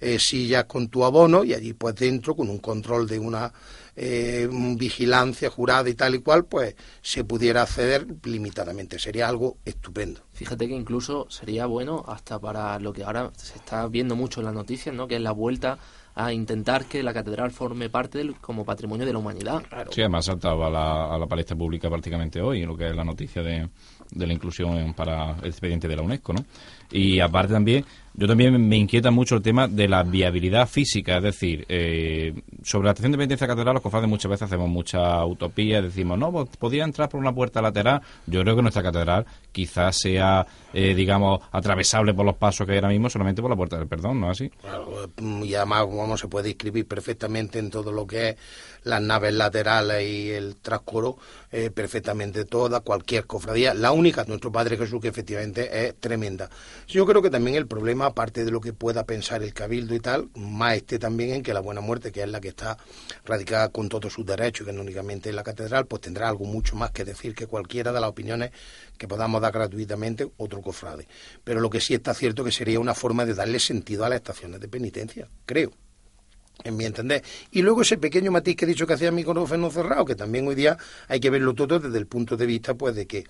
eh, 0.00 0.18
sillas 0.18 0.64
con 0.64 0.88
tu 0.88 1.04
abono 1.04 1.44
y 1.44 1.52
allí 1.52 1.74
pues 1.74 1.94
dentro 1.96 2.36
con 2.36 2.48
un 2.48 2.58
control 2.58 3.06
de 3.06 3.18
una 3.18 3.52
eh, 3.96 4.48
vigilancia 4.76 5.50
jurada 5.50 5.90
y 5.90 5.94
tal 5.94 6.14
y 6.14 6.20
cual, 6.20 6.46
pues 6.46 6.74
se 7.02 7.24
pudiera 7.24 7.62
acceder 7.62 8.06
limitadamente. 8.22 8.98
Sería 8.98 9.28
algo 9.28 9.58
estupendo. 9.64 10.27
Fíjate 10.38 10.68
que 10.68 10.76
incluso 10.76 11.26
sería 11.28 11.66
bueno 11.66 12.04
hasta 12.06 12.38
para 12.38 12.78
lo 12.78 12.92
que 12.92 13.02
ahora 13.02 13.32
se 13.34 13.56
está 13.56 13.88
viendo 13.88 14.14
mucho 14.14 14.38
en 14.38 14.46
las 14.46 14.54
noticias, 14.54 14.94
¿no? 14.94 15.08
que 15.08 15.16
es 15.16 15.20
la 15.20 15.32
vuelta 15.32 15.78
a 16.14 16.32
intentar 16.32 16.84
que 16.84 17.02
la 17.02 17.12
catedral 17.12 17.50
forme 17.50 17.90
parte 17.90 18.18
del, 18.18 18.36
como 18.36 18.64
patrimonio 18.64 19.04
de 19.04 19.12
la 19.12 19.18
humanidad. 19.18 19.64
Sí, 19.90 20.00
además 20.00 20.26
saltaba 20.26 20.68
a 20.68 20.70
la, 20.70 21.14
a 21.14 21.18
la 21.18 21.26
palestra 21.26 21.56
pública 21.56 21.90
prácticamente 21.90 22.40
hoy, 22.40 22.64
lo 22.64 22.76
que 22.76 22.88
es 22.88 22.94
la 22.94 23.02
noticia 23.02 23.42
de, 23.42 23.68
de 24.12 24.26
la 24.28 24.32
inclusión 24.32 24.94
para 24.94 25.32
el 25.42 25.46
expediente 25.46 25.88
de 25.88 25.96
la 25.96 26.02
UNESCO, 26.02 26.32
¿no? 26.32 26.44
Y 26.92 27.18
aparte 27.18 27.54
también 27.54 27.84
yo 28.18 28.26
también 28.26 28.68
me 28.68 28.76
inquieta 28.76 29.12
mucho 29.12 29.36
el 29.36 29.42
tema 29.42 29.68
de 29.68 29.86
la 29.86 30.02
viabilidad 30.02 30.68
física, 30.68 31.18
es 31.18 31.22
decir, 31.22 31.64
eh, 31.68 32.34
sobre 32.64 32.86
la 32.86 32.90
estación 32.90 33.12
de 33.12 33.18
penitencia 33.18 33.46
catedral, 33.46 33.74
los 33.74 33.82
cofrades 33.82 34.08
muchas 34.08 34.28
veces 34.28 34.42
hacemos 34.42 34.68
mucha 34.68 35.24
utopía, 35.24 35.80
decimos, 35.80 36.18
no, 36.18 36.32
pues, 36.32 36.48
podía 36.56 36.82
entrar 36.82 37.08
por 37.08 37.20
una 37.20 37.32
puerta 37.32 37.62
lateral. 37.62 38.02
Yo 38.26 38.42
creo 38.42 38.56
que 38.56 38.62
nuestra 38.62 38.82
catedral 38.82 39.24
quizás 39.52 39.98
sea, 39.98 40.44
eh, 40.72 40.96
digamos, 40.96 41.42
atravesable 41.52 42.12
por 42.12 42.26
los 42.26 42.34
pasos 42.34 42.66
que 42.66 42.72
hay 42.72 42.78
ahora 42.78 42.88
mismo 42.88 43.08
solamente 43.08 43.40
por 43.40 43.52
la 43.52 43.56
puerta 43.56 43.78
del 43.78 43.86
perdón, 43.86 44.20
¿no 44.20 44.32
es 44.32 44.40
así? 44.40 44.50
Mm, 45.20 45.44
y 45.44 45.54
además, 45.54 45.84
como 45.84 46.16
se 46.16 46.26
puede 46.26 46.48
inscribir 46.48 46.88
perfectamente 46.88 47.60
en 47.60 47.70
todo 47.70 47.92
lo 47.92 48.04
que 48.04 48.30
es 48.30 48.36
las 48.84 49.02
naves 49.02 49.34
laterales 49.34 50.08
y 50.08 50.30
el 50.30 50.56
trascoro, 50.56 51.18
eh, 51.52 51.70
perfectamente 51.70 52.44
toda, 52.44 52.80
cualquier 52.80 53.26
cofradía. 53.26 53.74
La 53.74 53.92
única, 53.92 54.24
nuestro 54.24 54.50
Padre 54.50 54.76
Jesús, 54.76 55.00
que 55.00 55.08
efectivamente 55.08 55.86
es 55.86 55.94
tremenda. 55.96 56.48
Yo 56.86 57.06
creo 57.06 57.22
que 57.22 57.30
también 57.30 57.56
el 57.56 57.66
problema, 57.66 58.07
aparte 58.08 58.44
de 58.44 58.50
lo 58.50 58.60
que 58.60 58.72
pueda 58.72 59.04
pensar 59.04 59.42
el 59.42 59.54
cabildo 59.54 59.94
y 59.94 60.00
tal, 60.00 60.28
más 60.34 60.76
esté 60.76 60.98
también 60.98 61.30
en 61.30 61.42
que 61.42 61.54
la 61.54 61.60
buena 61.60 61.80
muerte, 61.80 62.12
que 62.12 62.22
es 62.22 62.28
la 62.28 62.40
que 62.40 62.48
está 62.48 62.76
radicada 63.24 63.68
con 63.68 63.88
todos 63.88 64.12
sus 64.12 64.26
derechos, 64.26 64.66
que 64.66 64.72
no 64.72 64.82
únicamente 64.82 65.30
en 65.30 65.36
la 65.36 65.42
catedral, 65.42 65.86
pues 65.86 66.02
tendrá 66.02 66.28
algo 66.28 66.44
mucho 66.44 66.76
más 66.76 66.90
que 66.90 67.04
decir 67.04 67.34
que 67.34 67.46
cualquiera 67.46 67.92
de 67.92 68.00
las 68.00 68.10
opiniones 68.10 68.50
que 68.96 69.08
podamos 69.08 69.40
dar 69.40 69.52
gratuitamente 69.52 70.30
otro 70.36 70.60
cofrade. 70.60 71.06
Pero 71.44 71.60
lo 71.60 71.70
que 71.70 71.80
sí 71.80 71.94
está 71.94 72.14
cierto 72.14 72.44
que 72.44 72.52
sería 72.52 72.80
una 72.80 72.94
forma 72.94 73.24
de 73.24 73.34
darle 73.34 73.58
sentido 73.60 74.04
a 74.04 74.08
las 74.08 74.16
estaciones 74.16 74.60
de 74.60 74.68
penitencia, 74.68 75.28
creo 75.46 75.72
en 76.64 76.76
mi 76.76 76.84
entender. 76.84 77.22
Y 77.52 77.62
luego 77.62 77.82
ese 77.82 77.98
pequeño 77.98 78.32
matiz 78.32 78.56
que 78.56 78.64
he 78.64 78.68
dicho 78.68 78.86
que 78.86 78.94
hacía 78.94 79.10
mi 79.10 79.22
micrófono 79.22 79.70
cerrado, 79.70 80.04
que 80.04 80.14
también 80.14 80.46
hoy 80.48 80.54
día 80.54 80.76
hay 81.06 81.20
que 81.20 81.30
verlo 81.30 81.54
todo 81.54 81.78
desde 81.78 81.98
el 81.98 82.06
punto 82.06 82.36
de 82.36 82.46
vista 82.46 82.74
pues 82.74 82.94
de 82.94 83.06
que 83.06 83.24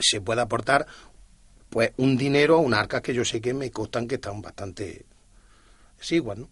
se 0.00 0.20
pueda 0.20 0.42
aportar 0.42 0.86
pues 1.70 1.92
un 1.96 2.16
dinero 2.16 2.56
a 2.56 2.58
unas 2.58 2.80
arcas 2.80 3.02
que 3.02 3.14
yo 3.14 3.24
sé 3.24 3.40
que 3.40 3.54
me 3.54 3.70
costan 3.70 4.08
que 4.08 4.16
están 4.16 4.40
bastante 4.42 5.04
exiguas, 5.98 6.38
¿no? 6.38 6.48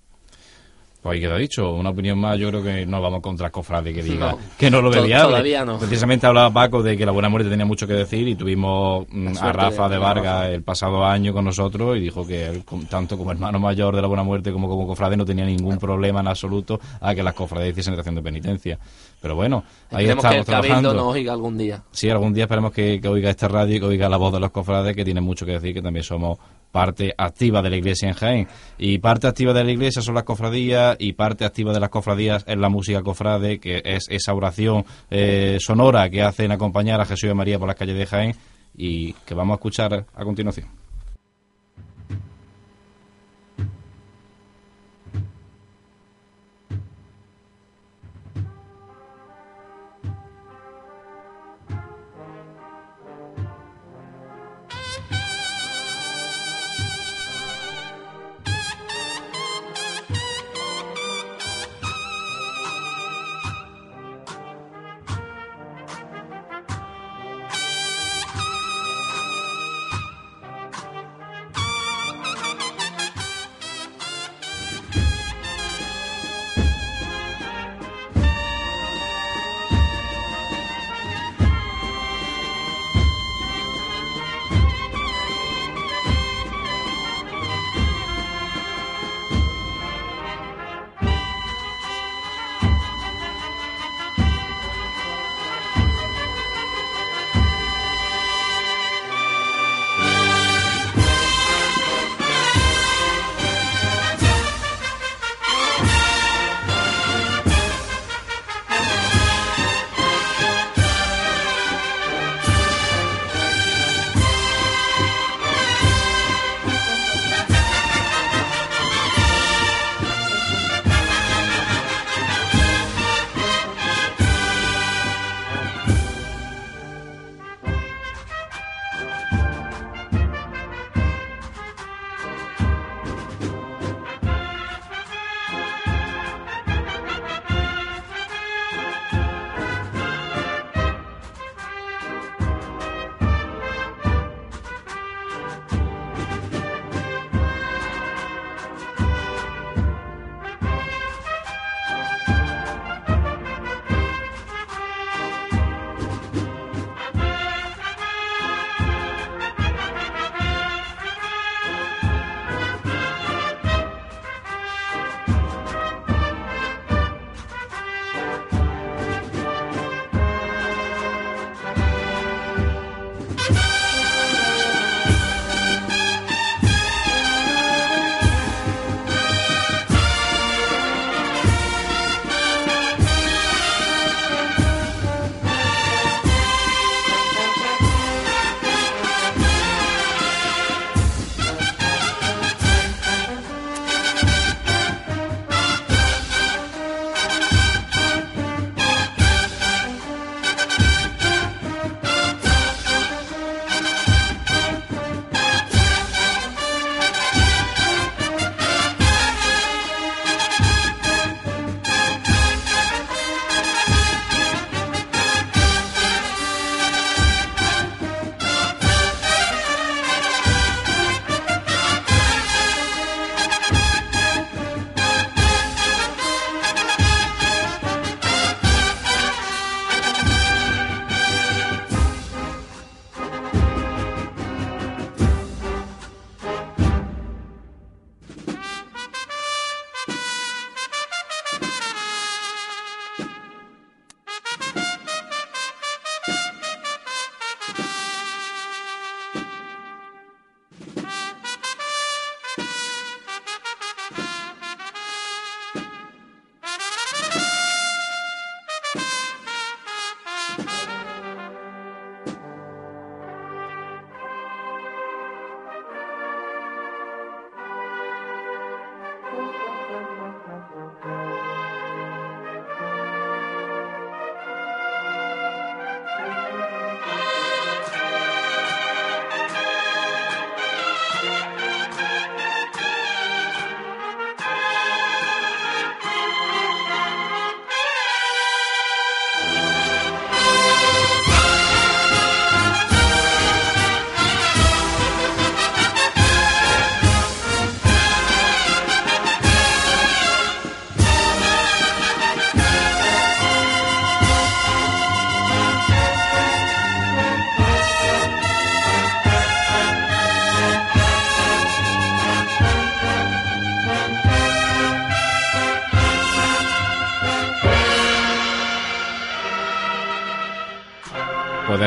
Pues 1.06 1.14
ahí 1.14 1.20
queda 1.20 1.38
dicho, 1.38 1.72
una 1.72 1.90
opinión 1.90 2.18
más, 2.18 2.36
yo 2.36 2.48
creo 2.48 2.64
que 2.64 2.84
no 2.84 3.00
vamos 3.00 3.20
contra 3.20 3.50
Cofrade 3.50 3.94
que 3.94 4.02
diga 4.02 4.36
que 4.58 4.68
no 4.68 4.82
lo 4.82 4.90
ve 4.90 5.02
viable. 5.02 5.64
no. 5.64 5.78
Precisamente 5.78 6.26
hablaba 6.26 6.50
Paco 6.50 6.82
de 6.82 6.96
que 6.96 7.06
la 7.06 7.12
buena 7.12 7.28
muerte 7.28 7.48
tenía 7.48 7.64
mucho 7.64 7.86
que 7.86 7.92
decir 7.92 8.26
y 8.26 8.34
tuvimos 8.34 9.06
mm, 9.08 9.38
a 9.40 9.52
Rafa 9.52 9.88
de, 9.88 9.98
Vargas 9.98 10.48
el 10.48 10.64
pasado 10.64 11.04
año 11.04 11.32
con 11.32 11.44
nosotros 11.44 11.96
y 11.96 12.00
dijo 12.00 12.26
que 12.26 12.46
él, 12.46 12.64
tanto 12.90 13.16
como 13.16 13.30
hermano 13.30 13.60
mayor 13.60 13.94
de 13.94 14.02
la 14.02 14.08
buena 14.08 14.24
muerte 14.24 14.50
como 14.50 14.68
como 14.68 14.84
Cofrade 14.84 15.16
no 15.16 15.24
tenía 15.24 15.44
ningún 15.44 15.78
problema 15.78 16.18
en 16.18 16.26
absoluto 16.26 16.80
a 17.00 17.14
que 17.14 17.22
las 17.22 17.34
cofrades 17.34 17.70
hiciesen 17.70 17.94
estación 17.94 18.16
de 18.16 18.22
penitencia. 18.22 18.76
Pero 19.22 19.36
bueno, 19.36 19.62
ahí 19.92 20.06
estamos 20.06 20.26
que 20.26 20.38
el 20.38 20.44
trabajando. 20.44 20.92
nos 20.92 21.14
oiga 21.14 21.32
algún 21.32 21.56
día. 21.56 21.84
Sí, 21.92 22.10
algún 22.10 22.34
día 22.34 22.44
esperemos 22.44 22.72
que, 22.72 23.00
que 23.00 23.06
oiga 23.06 23.30
esta 23.30 23.46
radio 23.46 23.76
y 23.76 23.78
que 23.78 23.86
oiga 23.86 24.08
la 24.08 24.16
voz 24.16 24.32
de 24.32 24.40
los 24.40 24.50
cofrades 24.50 24.96
que 24.96 25.04
tiene 25.04 25.20
mucho 25.20 25.46
que 25.46 25.52
decir, 25.52 25.72
que 25.72 25.82
también 25.82 26.02
somos 26.02 26.38
parte 26.76 27.14
activa 27.16 27.62
de 27.62 27.70
la 27.70 27.76
iglesia 27.78 28.06
en 28.06 28.14
Jaén. 28.14 28.48
Y 28.76 28.98
parte 28.98 29.26
activa 29.26 29.54
de 29.54 29.64
la 29.64 29.72
iglesia 29.72 30.02
son 30.02 30.14
las 30.14 30.24
cofradías 30.24 30.94
y 30.98 31.14
parte 31.14 31.46
activa 31.46 31.72
de 31.72 31.80
las 31.80 31.88
cofradías 31.88 32.44
es 32.46 32.58
la 32.58 32.68
música 32.68 33.00
cofrade, 33.00 33.58
que 33.58 33.80
es 33.82 34.04
esa 34.10 34.34
oración 34.34 34.84
eh, 35.10 35.56
sonora 35.58 36.10
que 36.10 36.20
hacen 36.20 36.52
acompañar 36.52 37.00
a 37.00 37.06
Jesús 37.06 37.30
y 37.30 37.34
María 37.34 37.58
por 37.58 37.66
las 37.66 37.78
calles 37.78 37.96
de 37.96 38.04
Jaén 38.04 38.34
y 38.76 39.14
que 39.14 39.32
vamos 39.34 39.54
a 39.54 39.56
escuchar 39.56 40.04
a 40.14 40.24
continuación. 40.24 40.85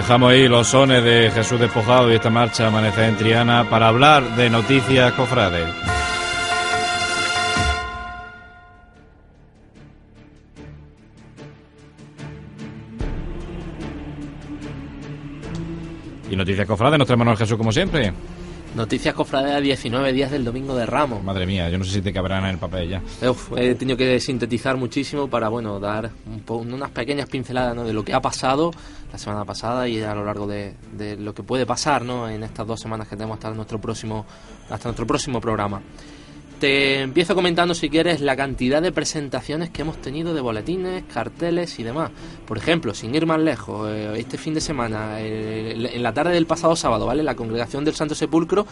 Dejamos 0.10 0.32
ahí 0.32 0.48
los 0.48 0.66
sones 0.66 1.04
de 1.04 1.30
Jesús 1.30 1.60
Despojado 1.60 2.12
y 2.12 2.16
esta 2.16 2.32
marcha 2.32 2.66
Amanecer 2.66 3.10
en 3.10 3.16
Triana 3.16 3.70
para 3.70 3.90
hablar 3.90 4.36
de 4.36 4.50
noticias 4.50 5.14
cofrades. 5.14 5.68
Y 16.32 16.36
noticias 16.36 16.66
cofrades, 16.66 17.06
trae 17.06 17.16
Manuel 17.16 17.38
Jesús 17.38 17.56
como 17.56 17.72
siempre. 17.72 18.12
Noticias 18.76 19.16
cofrades 19.16 19.56
a 19.56 19.60
19 19.60 20.14
días 20.14 20.30
del 20.30 20.46
Domingo 20.46 20.76
de 20.76 20.86
Ramos. 20.86 21.24
Madre 21.24 21.48
mía, 21.48 21.70
yo 21.70 21.78
no 21.80 21.84
sé 21.84 21.92
si 21.92 22.02
te 22.02 22.14
cabrán 22.14 22.44
en 22.44 22.52
el 22.52 22.58
papel 22.58 22.90
ya. 22.90 23.30
Uf, 23.30 23.52
he 23.58 23.74
tenido 23.74 23.98
que 23.98 24.20
sintetizar 24.20 24.78
muchísimo 24.78 25.28
para, 25.28 25.50
bueno, 25.50 25.80
dar 25.80 26.12
un 26.48 26.74
unas 26.74 26.92
pequeñas 26.92 27.28
pinceladas 27.28 27.76
¿no? 27.76 27.84
de 27.84 27.94
lo 27.94 28.06
que 28.06 28.14
ha 28.14 28.22
pasado 28.22 28.72
la 29.12 29.18
semana 29.18 29.44
pasada 29.44 29.88
y 29.88 30.02
a 30.02 30.14
lo 30.14 30.24
largo 30.24 30.46
de, 30.46 30.76
de 30.94 31.16
lo 31.16 31.34
que 31.34 31.42
puede 31.42 31.66
pasar, 31.66 32.04
¿no? 32.04 32.30
En 32.30 32.44
estas 32.44 32.68
dos 32.68 32.80
semanas 32.80 33.08
que 33.08 33.16
tenemos 33.16 33.36
hasta 33.36 33.50
nuestro 33.52 33.82
próximo, 33.82 34.26
hasta 34.70 34.90
nuestro 34.90 35.08
próximo 35.08 35.42
programa. 35.42 35.82
Te 36.60 37.00
empiezo 37.00 37.36
comentando, 37.36 37.74
si 37.74 37.90
quieres, 37.90 38.20
la 38.20 38.36
cantidad 38.36 38.82
de 38.82 38.92
presentaciones 38.92 39.70
que 39.70 39.84
hemos 39.84 39.96
tenido 40.02 40.34
de 40.34 40.42
boletines, 40.42 41.06
carteles 41.06 41.80
y 41.80 41.84
demás. 41.84 42.12
Por 42.46 42.58
ejemplo, 42.58 42.94
sin 42.94 43.16
ir 43.16 43.26
más 43.26 43.40
lejos, 43.40 43.90
eh, 43.90 44.12
este 44.18 44.38
fin 44.38 44.54
de 44.54 44.60
semana, 44.60 45.22
en 45.22 46.04
la 46.04 46.14
tarde 46.14 46.34
del 46.34 46.46
pasado 46.48 46.76
sábado, 46.76 47.06
¿vale? 47.06 47.24
La 47.24 47.36
congregación 47.36 47.86
del 47.86 47.96
Santo 47.96 48.14
Sepulcro 48.14 48.66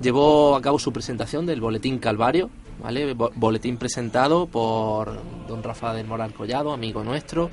llevó 0.00 0.54
a 0.54 0.62
cabo 0.62 0.78
su 0.78 0.92
presentación 0.92 1.44
del 1.44 1.60
boletín 1.60 1.98
Calvario, 1.98 2.50
¿vale? 2.80 3.14
Bo- 3.14 3.32
Boletín 3.34 3.78
presentado 3.78 4.46
por 4.46 5.20
don 5.48 5.60
Rafa 5.60 5.92
del 5.92 6.06
Moral 6.06 6.32
Collado, 6.34 6.72
amigo 6.72 7.02
nuestro, 7.02 7.50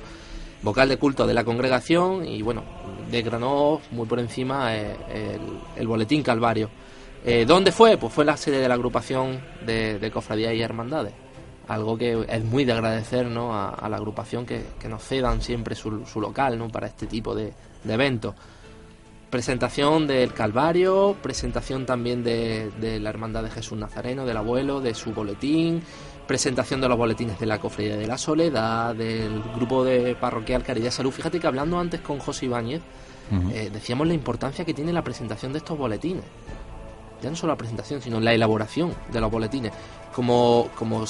vocal 0.62 0.90
de 0.90 0.96
culto 0.96 1.26
de 1.26 1.34
la 1.34 1.42
congregación 1.42 2.24
y, 2.24 2.40
bueno, 2.42 2.62
desgranó 3.10 3.80
muy 3.90 4.06
por 4.06 4.20
encima 4.20 4.76
eh, 4.76 5.38
el 5.76 5.88
boletín 5.88 6.22
Calvario. 6.22 6.70
Eh, 7.24 7.44
¿Dónde 7.46 7.70
fue? 7.70 7.96
Pues 7.96 8.12
fue 8.12 8.24
la 8.24 8.36
sede 8.36 8.58
de 8.58 8.68
la 8.68 8.74
agrupación 8.74 9.40
de, 9.64 9.98
de 9.98 10.10
cofradías 10.10 10.54
y 10.54 10.62
hermandades. 10.62 11.12
Algo 11.68 11.96
que 11.96 12.26
es 12.28 12.44
muy 12.44 12.64
de 12.64 12.72
agradecer 12.72 13.26
¿no? 13.26 13.54
a, 13.54 13.70
a 13.70 13.88
la 13.88 13.96
agrupación 13.96 14.44
que, 14.44 14.64
que 14.80 14.88
nos 14.88 15.04
cedan 15.04 15.40
siempre 15.40 15.76
su, 15.76 16.04
su 16.04 16.20
local 16.20 16.58
¿no? 16.58 16.68
para 16.68 16.88
este 16.88 17.06
tipo 17.06 17.34
de, 17.34 17.52
de 17.84 17.94
eventos. 17.94 18.34
Presentación 19.30 20.06
del 20.06 20.34
Calvario, 20.34 21.16
presentación 21.22 21.86
también 21.86 22.22
de, 22.22 22.70
de 22.80 23.00
la 23.00 23.08
Hermandad 23.10 23.44
de 23.44 23.50
Jesús 23.50 23.78
Nazareno, 23.78 24.26
del 24.26 24.36
abuelo, 24.36 24.80
de 24.80 24.92
su 24.92 25.12
boletín, 25.12 25.82
presentación 26.26 26.80
de 26.82 26.88
los 26.88 26.98
boletines 26.98 27.38
de 27.38 27.46
la 27.46 27.58
Cofradía 27.58 27.96
de 27.96 28.06
la 28.06 28.18
Soledad, 28.18 28.94
del 28.94 29.40
grupo 29.54 29.84
de 29.84 30.16
parroquial 30.16 30.62
Caridad 30.62 30.90
Salud. 30.90 31.12
Fíjate 31.12 31.40
que 31.40 31.46
hablando 31.46 31.78
antes 31.78 32.00
con 32.00 32.18
José 32.18 32.46
Ibáñez, 32.46 32.82
eh, 33.54 33.70
decíamos 33.72 34.06
la 34.06 34.12
importancia 34.12 34.66
que 34.66 34.74
tiene 34.74 34.92
la 34.92 35.02
presentación 35.02 35.52
de 35.52 35.58
estos 35.58 35.78
boletines. 35.78 36.24
Ya 37.22 37.30
no 37.30 37.36
solo 37.36 37.52
la 37.52 37.58
presentación, 37.58 38.02
sino 38.02 38.20
la 38.20 38.34
elaboración 38.34 38.94
de 39.12 39.20
los 39.20 39.30
boletines. 39.30 39.72
Como, 40.14 40.68
como, 40.74 41.04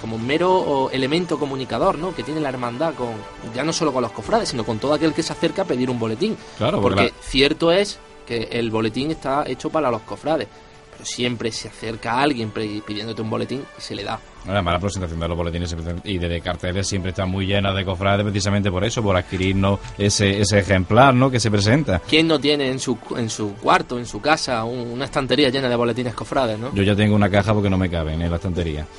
como 0.00 0.18
mero 0.18 0.88
elemento 0.90 1.38
comunicador, 1.38 1.98
¿no? 1.98 2.14
Que 2.14 2.22
tiene 2.22 2.40
la 2.40 2.48
hermandad 2.48 2.94
con, 2.94 3.08
ya 3.54 3.62
no 3.62 3.72
solo 3.72 3.92
con 3.92 4.02
los 4.02 4.12
cofrades, 4.12 4.48
sino 4.48 4.64
con 4.64 4.78
todo 4.78 4.94
aquel 4.94 5.12
que 5.12 5.22
se 5.22 5.32
acerca 5.32 5.62
a 5.62 5.64
pedir 5.64 5.90
un 5.90 5.98
boletín. 5.98 6.36
Claro, 6.56 6.80
porque 6.80 7.12
cierto 7.20 7.72
es 7.72 7.98
que 8.26 8.48
el 8.52 8.70
boletín 8.70 9.10
está 9.10 9.44
hecho 9.46 9.68
para 9.68 9.90
los 9.90 10.02
cofrades. 10.02 10.48
Pero 10.92 11.04
siempre 11.04 11.52
se 11.52 11.68
acerca 11.68 12.12
a 12.12 12.22
alguien 12.22 12.50
pidiéndote 12.50 13.20
un 13.20 13.28
boletín 13.28 13.64
y 13.76 13.80
se 13.80 13.94
le 13.94 14.04
da. 14.04 14.18
Además, 14.48 14.74
la 14.74 14.80
presentación 14.80 15.18
de 15.20 15.28
los 15.28 15.36
boletines 15.36 15.74
y 16.04 16.18
de 16.18 16.40
carteles 16.40 16.86
siempre 16.86 17.10
está 17.10 17.26
muy 17.26 17.46
llena 17.46 17.72
de 17.72 17.84
cofrades 17.84 18.24
precisamente 18.24 18.70
por 18.70 18.84
eso, 18.84 19.02
por 19.02 19.16
adquirirnos 19.16 19.80
ese, 19.98 20.40
ese 20.40 20.58
ejemplar 20.60 21.14
¿no? 21.14 21.30
que 21.30 21.40
se 21.40 21.50
presenta. 21.50 22.00
¿Quién 22.08 22.28
no 22.28 22.38
tiene 22.38 22.70
en 22.70 22.78
su, 22.78 22.96
en 23.16 23.28
su 23.30 23.54
cuarto, 23.54 23.98
en 23.98 24.06
su 24.06 24.20
casa, 24.20 24.64
un- 24.64 24.90
una 24.92 25.04
estantería 25.06 25.48
llena 25.50 25.68
de 25.68 25.76
boletines 25.76 26.14
cofrades, 26.14 26.58
no? 26.58 26.74
Yo 26.74 26.82
ya 26.82 26.94
tengo 26.94 27.14
una 27.16 27.28
caja 27.28 27.52
porque 27.52 27.68
no 27.70 27.76
me 27.78 27.90
caben 27.90 28.22
en 28.22 28.30
la 28.30 28.36
estantería. 28.36 28.86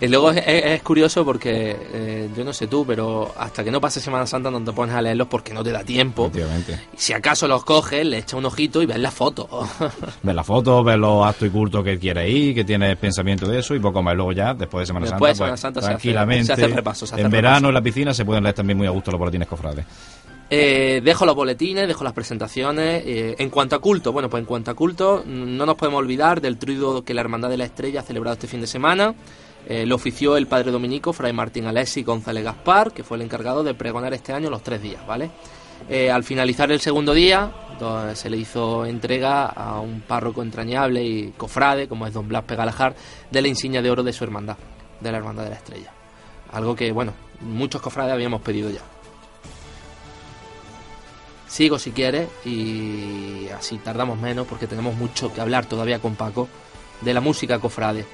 Y 0.00 0.06
luego 0.08 0.30
es, 0.30 0.38
es- 0.46 0.64
es 0.64 0.82
curioso 0.82 1.24
porque 1.24 1.76
eh, 1.92 2.28
yo 2.36 2.44
no 2.44 2.52
sé 2.52 2.66
tú, 2.66 2.84
pero 2.86 3.32
hasta 3.38 3.64
que 3.64 3.70
no 3.70 3.80
pase 3.80 4.00
Semana 4.00 4.26
Santa 4.26 4.50
no 4.50 4.62
te 4.62 4.72
pones 4.72 4.94
a 4.94 5.02
leerlos 5.02 5.28
porque 5.28 5.52
no 5.54 5.62
te 5.64 5.70
da 5.72 5.82
tiempo. 5.84 6.30
Si 6.96 7.12
acaso 7.12 7.48
los 7.48 7.64
coges, 7.64 8.04
le 8.06 8.18
echas 8.18 8.34
un 8.34 8.44
ojito 8.44 8.82
y 8.82 8.86
ves 8.86 8.98
la 8.98 9.10
foto. 9.10 9.48
Ver 10.22 10.34
las 10.34 10.46
fotos, 10.46 10.84
ver 10.84 10.98
los 10.98 11.26
actos 11.26 11.48
y 11.48 11.50
cultos 11.50 11.84
que 11.84 11.98
quieres 11.98 12.30
ir, 12.30 12.54
que 12.54 12.64
tienes 12.64 12.96
pensamiento 12.96 13.46
de 13.48 13.60
eso 13.60 13.74
y 13.74 13.80
poco 13.80 14.02
más. 14.02 14.16
Luego 14.18 14.32
ya, 14.32 14.52
después 14.52 14.82
de 14.82 14.86
Semana 14.86 15.06
Después 15.06 15.30
de 15.30 15.34
Santa, 15.36 15.44
Semana 15.44 15.56
Santa 15.56 15.80
se 15.80 15.86
hace- 15.86 15.92
tranquilamente, 15.94 16.44
se 16.46 16.52
hace 16.52 16.64
el 16.66 16.72
repaso, 16.74 17.06
se 17.06 17.14
hace 17.14 17.22
en 17.24 17.30
verano, 17.30 17.54
repaso. 17.54 17.68
en 17.68 17.74
la 17.74 17.82
piscina, 17.82 18.12
se 18.14 18.24
pueden 18.26 18.42
leer 18.44 18.54
también 18.54 18.76
muy 18.76 18.86
a 18.86 18.90
gusto 18.90 19.10
los 19.10 19.18
boletines 19.18 19.48
cofrades. 19.48 19.86
Eh, 20.50 21.02
dejo 21.04 21.26
los 21.26 21.34
boletines, 21.34 21.86
dejo 21.86 22.04
las 22.04 22.12
presentaciones. 22.14 23.02
eh, 23.06 23.36
en 23.38 23.50
cuanto 23.50 23.76
a 23.76 23.80
culto, 23.80 24.12
bueno, 24.12 24.28
pues 24.30 24.40
en 24.40 24.46
cuanto 24.46 24.70
a 24.70 24.74
culto, 24.74 25.22
mm, 25.26 25.56
no 25.56 25.66
nos 25.66 25.74
podemos 25.76 25.98
olvidar 25.98 26.40
del 26.40 26.56
truido 26.58 27.02
que 27.04 27.12
la 27.14 27.20
Hermandad 27.20 27.50
de 27.50 27.58
la 27.58 27.64
Estrella 27.64 28.00
ha 28.00 28.02
celebrado 28.02 28.34
este 28.34 28.46
fin 28.46 28.60
de 28.60 28.66
semana. 28.66 29.14
Eh, 29.68 29.84
lo 29.84 29.96
ofició 29.96 30.36
el 30.38 30.46
padre 30.46 30.70
dominico, 30.70 31.12
Fray 31.12 31.32
Martín 31.34 31.66
Alessi 31.66 32.02
González 32.02 32.42
Gaspar, 32.44 32.92
que 32.92 33.04
fue 33.04 33.18
el 33.18 33.22
encargado 33.22 33.62
de 33.62 33.74
pregonar 33.74 34.14
este 34.14 34.32
año 34.32 34.48
los 34.48 34.62
tres 34.62 34.80
días, 34.80 35.06
¿vale? 35.06 35.30
Al 36.12 36.24
finalizar 36.24 36.72
el 36.72 36.80
segundo 36.80 37.12
día, 37.14 37.50
se 38.14 38.30
le 38.30 38.36
hizo 38.36 38.86
entrega 38.86 39.46
a 39.46 39.80
un 39.80 40.00
párroco 40.00 40.42
entrañable 40.42 41.02
y 41.02 41.32
cofrade, 41.36 41.88
como 41.88 42.06
es 42.06 42.12
don 42.12 42.28
Blas 42.28 42.44
Pegalajar, 42.44 42.94
de 43.30 43.42
la 43.42 43.48
insignia 43.48 43.82
de 43.82 43.90
oro 43.90 44.02
de 44.02 44.12
su 44.12 44.24
hermandad, 44.24 44.56
de 45.00 45.12
la 45.12 45.18
Hermandad 45.18 45.44
de 45.44 45.50
la 45.50 45.56
Estrella. 45.56 45.92
Algo 46.52 46.74
que, 46.74 46.92
bueno, 46.92 47.12
muchos 47.40 47.82
cofrades 47.82 48.12
habíamos 48.12 48.42
pedido 48.42 48.70
ya. 48.70 48.80
Sigo 51.46 51.78
si 51.78 51.92
quieres 51.92 52.28
y 52.44 53.48
así 53.56 53.78
tardamos 53.78 54.18
menos 54.18 54.46
porque 54.46 54.66
tenemos 54.66 54.94
mucho 54.94 55.32
que 55.32 55.40
hablar 55.40 55.66
todavía 55.66 55.98
con 55.98 56.14
Paco 56.14 56.48
de 57.00 57.14
la 57.14 57.20
música 57.20 57.58
cofrade. 57.58 58.04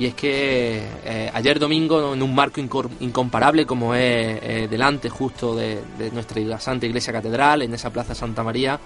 Y 0.00 0.06
es 0.06 0.14
que 0.14 0.82
eh, 1.04 1.30
ayer 1.34 1.58
domingo, 1.58 2.14
en 2.14 2.22
un 2.22 2.34
marco 2.34 2.58
incomparable 2.58 3.66
como 3.66 3.94
es 3.94 4.38
eh, 4.42 4.66
delante 4.70 5.10
justo 5.10 5.54
de, 5.54 5.82
nuestra 6.10 6.58
Santa 6.58 6.86
Iglesia 6.86 7.12
Catedral, 7.12 7.60
en 7.60 7.74
esa 7.74 7.90
Plaza 7.90 8.14
Santa 8.14 8.42
María, 8.42 8.80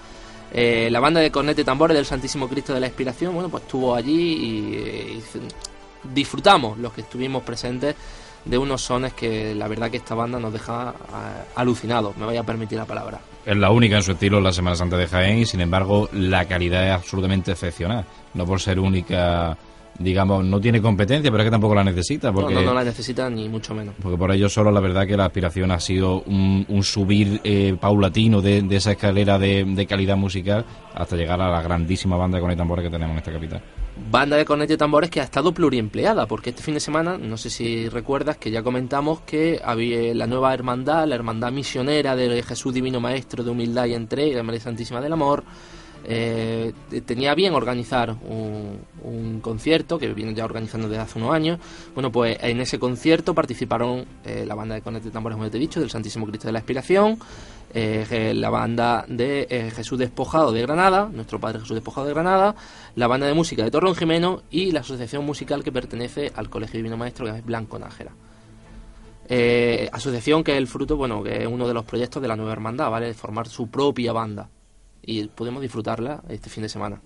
eh, 0.51 0.89
la 0.91 0.99
banda 0.99 1.21
de 1.21 1.31
cornete 1.31 1.61
y 1.61 1.63
tambores 1.63 1.95
del 1.95 2.05
Santísimo 2.05 2.49
Cristo 2.49 2.73
de 2.73 2.81
la 2.81 2.87
Expiración, 2.87 3.33
bueno, 3.33 3.47
pues 3.47 3.63
estuvo 3.63 3.95
allí 3.95 4.11
y, 4.13 4.75
y 5.15 5.23
disfrutamos 6.13 6.77
los 6.79 6.91
que 6.91 6.99
estuvimos 6.99 7.43
presentes 7.43 7.95
de 8.43 8.57
unos 8.57 8.81
sones 8.81 9.13
que 9.13 9.55
la 9.55 9.69
verdad 9.69 9.89
que 9.89 9.97
esta 9.97 10.15
banda 10.15 10.37
nos 10.37 10.51
deja 10.51 10.93
alucinados, 11.55 12.17
me 12.17 12.25
vaya 12.25 12.41
a 12.41 12.45
permitir 12.45 12.77
la 12.77 12.85
palabra. 12.85 13.21
Es 13.45 13.55
la 13.55 13.71
única 13.71 13.95
en 13.95 14.03
su 14.03 14.11
estilo 14.11 14.41
la 14.41 14.51
Semana 14.51 14.75
Santa 14.75 14.97
de 14.97 15.07
Jaén 15.07 15.37
y 15.37 15.45
sin 15.45 15.61
embargo 15.61 16.09
la 16.11 16.43
calidad 16.43 16.85
es 16.85 16.91
absolutamente 16.91 17.53
excepcional. 17.53 18.05
No 18.33 18.45
por 18.45 18.59
ser 18.59 18.81
única, 18.81 19.57
digamos, 19.99 20.43
no 20.45 20.59
tiene 20.59 20.81
competencia, 20.81 21.31
pero 21.31 21.43
es 21.43 21.47
que 21.47 21.51
tampoco 21.51 21.75
la 21.75 21.83
necesita. 21.83 22.31
Porque, 22.31 22.53
no, 22.53 22.61
no 22.61 22.73
la 22.73 22.83
necesitan 22.83 23.35
ni 23.35 23.47
mucho 23.49 23.73
menos. 23.73 23.95
porque 24.01 24.17
por 24.17 24.31
ello 24.31 24.49
solo 24.49 24.71
la 24.71 24.79
verdad 24.79 25.07
que 25.07 25.17
la 25.17 25.25
aspiración 25.25 25.71
ha 25.71 25.79
sido 25.79 26.21
un, 26.23 26.65
un 26.67 26.83
subir 26.83 27.41
eh, 27.43 27.75
paulatino 27.79 28.41
de, 28.41 28.61
de 28.61 28.75
esa 28.75 28.91
escalera 28.91 29.39
de, 29.39 29.63
de 29.63 29.85
calidad 29.85 30.17
musical 30.17 30.65
hasta 30.93 31.15
llegar 31.15 31.41
a 31.41 31.49
la 31.49 31.61
grandísima 31.61 32.15
banda 32.17 32.37
de 32.37 32.41
con 32.41 32.55
tambores 32.55 32.83
que 32.83 32.91
tenemos 32.91 33.13
en 33.13 33.17
esta 33.17 33.31
capital. 33.31 33.61
Banda 34.11 34.35
de 34.35 34.43
cornete 34.43 34.73
y 34.73 34.77
tambores 34.77 35.09
que 35.09 35.21
ha 35.21 35.23
estado 35.23 35.53
pluriempleada, 35.53 36.25
porque 36.25 36.49
este 36.49 36.61
fin 36.61 36.73
de 36.73 36.81
semana, 36.81 37.17
no 37.17 37.37
sé 37.37 37.49
si 37.49 37.87
recuerdas 37.87 38.35
que 38.37 38.51
ya 38.51 38.61
comentamos 38.61 39.21
que 39.21 39.61
había 39.63 40.13
la 40.13 40.27
nueva 40.27 40.53
hermandad, 40.53 41.07
la 41.07 41.15
hermandad 41.15 41.51
misionera 41.51 42.13
de 42.15 42.43
Jesús 42.43 42.73
Divino 42.73 42.99
Maestro 42.99 43.43
de 43.43 43.51
Humildad 43.51 43.85
y 43.85 43.93
Entrega, 43.93 44.43
María 44.43 44.59
Santísima 44.59 44.99
del 44.99 45.13
Amor, 45.13 45.45
eh, 46.07 46.73
tenía 47.05 47.33
bien 47.35 47.53
organizar 47.53 48.15
un, 48.27 48.79
un 49.03 49.39
concierto 49.41 49.97
que 49.97 50.13
viene 50.13 50.33
ya 50.33 50.45
organizando 50.45 50.87
desde 50.87 51.03
hace 51.03 51.19
unos 51.19 51.33
años. 51.33 51.59
Bueno, 51.93 52.11
pues 52.11 52.37
en 52.41 52.59
ese 52.59 52.79
concierto 52.79 53.33
participaron 53.33 54.05
eh, 54.23 54.45
la 54.45 54.55
banda 54.55 54.75
de 54.75 54.81
cornete 54.81 55.07
y 55.07 55.11
tambores, 55.11 55.37
como 55.37 55.49
te 55.49 55.57
he 55.57 55.59
dicho, 55.59 55.79
del 55.79 55.89
Santísimo 55.89 56.25
Cristo 56.27 56.47
de 56.47 56.53
la 56.53 56.59
Expiración, 56.59 57.19
eh, 57.73 58.33
la 58.33 58.49
banda 58.49 59.05
de 59.07 59.47
eh, 59.49 59.71
Jesús 59.75 59.99
Despojado 59.99 60.51
de 60.51 60.61
Granada, 60.61 61.09
nuestro 61.11 61.39
Padre 61.39 61.59
Jesús 61.59 61.75
Despojado 61.75 62.07
de 62.07 62.13
Granada, 62.13 62.55
la 62.95 63.07
banda 63.07 63.27
de 63.27 63.33
música 63.33 63.63
de 63.63 63.71
Torreón 63.71 63.95
Jimeno 63.95 64.43
y 64.49 64.71
la 64.71 64.79
asociación 64.79 65.25
musical 65.25 65.63
que 65.63 65.71
pertenece 65.71 66.31
al 66.35 66.49
Colegio 66.49 66.77
Divino 66.77 66.97
Maestro, 66.97 67.25
que 67.25 67.39
es 67.39 67.45
Blanco 67.45 67.77
Nájera. 67.77 68.11
Eh, 69.27 69.89
asociación 69.91 70.43
que 70.43 70.51
es 70.53 70.57
el 70.57 70.67
fruto, 70.67 70.95
bueno, 70.95 71.23
que 71.23 71.43
es 71.43 71.47
uno 71.47 71.67
de 71.67 71.73
los 71.73 71.83
proyectos 71.83 72.21
de 72.21 72.27
la 72.27 72.35
nueva 72.35 72.53
hermandad, 72.53 72.91
¿vale? 72.91 73.07
De 73.07 73.13
formar 73.13 73.47
su 73.47 73.67
propia 73.67 74.13
banda. 74.13 74.47
Y 75.05 75.25
podemos 75.27 75.61
disfrutarla 75.61 76.23
este 76.29 76.49
fin 76.49 76.63
de 76.63 76.69
semana. 76.69 76.99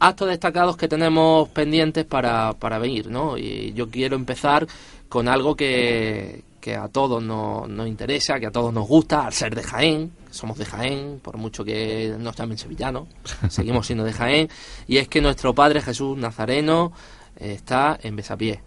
Actos 0.00 0.28
destacados 0.28 0.76
que 0.76 0.88
tenemos 0.88 1.48
pendientes 1.50 2.04
para, 2.04 2.52
para 2.54 2.78
venir, 2.78 3.08
¿no? 3.08 3.38
Y 3.38 3.72
yo 3.74 3.88
quiero 3.88 4.16
empezar 4.16 4.66
con 5.08 5.28
algo 5.28 5.54
que, 5.54 6.42
que 6.62 6.76
a 6.76 6.88
todos 6.88 7.22
nos, 7.22 7.68
nos 7.68 7.88
interesa, 7.88 8.38
que 8.38 8.46
a 8.46 8.50
todos 8.52 8.72
nos 8.72 8.86
gusta, 8.86 9.26
al 9.26 9.32
ser 9.32 9.54
de 9.54 9.64
Jaén, 9.64 10.12
somos 10.30 10.56
de 10.56 10.64
Jaén, 10.64 11.20
por 11.20 11.36
mucho 11.36 11.64
que 11.64 12.14
nos 12.18 12.36
llamen 12.36 12.56
sevillanos, 12.56 13.08
seguimos 13.50 13.86
siendo 13.86 14.04
de 14.04 14.12
Jaén, 14.12 14.48
y 14.86 14.98
es 14.98 15.08
que 15.08 15.20
nuestro 15.20 15.54
Padre 15.54 15.82
Jesús 15.82 16.16
Nazareno 16.16 16.92
eh, 17.36 17.52
está 17.54 17.98
en 18.00 18.14
Besapié, 18.14 18.60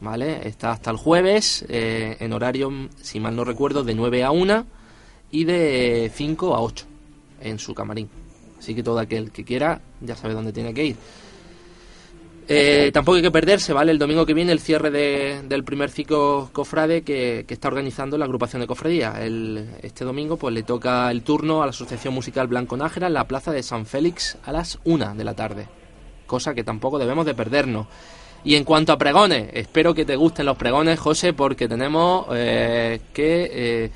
¿vale? 0.00 0.48
Está 0.48 0.72
hasta 0.72 0.90
el 0.90 0.96
jueves, 0.96 1.64
eh, 1.68 2.16
en 2.20 2.32
horario, 2.32 2.72
si 3.00 3.20
mal 3.20 3.36
no 3.36 3.44
recuerdo, 3.44 3.84
de 3.84 3.94
9 3.94 4.24
a 4.24 4.30
1, 4.30 4.66
y 5.30 5.44
de 5.44 6.10
5 6.14 6.54
a 6.54 6.60
8 6.62 6.86
en 7.42 7.58
su 7.58 7.74
camarín. 7.74 8.08
Así 8.58 8.74
que 8.74 8.82
todo 8.82 8.98
aquel 8.98 9.30
que 9.32 9.44
quiera 9.44 9.80
ya 10.00 10.14
sabe 10.16 10.34
dónde 10.34 10.52
tiene 10.52 10.72
que 10.72 10.84
ir. 10.86 10.96
Eh, 12.48 12.90
tampoco 12.92 13.16
hay 13.16 13.22
que 13.22 13.30
perderse, 13.30 13.72
¿vale? 13.72 13.92
El 13.92 13.98
domingo 13.98 14.26
que 14.26 14.34
viene 14.34 14.52
el 14.52 14.58
cierre 14.60 14.90
de- 14.90 15.42
del 15.48 15.62
primer 15.64 15.90
ciclo 15.90 16.50
cofrade 16.52 17.02
que, 17.02 17.44
que 17.46 17.54
está 17.54 17.68
organizando 17.68 18.18
la 18.18 18.24
agrupación 18.24 18.60
de 18.60 18.66
cofradías. 18.66 19.18
El- 19.20 19.68
este 19.82 20.04
domingo 20.04 20.36
pues 20.36 20.52
le 20.52 20.62
toca 20.64 21.10
el 21.10 21.22
turno 21.22 21.62
a 21.62 21.66
la 21.66 21.70
Asociación 21.70 22.12
Musical 22.14 22.48
Blanco 22.48 22.76
Nájera 22.76 23.06
en 23.06 23.14
la 23.14 23.28
plaza 23.28 23.52
de 23.52 23.62
San 23.62 23.86
Félix 23.86 24.36
a 24.44 24.52
las 24.52 24.78
1 24.84 25.14
de 25.14 25.24
la 25.24 25.34
tarde. 25.34 25.68
Cosa 26.26 26.52
que 26.52 26.64
tampoco 26.64 26.98
debemos 26.98 27.24
de 27.26 27.34
perdernos. 27.34 27.86
Y 28.44 28.56
en 28.56 28.64
cuanto 28.64 28.92
a 28.92 28.98
pregones, 28.98 29.50
espero 29.54 29.94
que 29.94 30.04
te 30.04 30.16
gusten 30.16 30.44
los 30.46 30.56
pregones, 30.56 30.98
José, 30.98 31.32
porque 31.32 31.68
tenemos 31.68 32.26
eh, 32.34 33.00
que 33.12 33.50
eh, 33.84 33.90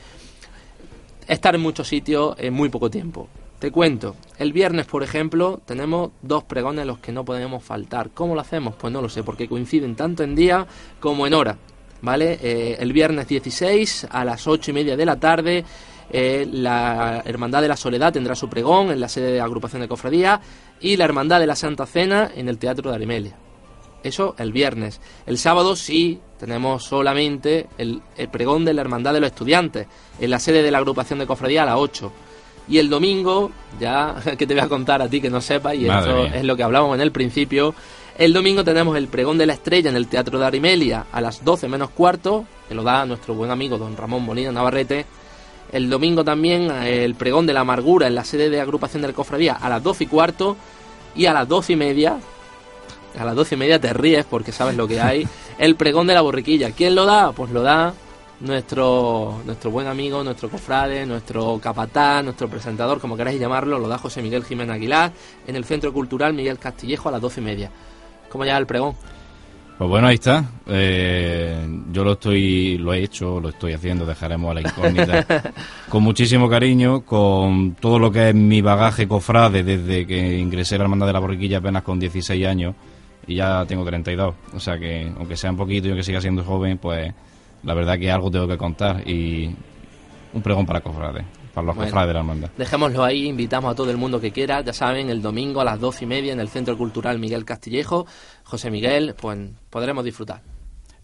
estar 1.26 1.54
en 1.54 1.60
muchos 1.60 1.88
sitios 1.88 2.34
en 2.38 2.54
muy 2.54 2.68
poco 2.68 2.90
tiempo. 2.90 3.28
Te 3.58 3.70
cuento, 3.70 4.16
el 4.38 4.52
viernes, 4.52 4.84
por 4.84 5.02
ejemplo, 5.02 5.60
tenemos 5.64 6.10
dos 6.20 6.44
pregones 6.44 6.82
a 6.82 6.84
los 6.84 6.98
que 6.98 7.10
no 7.10 7.24
podemos 7.24 7.64
faltar. 7.64 8.10
¿Cómo 8.10 8.34
lo 8.34 8.42
hacemos? 8.42 8.74
Pues 8.74 8.92
no 8.92 9.00
lo 9.00 9.08
sé, 9.08 9.22
porque 9.22 9.48
coinciden 9.48 9.96
tanto 9.96 10.22
en 10.22 10.34
día 10.34 10.66
como 11.00 11.26
en 11.26 11.32
hora. 11.32 11.56
¿Vale? 12.02 12.38
Eh, 12.42 12.76
el 12.78 12.92
viernes 12.92 13.26
16 13.26 14.08
a 14.10 14.24
las 14.26 14.46
8 14.46 14.70
y 14.70 14.74
media 14.74 14.96
de 14.96 15.06
la 15.06 15.18
tarde, 15.18 15.64
eh, 16.10 16.46
la 16.50 17.22
Hermandad 17.24 17.62
de 17.62 17.68
la 17.68 17.76
Soledad 17.76 18.12
tendrá 18.12 18.34
su 18.34 18.50
pregón 18.50 18.90
en 18.90 19.00
la 19.00 19.08
sede 19.08 19.32
de 19.32 19.40
agrupación 19.40 19.80
de 19.80 19.88
cofradía 19.88 20.40
y 20.78 20.98
la 20.98 21.04
Hermandad 21.04 21.40
de 21.40 21.46
la 21.46 21.56
Santa 21.56 21.86
Cena 21.86 22.30
en 22.34 22.50
el 22.50 22.58
Teatro 22.58 22.90
de 22.90 22.96
Arimelia. 22.96 23.45
Eso 24.06 24.34
el 24.38 24.52
viernes. 24.52 25.00
El 25.26 25.38
sábado 25.38 25.76
sí 25.76 26.20
tenemos 26.38 26.84
solamente 26.84 27.66
el, 27.78 28.02
el 28.16 28.28
pregón 28.28 28.64
de 28.64 28.74
la 28.74 28.82
Hermandad 28.82 29.14
de 29.14 29.20
los 29.20 29.30
Estudiantes 29.30 29.86
en 30.20 30.30
la 30.30 30.38
sede 30.38 30.62
de 30.62 30.70
la 30.70 30.78
agrupación 30.78 31.18
de 31.18 31.26
cofradía 31.26 31.62
a 31.62 31.66
las 31.66 31.76
8. 31.76 32.12
Y 32.68 32.78
el 32.78 32.88
domingo, 32.88 33.50
ya 33.80 34.16
que 34.38 34.46
te 34.46 34.54
voy 34.54 34.62
a 34.62 34.68
contar 34.68 35.02
a 35.02 35.08
ti 35.08 35.20
que 35.20 35.30
no 35.30 35.40
sepas, 35.40 35.74
y 35.74 35.86
Madre 35.86 36.14
mía. 36.14 36.36
es 36.36 36.44
lo 36.44 36.56
que 36.56 36.62
hablábamos 36.62 36.96
en 36.96 37.00
el 37.02 37.12
principio, 37.12 37.74
el 38.18 38.32
domingo 38.32 38.64
tenemos 38.64 38.96
el 38.96 39.08
pregón 39.08 39.36
de 39.36 39.44
la 39.44 39.52
estrella 39.52 39.90
en 39.90 39.96
el 39.96 40.08
Teatro 40.08 40.38
de 40.38 40.46
Arimelia 40.46 41.06
a 41.12 41.20
las 41.20 41.44
12 41.44 41.68
menos 41.68 41.90
cuarto, 41.90 42.46
que 42.66 42.74
lo 42.74 42.82
da 42.82 43.04
nuestro 43.04 43.34
buen 43.34 43.50
amigo 43.50 43.76
don 43.76 43.94
Ramón 43.94 44.24
Molina 44.24 44.50
Navarrete. 44.52 45.04
El 45.70 45.90
domingo 45.90 46.24
también 46.24 46.70
eh, 46.70 47.04
el 47.04 47.14
pregón 47.14 47.46
de 47.46 47.52
la 47.52 47.60
amargura 47.60 48.06
en 48.06 48.14
la 48.14 48.24
sede 48.24 48.48
de 48.48 48.60
agrupación 48.60 49.02
del 49.02 49.12
cofradía 49.12 49.52
a 49.52 49.68
las 49.68 49.82
12 49.82 50.04
y 50.04 50.06
cuarto 50.06 50.56
y 51.14 51.26
a 51.26 51.34
las 51.34 51.46
12 51.46 51.74
y 51.74 51.76
media 51.76 52.18
a 53.18 53.24
las 53.24 53.34
doce 53.34 53.54
y 53.54 53.58
media 53.58 53.80
te 53.80 53.92
ríes 53.92 54.24
porque 54.24 54.52
sabes 54.52 54.76
lo 54.76 54.86
que 54.86 55.00
hay. 55.00 55.26
El 55.58 55.76
pregón 55.76 56.06
de 56.06 56.14
la 56.14 56.20
borriquilla. 56.20 56.70
¿Quién 56.70 56.94
lo 56.94 57.04
da? 57.04 57.32
Pues 57.32 57.50
lo 57.50 57.62
da 57.62 57.94
nuestro, 58.40 59.40
nuestro 59.44 59.70
buen 59.70 59.86
amigo, 59.86 60.22
nuestro 60.22 60.48
cofrade, 60.48 61.06
nuestro 61.06 61.58
capataz, 61.62 62.22
nuestro 62.22 62.48
presentador, 62.48 63.00
como 63.00 63.16
queráis 63.16 63.40
llamarlo, 63.40 63.78
lo 63.78 63.88
da 63.88 63.98
José 63.98 64.22
Miguel 64.22 64.44
Jiménez 64.44 64.74
Aguilar 64.74 65.12
en 65.46 65.56
el 65.56 65.64
Centro 65.64 65.92
Cultural 65.92 66.34
Miguel 66.34 66.58
Castillejo 66.58 67.08
a 67.08 67.12
las 67.12 67.20
doce 67.20 67.40
y 67.40 67.44
media. 67.44 67.70
¿Cómo 68.28 68.44
llega 68.44 68.58
el 68.58 68.66
pregón? 68.66 68.94
Pues 69.78 69.90
bueno, 69.90 70.06
ahí 70.06 70.14
está. 70.14 70.42
Eh, 70.66 71.66
yo 71.92 72.02
lo 72.02 72.12
estoy, 72.12 72.78
lo 72.78 72.94
he 72.94 73.02
hecho, 73.02 73.40
lo 73.40 73.50
estoy 73.50 73.74
haciendo, 73.74 74.06
dejaremos 74.06 74.50
a 74.50 74.54
la 74.54 74.60
incógnita. 74.62 75.26
con 75.90 76.02
muchísimo 76.02 76.48
cariño, 76.48 77.02
con 77.02 77.74
todo 77.74 77.98
lo 77.98 78.10
que 78.10 78.30
es 78.30 78.34
mi 78.34 78.62
bagaje 78.62 79.06
cofrade 79.06 79.62
desde 79.62 80.06
que 80.06 80.38
ingresé 80.38 80.76
a 80.76 80.78
la 80.78 80.84
Hermandad 80.84 81.06
de 81.06 81.12
la 81.12 81.18
Borriquilla 81.18 81.58
apenas 81.58 81.82
con 81.82 81.98
16 81.98 82.46
años 82.46 82.74
y 83.26 83.36
ya 83.36 83.64
tengo 83.66 83.84
32. 83.84 84.34
O 84.54 84.60
sea 84.60 84.78
que, 84.78 85.10
aunque 85.16 85.36
sea 85.36 85.50
un 85.50 85.56
poquito 85.56 85.86
y 85.88 85.90
aunque 85.90 86.04
siga 86.04 86.20
siendo 86.20 86.44
joven, 86.44 86.78
pues 86.78 87.12
la 87.62 87.74
verdad 87.74 87.98
que 87.98 88.10
algo 88.10 88.30
tengo 88.30 88.46
que 88.48 88.56
contar 88.56 89.08
y 89.08 89.54
un 90.32 90.42
pregón 90.42 90.66
para 90.66 90.80
cofrades, 90.80 91.24
para 91.54 91.66
los 91.66 91.76
Bueno. 91.76 91.88
cofrades 91.90 92.08
de 92.08 92.14
la 92.14 92.20
Hermandad. 92.20 92.50
Dejémoslo 92.56 93.02
ahí, 93.04 93.26
invitamos 93.26 93.72
a 93.72 93.74
todo 93.74 93.90
el 93.90 93.96
mundo 93.96 94.20
que 94.20 94.30
quiera, 94.30 94.60
ya 94.60 94.72
saben, 94.72 95.08
el 95.10 95.22
domingo 95.22 95.60
a 95.60 95.64
las 95.64 95.80
doce 95.80 96.04
y 96.04 96.08
media 96.08 96.32
en 96.32 96.40
el 96.40 96.48
Centro 96.48 96.76
Cultural 96.76 97.18
Miguel 97.18 97.44
Castillejo. 97.44 98.06
José 98.44 98.70
Miguel, 98.70 99.14
pues 99.20 99.38
podremos 99.70 100.04
disfrutar. 100.04 100.42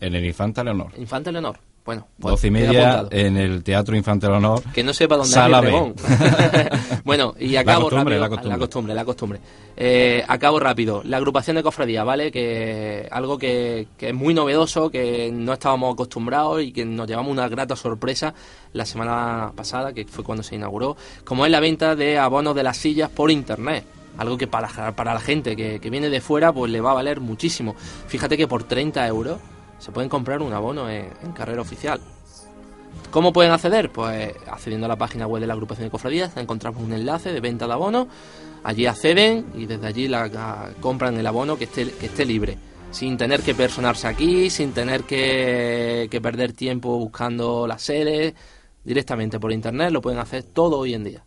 En 0.01 0.15
el 0.15 0.25
Infanta 0.25 0.63
Leonor. 0.63 0.93
Infante 0.99 1.33
Leonor. 1.33 1.59
Bueno, 1.85 2.07
pues, 2.21 2.33
12 2.33 2.47
y 2.47 2.51
media 2.53 3.07
en 3.11 3.37
el 3.37 3.65
Teatro 3.65 3.97
Infante 3.97 4.29
Leonor. 4.29 4.63
Que 4.73 4.85
no 4.85 4.93
sepa 4.95 5.17
dónde 5.17 5.33
Sala 5.33 5.61
pregón. 5.61 5.95
bueno, 7.05 7.35
y 7.41 7.57
acabo 7.57 7.89
costumbre, 7.91 8.19
rápido. 8.19 8.21
la 8.21 8.29
costumbre. 8.29 8.51
La 8.53 8.59
costumbre, 8.59 8.95
la 8.95 9.05
costumbre. 9.05 9.41
Eh, 9.77 10.25
acabo 10.29 10.61
rápido. 10.61 11.03
La 11.05 11.17
agrupación 11.17 11.57
de 11.57 11.63
cofradía, 11.65 12.05
¿vale? 12.05 12.31
Que 12.31 13.09
algo 13.11 13.37
que, 13.37 13.89
que 13.99 14.11
es 14.11 14.15
muy 14.15 14.33
novedoso, 14.33 14.91
que 14.91 15.31
no 15.33 15.53
estábamos 15.55 15.95
acostumbrados 15.95 16.63
y 16.63 16.73
que 16.73 16.85
nos 16.85 17.09
llevamos 17.09 17.33
una 17.33 17.49
grata 17.49 17.75
sorpresa 17.75 18.33
la 18.75 18.87
semana 18.87 19.51
pasada, 19.57 19.93
que 19.93 20.05
fue 20.05 20.23
cuando 20.23 20.43
se 20.45 20.55
inauguró, 20.55 20.97
como 21.25 21.45
es 21.47 21.51
la 21.51 21.59
venta 21.61 21.97
de 21.97 22.17
abonos 22.19 22.55
de 22.55 22.63
las 22.63 22.77
sillas 22.77 23.11
por 23.11 23.31
internet. 23.31 23.85
Algo 24.19 24.37
que 24.39 24.47
para, 24.47 24.71
la- 24.77 24.93
para 24.95 25.15
la 25.15 25.21
gente 25.21 25.57
que, 25.57 25.81
que 25.81 25.91
viene 25.91 26.11
de 26.11 26.21
fuera, 26.21 26.53
pues 26.53 26.71
le 26.71 26.81
va 26.81 26.91
a 26.91 26.95
valer 26.95 27.19
muchísimo. 27.21 27.75
Fíjate 28.07 28.37
que 28.37 28.47
por 28.47 28.63
30 28.63 29.05
euros 29.09 29.39
se 29.83 29.91
pueden 29.91 30.09
comprar 30.09 30.41
un 30.43 30.53
abono 30.53 30.89
en- 30.89 31.11
carrera 31.35 31.61
oficial. 31.61 32.01
¿Cómo 33.11 33.33
pueden 33.33 33.51
acceder? 33.51 33.91
Pues 33.91 34.33
accediendo 34.49 34.87
a 34.87 34.89
la 34.89 34.97
página 34.97 35.27
web 35.27 35.41
de 35.41 35.49
la 35.49 35.55
agrupación 35.55 35.89
de 35.89 35.91
cofradías, 35.91 36.37
encontramos 36.37 36.81
un 36.81 36.93
enlace 36.93 37.33
de 37.33 37.41
venta 37.41 37.67
de 37.67 37.73
abono, 37.73 38.07
allí 38.63 38.87
acceden 38.87 39.47
y 39.57 39.67
desde 39.67 39.85
allí 39.89 40.09
compran 40.81 41.17
el 41.19 41.27
abono 41.27 41.57
que 41.57 41.65
esté, 41.65 41.91
que 41.91 42.07
esté 42.07 42.25
libre, 42.25 42.57
sin 42.93 43.17
tener 43.17 43.43
que 43.43 43.57
personarse 43.57 44.07
aquí, 44.07 44.51
sin 44.51 44.73
tener 44.73 45.03
que, 45.03 46.07
que 46.13 46.21
perder 46.21 46.53
tiempo 46.53 46.97
buscando 46.97 47.67
las 47.67 47.83
sedes, 47.83 48.35
directamente 48.85 49.41
por 49.41 49.51
internet 49.51 49.91
lo 49.91 50.01
pueden 50.01 50.21
hacer 50.21 50.45
todo 50.45 50.79
hoy 50.79 50.95
en 50.95 51.03
día. 51.03 51.25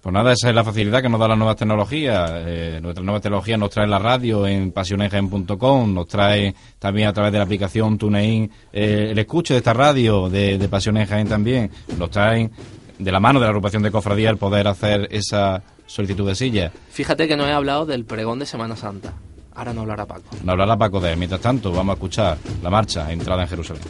Pues 0.00 0.12
nada, 0.12 0.32
esa 0.32 0.48
es 0.48 0.54
la 0.54 0.62
facilidad 0.62 1.02
que 1.02 1.08
nos 1.08 1.18
da 1.18 1.26
las 1.26 1.36
nuevas 1.36 1.56
tecnologías. 1.56 2.30
Eh, 2.34 2.78
nuestras 2.80 3.04
nuevas 3.04 3.20
tecnologías 3.20 3.58
nos 3.58 3.70
trae 3.70 3.86
la 3.88 3.98
radio 3.98 4.46
en 4.46 4.70
pasionengen.com, 4.70 5.92
nos 5.92 6.06
trae 6.06 6.54
también 6.78 7.08
a 7.08 7.12
través 7.12 7.32
de 7.32 7.38
la 7.38 7.44
aplicación 7.44 7.98
TuneIn 7.98 8.50
eh, 8.72 9.08
el 9.10 9.18
escucho 9.18 9.54
de 9.54 9.58
esta 9.58 9.72
radio 9.72 10.28
de, 10.28 10.56
de 10.56 11.06
Jaén 11.06 11.28
también. 11.28 11.70
Nos 11.98 12.10
traen 12.10 12.50
de 12.98 13.12
la 13.12 13.18
mano 13.18 13.40
de 13.40 13.46
la 13.46 13.50
agrupación 13.50 13.82
de 13.82 13.90
cofradía 13.90 14.30
el 14.30 14.36
poder 14.36 14.68
hacer 14.68 15.08
esa 15.10 15.62
solicitud 15.86 16.28
de 16.28 16.36
silla. 16.36 16.72
Fíjate 16.90 17.26
que 17.26 17.36
no 17.36 17.46
he 17.46 17.52
hablado 17.52 17.84
del 17.84 18.04
pregón 18.04 18.38
de 18.38 18.46
Semana 18.46 18.76
Santa. 18.76 19.14
Ahora 19.54 19.72
no 19.72 19.80
hablará 19.80 20.06
Paco. 20.06 20.30
Nos 20.44 20.48
hablará 20.52 20.76
Paco 20.76 21.00
de 21.00 21.12
él. 21.12 21.18
Mientras 21.18 21.40
tanto, 21.40 21.72
vamos 21.72 21.94
a 21.94 21.94
escuchar 21.94 22.38
la 22.62 22.70
marcha 22.70 23.10
entrada 23.12 23.42
en 23.42 23.48
Jerusalén. 23.48 23.82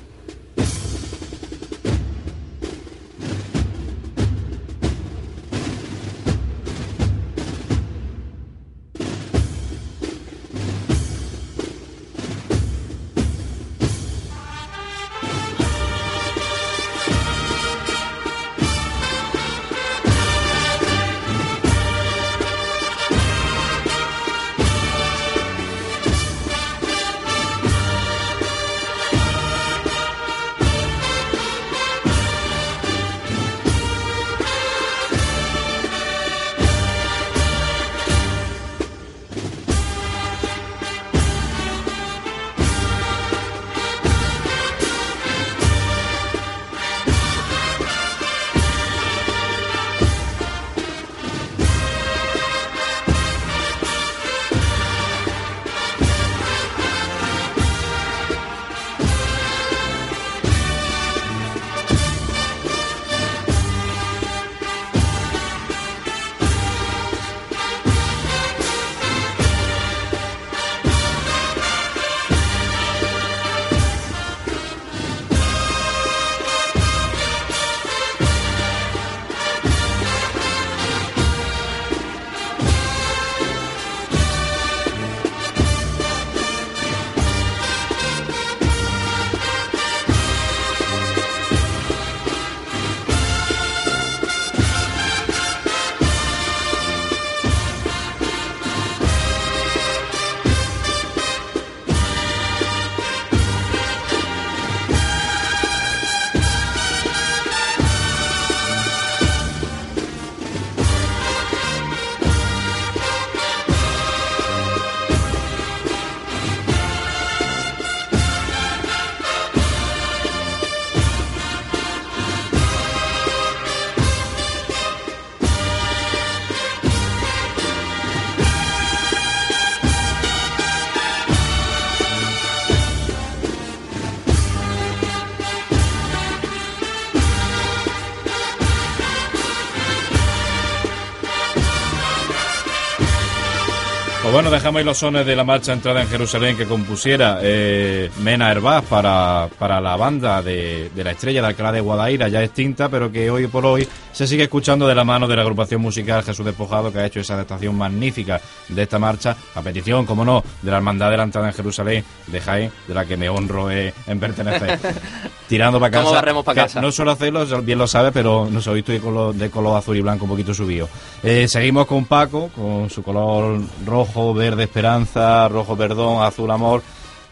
Pues 144.28 144.34
bueno, 144.34 144.50
dejamos 144.50 144.80
ahí 144.80 144.84
los 144.84 144.98
sones 144.98 145.24
de 145.24 145.34
la 145.34 145.42
marcha 145.42 145.72
entrada 145.72 146.02
en 146.02 146.06
Jerusalén 146.06 146.54
que 146.54 146.66
compusiera 146.66 147.38
eh, 147.40 148.10
Mena 148.18 148.50
Herbaz 148.50 148.84
para, 148.84 149.48
para 149.58 149.80
la 149.80 149.96
banda 149.96 150.42
de, 150.42 150.90
de 150.94 151.02
la 151.02 151.12
estrella 151.12 151.40
de 151.40 151.46
Alcalá 151.46 151.72
de 151.72 151.80
Guadaira, 151.80 152.28
ya 152.28 152.42
extinta, 152.42 152.90
pero 152.90 153.10
que 153.10 153.30
hoy 153.30 153.46
por 153.46 153.64
hoy 153.64 153.88
se 154.12 154.26
sigue 154.26 154.42
escuchando 154.42 154.86
de 154.86 154.94
la 154.94 155.04
mano 155.04 155.28
de 155.28 155.36
la 155.36 155.42
agrupación 155.42 155.80
musical 155.80 156.24
Jesús 156.24 156.44
Despojado, 156.44 156.92
que 156.92 156.98
ha 156.98 157.06
hecho 157.06 157.20
esa 157.20 157.34
adaptación 157.34 157.74
magnífica 157.78 158.40
de 158.68 158.82
esta 158.82 158.98
marcha, 158.98 159.36
a 159.54 159.62
petición, 159.62 160.04
como 160.04 160.24
no, 160.24 160.42
de 160.60 160.72
la 160.72 160.78
Hermandad 160.78 161.10
de 161.10 161.16
la 161.16 161.22
Entrada 161.22 161.46
en 161.46 161.54
Jerusalén 161.54 162.04
de 162.26 162.40
Jaén, 162.40 162.72
de 162.86 162.94
la 162.94 163.06
que 163.06 163.16
me 163.16 163.28
honro 163.28 163.70
eh, 163.70 163.94
en 164.08 164.20
pertenecer. 164.20 164.78
Tirando 165.48 165.78
para 165.80 165.92
casa. 165.92 166.02
¿Cómo 166.02 166.14
barremos 166.14 166.44
para 166.44 166.54
que 166.54 166.66
casa? 166.66 166.82
No 166.82 166.90
suelo 166.92 167.12
hacerlo, 167.12 167.46
bien 167.62 167.78
lo 167.78 167.86
sabe, 167.86 168.12
pero 168.12 168.48
no 168.50 168.60
sé, 168.60 168.70
hoy 168.70 168.80
estoy 168.80 168.98
de 168.98 169.50
color 169.50 169.78
azul 169.78 169.96
y 169.96 170.02
blanco 170.02 170.24
un 170.24 170.30
poquito 170.32 170.52
subido. 170.52 170.88
Eh, 171.22 171.46
seguimos 171.48 171.86
con 171.86 172.04
Paco, 172.04 172.50
con 172.54 172.90
su 172.90 173.02
color 173.04 173.60
rojo, 173.86 174.17
verde 174.34 174.64
esperanza, 174.64 175.48
rojo 175.48 175.76
perdón, 175.76 176.22
azul 176.22 176.50
amor. 176.50 176.82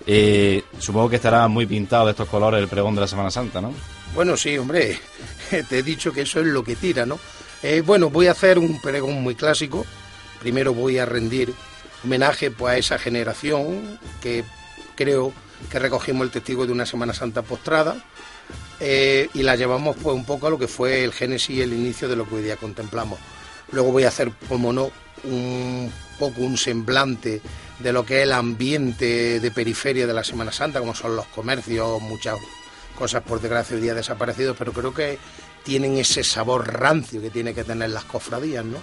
Eh, 0.06 0.62
supongo 0.78 1.10
que 1.10 1.16
estará 1.16 1.48
muy 1.48 1.66
pintado 1.66 2.06
de 2.06 2.12
estos 2.12 2.28
colores 2.28 2.60
el 2.60 2.68
pregón 2.68 2.94
de 2.94 3.00
la 3.00 3.08
Semana 3.08 3.30
Santa, 3.30 3.60
¿no? 3.60 3.72
Bueno, 4.14 4.36
sí, 4.36 4.56
hombre, 4.56 4.98
te 5.68 5.78
he 5.78 5.82
dicho 5.82 6.12
que 6.12 6.22
eso 6.22 6.40
es 6.40 6.46
lo 6.46 6.62
que 6.62 6.76
tira, 6.76 7.04
¿no? 7.04 7.18
Eh, 7.62 7.82
bueno, 7.84 8.10
voy 8.10 8.28
a 8.28 8.32
hacer 8.32 8.58
un 8.58 8.80
pregón 8.80 9.22
muy 9.22 9.34
clásico. 9.34 9.84
Primero 10.40 10.74
voy 10.74 10.98
a 10.98 11.06
rendir 11.06 11.52
homenaje 12.04 12.50
pues, 12.50 12.74
a 12.74 12.78
esa 12.78 12.98
generación 12.98 13.98
que 14.20 14.44
creo 14.94 15.32
que 15.70 15.78
recogimos 15.78 16.24
el 16.24 16.30
testigo 16.30 16.66
de 16.66 16.72
una 16.72 16.86
Semana 16.86 17.12
Santa 17.12 17.42
postrada 17.42 17.96
eh, 18.78 19.28
y 19.34 19.42
la 19.42 19.56
llevamos 19.56 19.96
pues 19.96 20.14
un 20.14 20.24
poco 20.24 20.46
a 20.46 20.50
lo 20.50 20.58
que 20.58 20.68
fue 20.68 21.02
el 21.02 21.12
génesis 21.12 21.56
y 21.56 21.62
el 21.62 21.72
inicio 21.72 22.08
de 22.08 22.16
lo 22.16 22.28
que 22.28 22.36
hoy 22.36 22.42
día 22.42 22.56
contemplamos. 22.56 23.18
Luego 23.72 23.90
voy 23.90 24.04
a 24.04 24.08
hacer, 24.08 24.30
como 24.48 24.72
no, 24.72 24.90
un 25.24 25.92
poco 26.18 26.42
un 26.42 26.56
semblante 26.56 27.40
de 27.78 27.92
lo 27.92 28.06
que 28.06 28.18
es 28.18 28.22
el 28.24 28.32
ambiente 28.32 29.40
de 29.40 29.50
periferia 29.50 30.06
de 30.06 30.14
la 30.14 30.24
Semana 30.24 30.52
Santa, 30.52 30.80
como 30.80 30.94
son 30.94 31.16
los 31.16 31.26
comercios, 31.26 32.00
muchas 32.00 32.36
cosas 32.96 33.22
por 33.22 33.40
desgracia 33.40 33.76
hoy 33.76 33.82
día 33.82 33.94
desaparecidos, 33.94 34.56
pero 34.58 34.72
creo 34.72 34.94
que 34.94 35.18
tienen 35.62 35.96
ese 35.98 36.24
sabor 36.24 36.72
rancio 36.72 37.20
que 37.20 37.30
tiene 37.30 37.52
que 37.52 37.64
tener 37.64 37.90
las 37.90 38.04
cofradías, 38.04 38.64
¿no? 38.64 38.78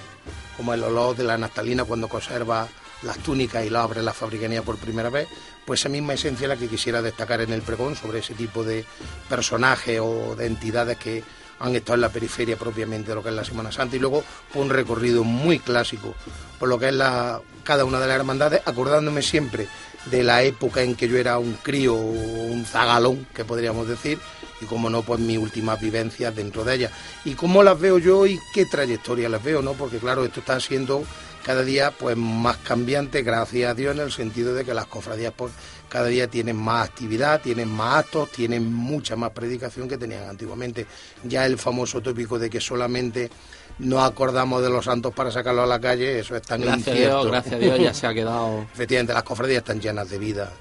Como 0.58 0.74
el 0.74 0.84
olor 0.84 1.16
de 1.16 1.24
la 1.24 1.38
naftalina 1.38 1.84
cuando 1.84 2.08
conserva 2.08 2.68
las 3.02 3.18
túnicas 3.20 3.66
y 3.66 3.70
lo 3.70 3.80
abre 3.80 4.02
la 4.02 4.14
fabricanía 4.14 4.62
por 4.62 4.78
primera 4.78 5.10
vez, 5.10 5.28
pues 5.66 5.80
esa 5.80 5.90
misma 5.90 6.14
esencia 6.14 6.46
es 6.46 6.50
la 6.50 6.58
que 6.58 6.68
quisiera 6.68 7.02
destacar 7.02 7.42
en 7.42 7.52
el 7.52 7.62
pregón 7.62 7.96
sobre 7.96 8.20
ese 8.20 8.34
tipo 8.34 8.64
de 8.64 8.86
personajes 9.30 10.00
o 10.02 10.36
de 10.36 10.46
entidades 10.46 10.98
que 10.98 11.24
han 11.64 11.76
estado 11.76 11.96
en 11.96 12.02
la 12.02 12.10
periferia 12.10 12.58
propiamente 12.58 13.10
de 13.10 13.16
lo 13.16 13.24
que 13.24 13.30
es 13.30 13.36
la 13.36 13.46
Semana 13.46 13.72
Santa 13.72 13.96
y 13.96 14.00
luego 14.00 14.24
un 14.54 14.70
recorrido 14.70 15.24
muy 15.24 15.60
clásico 15.60 16.14
por 16.60 16.70
lo 16.70 16.80
que 16.80 16.90
es 16.90 16.94
la, 16.94 17.42
cada 17.64 17.84
una 17.84 18.00
de 18.00 18.08
las 18.08 18.16
hermandades, 18.16 18.62
acordándome 18.66 19.22
siempre 19.22 19.68
de 20.06 20.24
la 20.24 20.44
época 20.44 20.82
en 20.82 20.96
que 20.96 21.10
yo 21.10 21.18
era 21.18 21.38
un 21.38 21.54
crío, 21.54 21.94
un 21.96 22.66
zagalón, 22.66 23.28
que 23.34 23.44
podríamos 23.44 23.86
decir, 23.86 24.18
y 24.62 24.66
como 24.66 24.90
no, 24.90 25.02
pues 25.02 25.20
mis 25.20 25.38
últimas 25.38 25.80
vivencias 25.82 26.34
dentro 26.34 26.64
de 26.64 26.76
ellas. 26.76 26.92
Y 27.26 27.34
cómo 27.34 27.64
las 27.64 27.80
veo 27.80 27.98
yo 27.98 28.26
y 28.26 28.40
qué 28.54 28.66
trayectoria 28.66 29.28
las 29.28 29.44
veo, 29.44 29.62
¿no? 29.62 29.74
Porque 29.74 29.98
claro, 29.98 30.24
esto 30.24 30.40
está 30.40 30.58
siendo 30.60 31.04
cada 31.44 31.64
día 31.64 31.92
pues 31.92 32.16
más 32.16 32.58
cambiante, 32.58 33.24
gracias 33.24 33.72
a 33.72 33.74
Dios, 33.74 33.96
en 33.96 34.02
el 34.02 34.12
sentido 34.12 34.54
de 34.54 34.64
que 34.64 34.74
las 34.74 34.86
cofradías 34.86 35.34
pues 35.36 35.52
cada 35.94 36.08
día 36.08 36.28
tienen 36.28 36.56
más 36.56 36.90
actividad, 36.90 37.40
tienen 37.40 37.70
más 37.70 38.06
actos, 38.06 38.32
tienen 38.32 38.74
mucha 38.74 39.16
más 39.16 39.30
predicación 39.30 39.88
que 39.88 39.96
tenían 39.96 40.28
antiguamente. 40.28 40.88
Ya 41.24 41.46
el 41.46 41.60
famoso 41.60 42.02
tópico 42.02 42.40
de 42.40 42.50
que 42.50 42.60
solamente 42.60 43.30
nos 43.78 44.04
acordamos 44.04 44.64
de 44.64 44.72
los 44.72 44.86
santos 44.86 45.14
para 45.14 45.30
sacarlos 45.30 45.66
a 45.66 45.68
la 45.68 45.80
calle, 45.80 46.18
eso 46.18 46.36
es 46.36 46.42
tan 46.42 46.62
Gracias 46.62 46.88
a. 46.88 47.00
Dios, 47.00 47.28
gracias 47.28 47.54
a 47.54 47.58
Dios, 47.60 47.80
ya 47.80 47.94
se 47.94 48.08
ha 48.08 48.14
quedado. 48.16 48.66
Efectivamente, 48.74 49.14
las 49.14 49.22
cofradías 49.22 49.60
están 49.60 49.80
llenas 49.80 50.10
de 50.10 50.18
vida. 50.18 50.52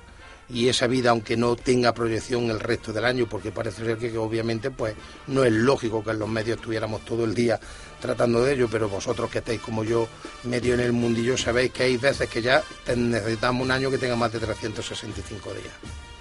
Y 0.52 0.68
esa 0.68 0.86
vida, 0.86 1.10
aunque 1.10 1.36
no 1.36 1.56
tenga 1.56 1.94
proyección 1.94 2.50
el 2.50 2.60
resto 2.60 2.92
del 2.92 3.06
año, 3.06 3.26
porque 3.26 3.50
parece 3.50 3.84
ser 3.84 3.96
que, 3.96 4.16
obviamente 4.18 4.70
pues 4.70 4.94
no 5.28 5.44
es 5.44 5.52
lógico 5.52 6.04
que 6.04 6.10
en 6.10 6.18
los 6.18 6.28
medios 6.28 6.58
estuviéramos 6.58 7.04
todo 7.04 7.24
el 7.24 7.34
día 7.34 7.58
tratando 8.00 8.44
de 8.44 8.54
ello, 8.54 8.68
pero 8.70 8.88
vosotros 8.88 9.30
que 9.30 9.38
estáis 9.38 9.60
como 9.60 9.82
yo 9.84 10.08
medio 10.44 10.74
en 10.74 10.80
el 10.80 10.92
mundillo 10.92 11.38
sabéis 11.38 11.72
que 11.72 11.84
hay 11.84 11.96
veces 11.96 12.28
que 12.28 12.42
ya 12.42 12.62
necesitamos 12.94 13.64
un 13.64 13.70
año 13.70 13.90
que 13.90 13.98
tenga 13.98 14.16
más 14.16 14.32
de 14.32 14.40
365 14.40 15.54
días. 15.54 16.11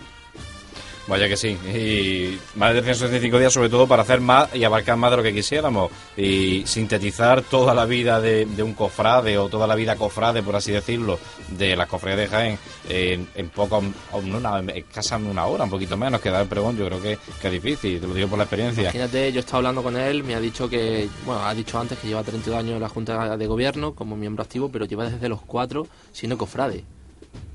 Vaya 1.12 1.28
que 1.28 1.36
sí. 1.36 1.50
Y 1.50 2.40
más 2.56 2.74
de 2.74 2.82
365 2.82 3.38
días, 3.38 3.52
sobre 3.52 3.68
todo 3.68 3.86
para 3.86 4.04
hacer 4.04 4.22
más 4.22 4.56
y 4.56 4.64
abarcar 4.64 4.96
más 4.96 5.12
de 5.12 5.18
lo 5.18 5.24
que 5.24 5.34
quisiéramos. 5.34 5.92
Y 6.16 6.64
sintetizar 6.66 7.42
toda 7.42 7.74
la 7.74 7.84
vida 7.84 8.22
de, 8.22 8.48
un 8.64 8.74
cofrade 8.74 9.38
o 9.38 9.50
toda 9.50 9.68
la 9.68 9.76
vida 9.76 9.98
cofrade, 9.98 10.42
por 10.42 10.56
así 10.56 10.72
decirlo, 10.72 11.20
de 11.50 11.76
las 11.76 11.90
cofradías 11.90 12.18
de 12.18 12.28
Jaén 12.30 12.60
en, 12.88 13.28
en 13.36 13.50
poco, 13.50 13.84
en 14.14 14.34
una, 14.34 14.62
escasa 14.74 15.18
una 15.18 15.48
hora, 15.48 15.66
un 15.66 15.70
poquito 15.70 15.98
menos 15.98 16.22
que 16.22 16.30
dar 16.30 16.44
el 16.44 16.48
pregón. 16.48 16.78
Yo 16.78 16.86
creo 16.86 17.02
que, 17.02 17.20
que 17.42 17.48
es 17.48 17.54
difícil, 17.62 18.00
te 18.00 18.08
lo 18.08 18.14
digo 18.14 18.30
por 18.30 18.38
la 18.38 18.46
experiencia. 18.46 18.84
Imagínate, 18.84 19.34
yo 19.34 19.40
he 19.40 19.42
estado 19.42 19.58
hablando 19.58 19.84
con 19.84 19.98
él, 19.98 20.24
me 20.24 20.36
ha 20.36 20.40
dicho 20.40 20.70
que, 20.70 21.10
bueno, 21.26 21.46
ha 21.46 21.54
dicho 21.54 21.78
antes 21.78 22.00
que 22.00 22.08
lleva 22.08 22.24
32 22.24 22.58
años 22.58 22.76
en 22.76 22.82
la 22.82 22.88
Junta 22.88 23.36
de 23.36 23.48
Gobierno 23.48 23.96
como 23.96 24.16
miembro 24.16 24.44
activo, 24.44 24.70
pero 24.72 24.86
lleva 24.86 25.10
desde 25.10 25.28
los 25.28 25.42
cuatro 25.42 25.88
siendo 26.14 26.38
cofrade. 26.38 26.86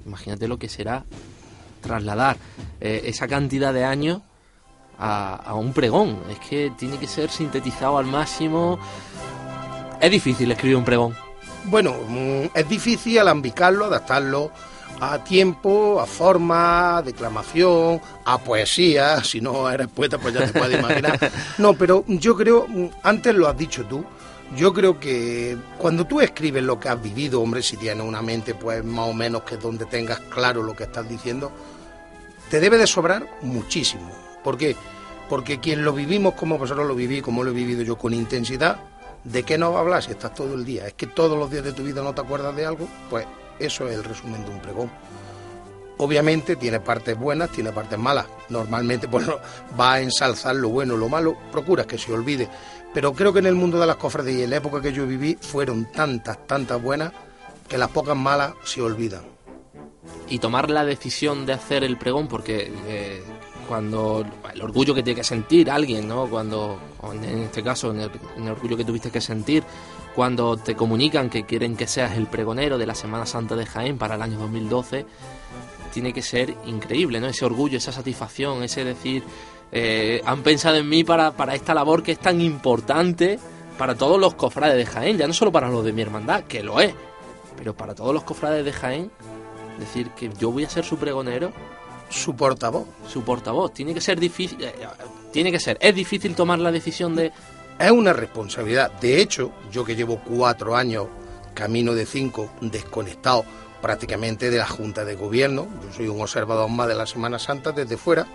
Imagínate 0.04 0.46
lo 0.46 0.58
que 0.58 0.68
será 0.68 1.06
trasladar 1.80 2.36
eh, 2.80 3.02
esa 3.04 3.28
cantidad 3.28 3.72
de 3.72 3.84
años 3.84 4.20
a, 4.98 5.34
a 5.34 5.54
un 5.54 5.72
pregón. 5.72 6.18
Es 6.30 6.38
que 6.38 6.72
tiene 6.76 6.98
que 6.98 7.06
ser 7.06 7.30
sintetizado 7.30 7.98
al 7.98 8.06
máximo. 8.06 8.78
Es 10.00 10.10
difícil 10.10 10.50
escribir 10.50 10.76
un 10.76 10.84
pregón. 10.84 11.14
Bueno, 11.64 11.94
mm, 12.08 12.46
es 12.54 12.68
difícil 12.68 13.18
alambicarlo, 13.18 13.86
adaptarlo 13.86 14.52
a 15.00 15.22
tiempo, 15.22 16.00
a 16.00 16.06
forma, 16.06 16.98
a 16.98 17.02
declamación, 17.02 18.00
a 18.24 18.38
poesía. 18.38 19.20
Si 19.24 19.40
no 19.40 19.68
eres 19.68 19.88
poeta, 19.88 20.18
pues 20.18 20.34
ya 20.34 20.46
te 20.46 20.58
puedes 20.58 20.78
imaginar. 20.78 21.18
No, 21.58 21.74
pero 21.74 22.04
yo 22.06 22.36
creo, 22.36 22.66
mm, 22.68 22.88
antes 23.02 23.34
lo 23.34 23.48
has 23.48 23.56
dicho 23.56 23.84
tú, 23.84 24.04
yo 24.54 24.72
creo 24.72 25.00
que 25.00 25.56
cuando 25.78 26.06
tú 26.06 26.20
escribes 26.20 26.62
lo 26.62 26.78
que 26.78 26.88
has 26.88 27.02
vivido, 27.02 27.40
hombre, 27.40 27.62
si 27.62 27.76
tienes 27.76 28.04
una 28.06 28.22
mente, 28.22 28.54
pues 28.54 28.84
más 28.84 29.08
o 29.08 29.12
menos 29.12 29.42
que 29.42 29.56
donde 29.56 29.86
tengas 29.86 30.20
claro 30.20 30.62
lo 30.62 30.74
que 30.76 30.84
estás 30.84 31.08
diciendo, 31.08 31.50
te 32.50 32.60
debe 32.60 32.78
de 32.78 32.86
sobrar 32.86 33.26
muchísimo. 33.42 34.08
¿Por 34.44 34.56
qué? 34.56 34.76
Porque 35.28 35.58
quien 35.58 35.84
lo 35.84 35.92
vivimos 35.92 36.34
como 36.34 36.58
vosotros 36.58 36.86
lo 36.86 36.94
vivís, 36.94 37.22
como 37.22 37.42
lo 37.42 37.50
he 37.50 37.54
vivido 37.54 37.82
yo 37.82 37.98
con 37.98 38.14
intensidad, 38.14 38.78
¿de 39.24 39.42
qué 39.42 39.58
no 39.58 39.76
hablar 39.76 40.02
si 40.04 40.12
estás 40.12 40.32
todo 40.34 40.54
el 40.54 40.64
día? 40.64 40.86
¿Es 40.86 40.94
que 40.94 41.08
todos 41.08 41.36
los 41.36 41.50
días 41.50 41.64
de 41.64 41.72
tu 41.72 41.82
vida 41.82 42.02
no 42.02 42.14
te 42.14 42.20
acuerdas 42.20 42.54
de 42.54 42.64
algo? 42.64 42.86
Pues 43.10 43.26
eso 43.58 43.88
es 43.88 43.96
el 43.96 44.04
resumen 44.04 44.44
de 44.44 44.50
un 44.52 44.60
pregón. 44.60 44.90
Obviamente 45.98 46.56
tiene 46.56 46.78
partes 46.78 47.18
buenas, 47.18 47.50
tiene 47.50 47.72
partes 47.72 47.98
malas. 47.98 48.26
Normalmente 48.50 49.08
pues, 49.10 49.26
no- 49.26 49.38
va 49.78 49.94
a 49.94 50.00
ensalzar 50.00 50.54
lo 50.54 50.68
bueno, 50.68 50.96
lo 50.96 51.08
malo, 51.08 51.36
procuras 51.50 51.86
que 51.86 51.98
se 51.98 52.12
olvide. 52.12 52.48
Pero 52.94 53.12
creo 53.12 53.32
que 53.32 53.40
en 53.40 53.46
el 53.46 53.54
mundo 53.54 53.78
de 53.78 53.86
las 53.86 53.96
cofradías 53.96 54.38
y 54.38 54.42
en 54.44 54.50
la 54.50 54.56
época 54.56 54.80
que 54.80 54.92
yo 54.92 55.06
viví 55.06 55.36
fueron 55.40 55.90
tantas, 55.92 56.46
tantas 56.46 56.82
buenas 56.82 57.12
que 57.68 57.78
las 57.78 57.90
pocas 57.90 58.16
malas 58.16 58.54
se 58.64 58.80
olvidan. 58.80 59.22
y 60.28 60.38
tomar 60.38 60.70
la 60.70 60.84
decisión 60.84 61.46
de 61.46 61.52
hacer 61.52 61.84
el 61.84 61.96
pregón, 61.98 62.26
porque 62.26 62.72
eh, 62.86 63.22
cuando 63.68 64.24
el 64.52 64.62
orgullo 64.62 64.94
que 64.94 65.02
tiene 65.02 65.16
que 65.20 65.24
sentir 65.24 65.70
alguien, 65.70 66.08
¿no? 66.08 66.26
Cuando, 66.28 66.78
en 67.12 67.42
este 67.42 67.62
caso, 67.62 67.90
en 67.90 68.00
el, 68.00 68.10
en 68.36 68.44
el 68.44 68.50
orgullo 68.50 68.76
que 68.76 68.84
tuviste 68.84 69.10
que 69.10 69.20
sentir, 69.20 69.62
cuando 70.14 70.56
te 70.56 70.74
comunican 70.74 71.28
que 71.28 71.44
quieren 71.44 71.76
que 71.76 71.86
seas 71.86 72.16
el 72.16 72.26
pregonero 72.26 72.78
de 72.78 72.86
la 72.86 72.94
Semana 72.94 73.26
Santa 73.26 73.54
de 73.54 73.66
Jaén 73.66 73.98
para 73.98 74.14
el 74.14 74.22
año 74.22 74.38
2012, 74.38 75.06
tiene 75.92 76.12
que 76.12 76.22
ser 76.22 76.54
increíble, 76.66 77.20
¿no? 77.20 77.26
Ese 77.26 77.44
orgullo, 77.44 77.78
esa 77.78 77.92
satisfacción, 77.92 78.62
ese 78.62 78.84
decir, 78.84 79.22
eh, 79.72 80.20
han 80.24 80.42
pensado 80.42 80.76
en 80.76 80.88
mí 80.88 81.04
para, 81.04 81.32
para 81.32 81.54
esta 81.54 81.74
labor 81.74 82.02
que 82.02 82.12
es 82.12 82.18
tan 82.18 82.40
importante 82.40 83.38
para 83.78 83.94
todos 83.94 84.18
los 84.18 84.34
cofrades 84.34 84.76
de 84.76 84.86
Jaén, 84.86 85.18
ya 85.18 85.26
no 85.26 85.34
solo 85.34 85.52
para 85.52 85.68
los 85.68 85.84
de 85.84 85.92
mi 85.92 86.02
hermandad, 86.02 86.44
que 86.44 86.62
lo 86.62 86.80
es, 86.80 86.94
pero 87.56 87.74
para 87.76 87.94
todos 87.94 88.14
los 88.14 88.22
cofrades 88.24 88.64
de 88.64 88.72
Jaén, 88.72 89.10
decir 89.78 90.10
que 90.10 90.30
yo 90.38 90.50
voy 90.50 90.64
a 90.64 90.70
ser 90.70 90.84
su 90.84 90.96
pregonero, 90.96 91.52
Su 92.08 92.34
portavoz. 92.34 92.86
su 93.08 93.22
portavoz. 93.22 93.72
Tiene 93.74 93.92
que 93.92 94.00
ser 94.00 94.18
difícil, 94.18 94.62
eh, 94.62 94.72
eh, 94.80 94.86
tiene 95.32 95.52
que 95.52 95.60
ser, 95.60 95.76
es 95.80 95.94
difícil 95.94 96.34
tomar 96.34 96.58
la 96.58 96.70
decisión 96.70 97.14
de 97.16 97.32
Es 97.78 97.90
una 97.90 98.12
responsabilidad. 98.14 98.90
De 99.00 99.20
hecho, 99.20 99.50
yo 99.70 99.84
que 99.84 99.94
llevo 99.94 100.20
cuatro 100.24 100.76
años, 100.76 101.08
camino 101.52 101.94
de 101.94 102.06
cinco, 102.06 102.48
desconectado 102.62 103.44
prácticamente 103.82 104.50
de 104.50 104.56
la 104.58 104.66
Junta 104.66 105.04
de 105.04 105.14
Gobierno, 105.14 105.66
yo 105.84 105.92
soy 105.92 106.08
un 106.08 106.20
observador 106.22 106.70
más 106.70 106.88
de 106.88 106.94
la 106.94 107.06
Semana 107.06 107.38
Santa 107.38 107.72
desde 107.72 107.98
fuera, 107.98 108.26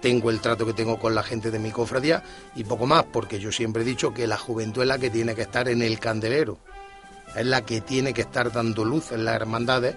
tengo 0.00 0.30
el 0.30 0.40
trato 0.40 0.66
que 0.66 0.72
tengo 0.72 0.98
con 0.98 1.14
la 1.14 1.22
gente 1.22 1.50
de 1.50 1.58
mi 1.58 1.70
cofradía 1.70 2.22
y 2.54 2.64
poco 2.64 2.86
más, 2.86 3.04
porque 3.04 3.38
yo 3.38 3.52
siempre 3.52 3.82
he 3.82 3.84
dicho 3.84 4.14
que 4.14 4.26
la 4.26 4.36
juventud 4.36 4.82
es 4.82 4.88
la 4.88 4.98
que 4.98 5.10
tiene 5.10 5.34
que 5.34 5.42
estar 5.42 5.68
en 5.68 5.82
el 5.82 5.98
candelero, 5.98 6.58
es 7.34 7.46
la 7.46 7.62
que 7.62 7.80
tiene 7.80 8.14
que 8.14 8.22
estar 8.22 8.52
dando 8.52 8.84
luz 8.84 9.12
en 9.12 9.24
las 9.24 9.34
hermandades 9.34 9.96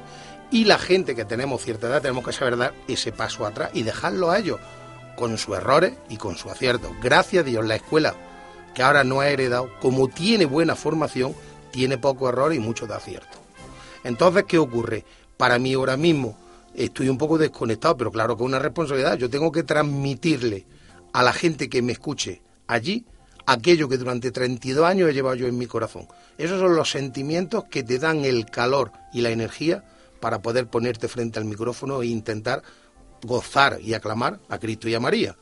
y 0.52 0.66
la 0.66 0.78
gente 0.78 1.16
que 1.16 1.26
tenemos 1.26 1.62
cierta 1.62 1.88
edad 1.88 2.02
tenemos 2.02 2.26
que 2.26 2.34
saber 2.34 2.58
dar 2.58 2.74
ese 2.88 3.12
paso 3.12 3.46
atrás 3.46 3.72
y 3.74 3.84
dejarlo 3.84 4.32
a 4.32 4.40
ellos 4.40 4.60
con 5.16 5.38
sus 5.38 5.56
errores 5.56 5.94
y 6.10 6.18
con 6.18 6.36
su 6.36 6.50
acierto. 6.50 6.92
Gracias 7.02 7.42
a 7.42 7.48
Dios 7.48 7.66
la 7.66 7.76
escuela 7.76 8.16
que 8.74 8.84
ahora 8.84 9.04
no 9.04 9.20
ha 9.20 9.30
heredado, 9.30 9.70
como 9.82 10.08
tiene 10.08 10.46
buena 10.46 10.76
formación, 10.76 11.36
tiene 11.72 11.98
poco 11.98 12.30
error 12.30 12.54
y 12.54 12.60
mucho 12.60 12.88
de 12.88 12.96
acierto. 12.96 13.38
Entonces, 14.04 14.46
¿qué 14.48 14.58
ocurre? 14.58 15.06
Para 15.38 15.60
mí 15.60 15.74
ahora 15.74 15.98
mismo 15.98 16.38
estoy 16.76 17.10
un 17.10 17.18
poco 17.18 17.38
desconectado, 17.38 17.98
pero 17.98 18.12
claro 18.12 18.36
que 18.36 18.44
es 18.44 18.48
una 18.48 18.60
responsabilidad. 18.60 19.18
Yo 19.18 19.30
tengo 19.30 19.52
que 19.52 19.64
transmitirle 19.64 20.66
a 21.14 21.24
la 21.24 21.34
gente 21.34 21.70
que 21.70 21.82
me 21.82 21.92
escuche 21.94 22.42
allí 22.68 23.06
aquello 23.46 23.90
que 23.90 23.98
durante 23.98 24.32
32 24.32 24.86
años 24.86 25.10
he 25.10 25.14
llevado 25.14 25.36
yo 25.36 25.48
en 25.48 25.58
mi 25.58 25.68
corazón. 25.68 26.08
Esos 26.38 26.60
son 26.60 26.76
los 26.76 26.90
sentimientos 26.90 27.66
que 27.66 27.84
te 27.84 28.00
dan 28.00 28.24
el 28.26 28.46
calor 28.46 28.92
y 29.14 29.22
la 29.22 29.30
energía 29.30 29.84
para 30.20 30.42
poder 30.42 30.68
ponerte 30.68 31.08
frente 31.08 31.40
al 31.40 31.46
micrófono 31.46 32.02
e 32.02 32.08
intentar 32.08 32.62
gozar 33.24 33.80
y 33.82 33.94
aclamar 33.94 34.40
a 34.50 34.58
Cristo 34.60 34.88
y 34.88 34.96
a 34.96 35.00
María. 35.00 35.36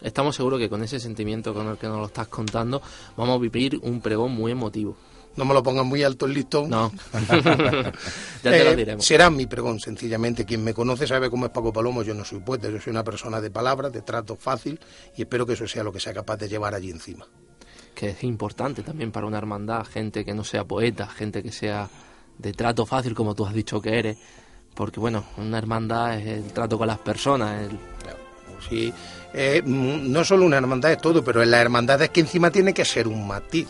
Estamos 0.00 0.36
seguros 0.36 0.60
que 0.60 0.68
con 0.68 0.82
ese 0.82 1.00
sentimiento 1.00 1.52
con 1.52 1.66
el 1.66 1.76
que 1.76 1.88
nos 1.88 1.98
lo 1.98 2.06
estás 2.06 2.28
contando 2.28 2.80
vamos 3.16 3.36
a 3.36 3.42
vivir 3.42 3.80
un 3.82 4.00
pregón 4.00 4.32
muy 4.32 4.52
emotivo. 4.52 4.96
No 5.38 5.44
me 5.44 5.54
lo 5.54 5.62
pongan 5.62 5.86
muy 5.86 6.02
alto 6.02 6.26
el 6.26 6.34
listón. 6.34 6.68
No. 6.68 6.92
ya 7.14 7.92
te 8.42 8.64
lo 8.64 8.70
Eh, 8.72 8.76
diremos. 8.76 9.04
será 9.06 9.30
mi 9.30 9.46
pregón, 9.46 9.80
sencillamente. 9.80 10.44
Quien 10.44 10.62
me 10.64 10.74
conoce 10.74 11.06
sabe 11.06 11.30
cómo 11.30 11.46
es 11.46 11.52
Paco 11.52 11.72
Palomo. 11.72 12.02
Yo 12.02 12.12
no 12.14 12.24
soy 12.24 12.40
poeta, 12.40 12.68
yo 12.68 12.80
soy 12.80 12.90
una 12.90 13.04
persona 13.04 13.40
de 13.40 13.50
palabras, 13.50 13.92
de 13.92 14.02
trato 14.02 14.36
fácil 14.36 14.78
y 15.16 15.22
espero 15.22 15.46
que 15.46 15.54
eso 15.54 15.66
sea 15.66 15.82
lo 15.84 15.92
que 15.92 16.00
sea 16.00 16.12
capaz 16.12 16.36
de 16.36 16.48
llevar 16.48 16.74
allí 16.74 16.90
encima. 16.90 17.26
que 17.94 18.10
es 18.10 18.22
importante 18.22 18.82
también 18.82 19.10
para 19.10 19.26
una 19.26 19.38
hermandad, 19.38 19.84
gente 19.84 20.24
que 20.24 20.32
no 20.32 20.44
sea 20.44 20.64
poeta, 20.64 21.06
gente 21.08 21.42
que 21.42 21.50
sea 21.50 21.88
de 22.38 22.52
trato 22.52 22.86
fácil, 22.86 23.12
como 23.14 23.34
tú 23.34 23.44
has 23.44 23.52
dicho 23.52 23.80
que 23.80 23.98
eres, 23.98 24.16
porque 24.74 25.00
bueno, 25.00 25.24
una 25.36 25.58
hermandad 25.58 26.16
es 26.18 26.26
el 26.28 26.52
trato 26.52 26.78
con 26.78 26.86
las 26.86 26.98
personas, 26.98 27.62
el- 27.62 27.78
Sí, 28.68 28.92
eh, 29.34 29.62
mm, 29.64 30.10
no 30.12 30.24
solo 30.24 30.44
una 30.46 30.56
hermandad 30.58 30.92
es 30.92 30.98
todo, 30.98 31.22
pero 31.24 31.42
en 31.42 31.50
la 31.50 31.60
hermandad 31.60 32.00
es 32.02 32.10
que 32.10 32.20
encima 32.20 32.50
tiene 32.50 32.72
que 32.74 32.84
ser 32.84 33.06
un 33.08 33.26
matiz. 33.26 33.66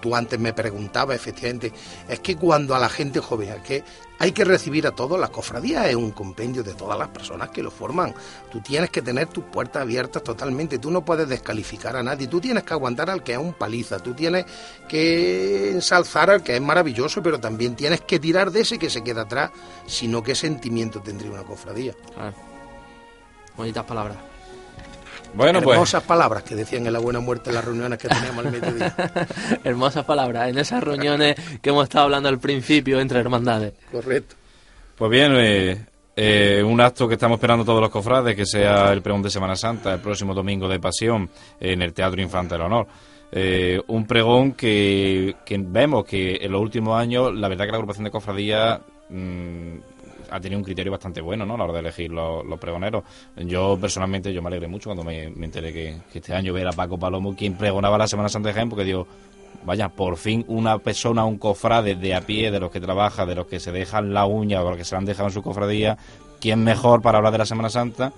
Tú 0.00 0.14
antes 0.14 0.38
me 0.38 0.52
preguntabas, 0.52 1.16
efectivamente, 1.16 1.72
es 2.08 2.20
que 2.20 2.36
cuando 2.36 2.74
a 2.74 2.78
la 2.78 2.88
gente 2.88 3.20
joven, 3.20 3.50
es 3.50 3.62
que 3.62 3.84
hay 4.18 4.32
que 4.32 4.44
recibir 4.44 4.86
a 4.86 4.90
todos, 4.90 5.18
las 5.18 5.30
cofradías 5.30 5.86
es 5.86 5.94
un 5.94 6.10
compendio 6.10 6.62
de 6.62 6.74
todas 6.74 6.98
las 6.98 7.08
personas 7.08 7.48
que 7.48 7.62
lo 7.62 7.70
forman. 7.70 8.14
Tú 8.52 8.60
tienes 8.60 8.90
que 8.90 9.00
tener 9.00 9.28
tus 9.28 9.44
puertas 9.44 9.82
abiertas 9.82 10.22
totalmente, 10.22 10.78
tú 10.78 10.90
no 10.90 11.04
puedes 11.04 11.28
descalificar 11.28 11.96
a 11.96 12.02
nadie, 12.02 12.26
tú 12.26 12.40
tienes 12.40 12.64
que 12.64 12.74
aguantar 12.74 13.08
al 13.08 13.22
que 13.22 13.32
es 13.32 13.38
un 13.38 13.54
paliza, 13.54 13.98
tú 13.98 14.12
tienes 14.12 14.44
que 14.88 15.70
ensalzar 15.70 16.30
al 16.30 16.42
que 16.42 16.56
es 16.56 16.62
maravilloso, 16.62 17.22
pero 17.22 17.40
también 17.40 17.76
tienes 17.76 18.02
que 18.02 18.18
tirar 18.18 18.50
de 18.50 18.60
ese 18.60 18.78
que 18.78 18.90
se 18.90 19.02
queda 19.02 19.22
atrás, 19.22 19.52
sino 19.86 20.22
qué 20.22 20.34
sentimiento 20.34 21.00
tendría 21.00 21.30
una 21.30 21.42
cofradía. 21.42 21.94
bonitas 23.56 23.84
palabras. 23.84 24.29
Bueno, 25.34 25.60
pues 25.62 25.74
Hermosas 25.74 26.02
palabras 26.02 26.42
que 26.42 26.54
decían 26.54 26.86
en 26.86 26.92
la 26.92 26.98
buena 26.98 27.20
muerte 27.20 27.50
en 27.50 27.56
las 27.56 27.64
reuniones 27.64 27.98
que 27.98 28.08
teníamos 28.08 28.44
al 28.44 28.52
mediodía. 28.52 28.94
Hermosas 29.64 30.04
palabras 30.04 30.48
en 30.48 30.58
esas 30.58 30.82
reuniones 30.82 31.36
que 31.60 31.70
hemos 31.70 31.84
estado 31.84 32.04
hablando 32.04 32.28
al 32.28 32.38
principio 32.38 33.00
entre 33.00 33.20
hermandades. 33.20 33.74
Correcto. 33.90 34.36
Pues 34.96 35.10
bien, 35.10 35.32
eh, 35.36 35.86
eh, 36.16 36.62
un 36.62 36.80
acto 36.80 37.08
que 37.08 37.14
estamos 37.14 37.36
esperando 37.36 37.64
todos 37.64 37.80
los 37.80 37.90
cofrades, 37.90 38.36
que 38.36 38.44
sea 38.44 38.92
el 38.92 39.00
pregón 39.00 39.22
de 39.22 39.30
Semana 39.30 39.56
Santa, 39.56 39.94
el 39.94 40.00
próximo 40.00 40.34
domingo 40.34 40.68
de 40.68 40.78
Pasión, 40.78 41.30
en 41.58 41.80
el 41.80 41.94
Teatro 41.94 42.20
Infante 42.20 42.54
del 42.54 42.62
Honor. 42.62 42.86
Eh, 43.32 43.80
un 43.86 44.06
pregón 44.06 44.52
que, 44.52 45.36
que 45.44 45.56
vemos 45.58 46.04
que 46.04 46.36
en 46.42 46.50
los 46.50 46.60
últimos 46.60 47.00
años, 47.00 47.32
la 47.32 47.48
verdad 47.48 47.64
que 47.64 47.70
la 47.70 47.76
agrupación 47.76 48.04
de 48.04 48.10
cofradías 48.10 48.80
mm, 49.08 49.76
ha 50.30 50.40
tenido 50.40 50.58
un 50.58 50.64
criterio 50.64 50.92
bastante 50.92 51.20
bueno 51.20 51.44
¿no? 51.44 51.54
a 51.54 51.58
la 51.58 51.64
hora 51.64 51.72
de 51.74 51.80
elegir 51.80 52.10
los, 52.10 52.44
pregoneros. 52.58 53.04
Yo 53.36 53.78
personalmente 53.80 54.32
yo 54.32 54.42
me 54.42 54.48
alegré 54.48 54.68
mucho 54.68 54.90
cuando 54.90 55.04
me, 55.04 55.24
enteré 55.24 55.72
que, 55.72 55.96
este 56.12 56.34
año 56.34 56.52
ver 56.52 56.68
a 56.68 56.72
Paco 56.72 56.98
Palomo 56.98 57.34
quien 57.34 57.54
pregonaba 57.54 57.98
la 57.98 58.06
Semana 58.06 58.28
Santa 58.28 58.48
de 58.48 58.54
Jaén, 58.54 58.68
porque 58.68 58.84
digo, 58.84 59.06
vaya, 59.64 59.88
por 59.88 60.16
fin 60.16 60.44
una 60.48 60.78
persona, 60.78 61.24
un 61.24 61.38
cofrade 61.38 61.94
de 61.94 62.14
a 62.14 62.20
pie, 62.22 62.50
de 62.50 62.60
los 62.60 62.70
que 62.70 62.80
trabaja, 62.80 63.26
de 63.26 63.34
los 63.34 63.46
que 63.46 63.60
se 63.60 63.72
dejan 63.72 64.14
la 64.14 64.26
uña 64.26 64.62
o 64.62 64.68
los 64.68 64.76
que 64.76 64.84
se 64.84 64.96
han 64.96 65.04
dejado 65.04 65.28
en 65.28 65.34
su 65.34 65.42
cofradía, 65.42 65.98
¿quién 66.40 66.62
mejor 66.64 67.02
para 67.02 67.18
hablar 67.18 67.32
de 67.32 67.38
la 67.38 67.46
Semana 67.46 67.70
Santa? 67.70 68.12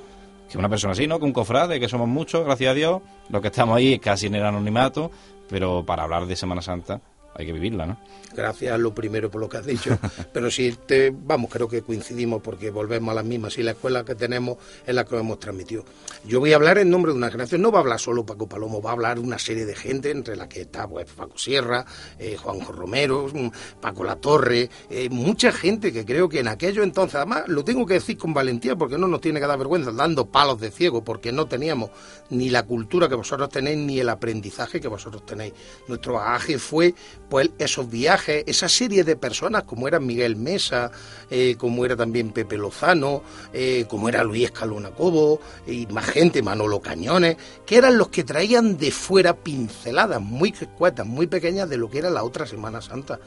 Que 0.50 0.58
una 0.58 0.68
persona 0.68 0.92
así, 0.92 1.06
¿no? 1.06 1.18
Que 1.18 1.24
un 1.24 1.32
cofrade, 1.32 1.80
que 1.80 1.88
somos 1.88 2.08
muchos, 2.08 2.44
gracias 2.44 2.70
a 2.70 2.74
Dios, 2.74 3.02
los 3.30 3.40
que 3.40 3.48
estamos 3.48 3.76
ahí 3.76 3.98
casi 3.98 4.26
en 4.26 4.34
el 4.34 4.44
anonimato, 4.44 5.10
pero 5.48 5.84
para 5.84 6.02
hablar 6.02 6.26
de 6.26 6.36
Semana 6.36 6.60
Santa 6.60 7.00
hay 7.34 7.46
que 7.46 7.52
vivirla, 7.52 7.86
¿no? 7.86 7.98
Gracias 8.34 8.78
lo 8.78 8.94
primero 8.94 9.30
por 9.30 9.40
lo 9.40 9.48
que 9.48 9.58
has 9.58 9.66
dicho. 9.66 9.98
Pero 10.32 10.50
si 10.50 10.72
te, 10.72 11.12
vamos, 11.14 11.50
creo 11.50 11.68
que 11.68 11.82
coincidimos 11.82 12.42
porque 12.42 12.70
volvemos 12.70 13.12
a 13.12 13.14
las 13.14 13.24
mismas. 13.24 13.58
Y 13.58 13.62
la 13.62 13.72
escuela 13.72 14.04
que 14.04 14.14
tenemos 14.14 14.58
es 14.86 14.94
la 14.94 15.04
que 15.04 15.16
hemos 15.16 15.38
transmitido. 15.38 15.84
Yo 16.24 16.40
voy 16.40 16.52
a 16.52 16.56
hablar 16.56 16.78
en 16.78 16.90
nombre 16.90 17.12
de 17.12 17.18
una 17.18 17.30
generación. 17.30 17.62
No 17.62 17.70
va 17.70 17.78
a 17.78 17.82
hablar 17.82 18.00
solo 18.00 18.24
Paco 18.24 18.48
Palomo, 18.48 18.80
va 18.80 18.90
a 18.90 18.92
hablar 18.94 19.18
una 19.18 19.38
serie 19.38 19.66
de 19.66 19.74
gente, 19.74 20.10
entre 20.10 20.36
la 20.36 20.48
que 20.48 20.62
está 20.62 20.88
pues, 20.88 21.06
Paco 21.10 21.38
Sierra, 21.38 21.84
eh, 22.18 22.36
Juanjo 22.36 22.72
Romero, 22.72 23.28
mm, 23.32 23.48
Paco 23.80 24.04
La 24.04 24.16
Torre, 24.16 24.70
eh, 24.90 25.08
mucha 25.10 25.52
gente 25.52 25.92
que 25.92 26.04
creo 26.04 26.28
que 26.28 26.40
en 26.40 26.48
aquello 26.48 26.82
entonces, 26.82 27.16
además 27.16 27.44
lo 27.48 27.64
tengo 27.64 27.86
que 27.86 27.94
decir 27.94 28.16
con 28.16 28.32
valentía 28.32 28.76
porque 28.76 28.98
no 28.98 29.08
nos 29.08 29.20
tiene 29.20 29.40
que 29.40 29.46
dar 29.46 29.58
vergüenza, 29.58 29.92
dando 29.92 30.26
palos 30.26 30.60
de 30.60 30.70
ciego, 30.70 31.04
porque 31.04 31.32
no 31.32 31.46
teníamos 31.46 31.90
ni 32.30 32.50
la 32.50 32.64
cultura 32.64 33.08
que 33.08 33.14
vosotros 33.14 33.48
tenéis 33.50 33.78
ni 33.78 34.00
el 34.00 34.08
aprendizaje 34.08 34.80
que 34.80 34.88
vosotros 34.88 35.26
tenéis. 35.26 35.52
Nuestro 35.88 36.14
bagaje 36.14 36.58
fue 36.58 36.94
pues 37.32 37.48
esos 37.56 37.88
viajes, 37.88 38.44
esa 38.46 38.68
serie 38.68 39.04
de 39.04 39.16
personas 39.16 39.62
como 39.62 39.88
era 39.88 39.98
Miguel 39.98 40.36
Mesa, 40.36 40.90
eh, 41.30 41.56
como 41.56 41.86
era 41.86 41.96
también 41.96 42.30
Pepe 42.30 42.58
Lozano, 42.58 43.22
eh, 43.54 43.86
como 43.88 44.10
era 44.10 44.22
Luis 44.22 44.44
Escalona 44.44 44.90
Cobo, 44.90 45.40
y 45.66 45.86
más 45.86 46.04
gente, 46.04 46.42
Manolo 46.42 46.82
Cañones, 46.82 47.38
que 47.64 47.78
eran 47.78 47.96
los 47.96 48.08
que 48.08 48.22
traían 48.22 48.76
de 48.76 48.90
fuera 48.90 49.34
pinceladas 49.34 50.20
muy 50.20 50.50
escuetas, 50.50 51.06
muy 51.06 51.26
pequeñas 51.26 51.70
de 51.70 51.78
lo 51.78 51.88
que 51.88 52.00
era 52.00 52.10
la 52.10 52.22
otra 52.22 52.44
Semana 52.44 52.82
Santa. 52.82 53.18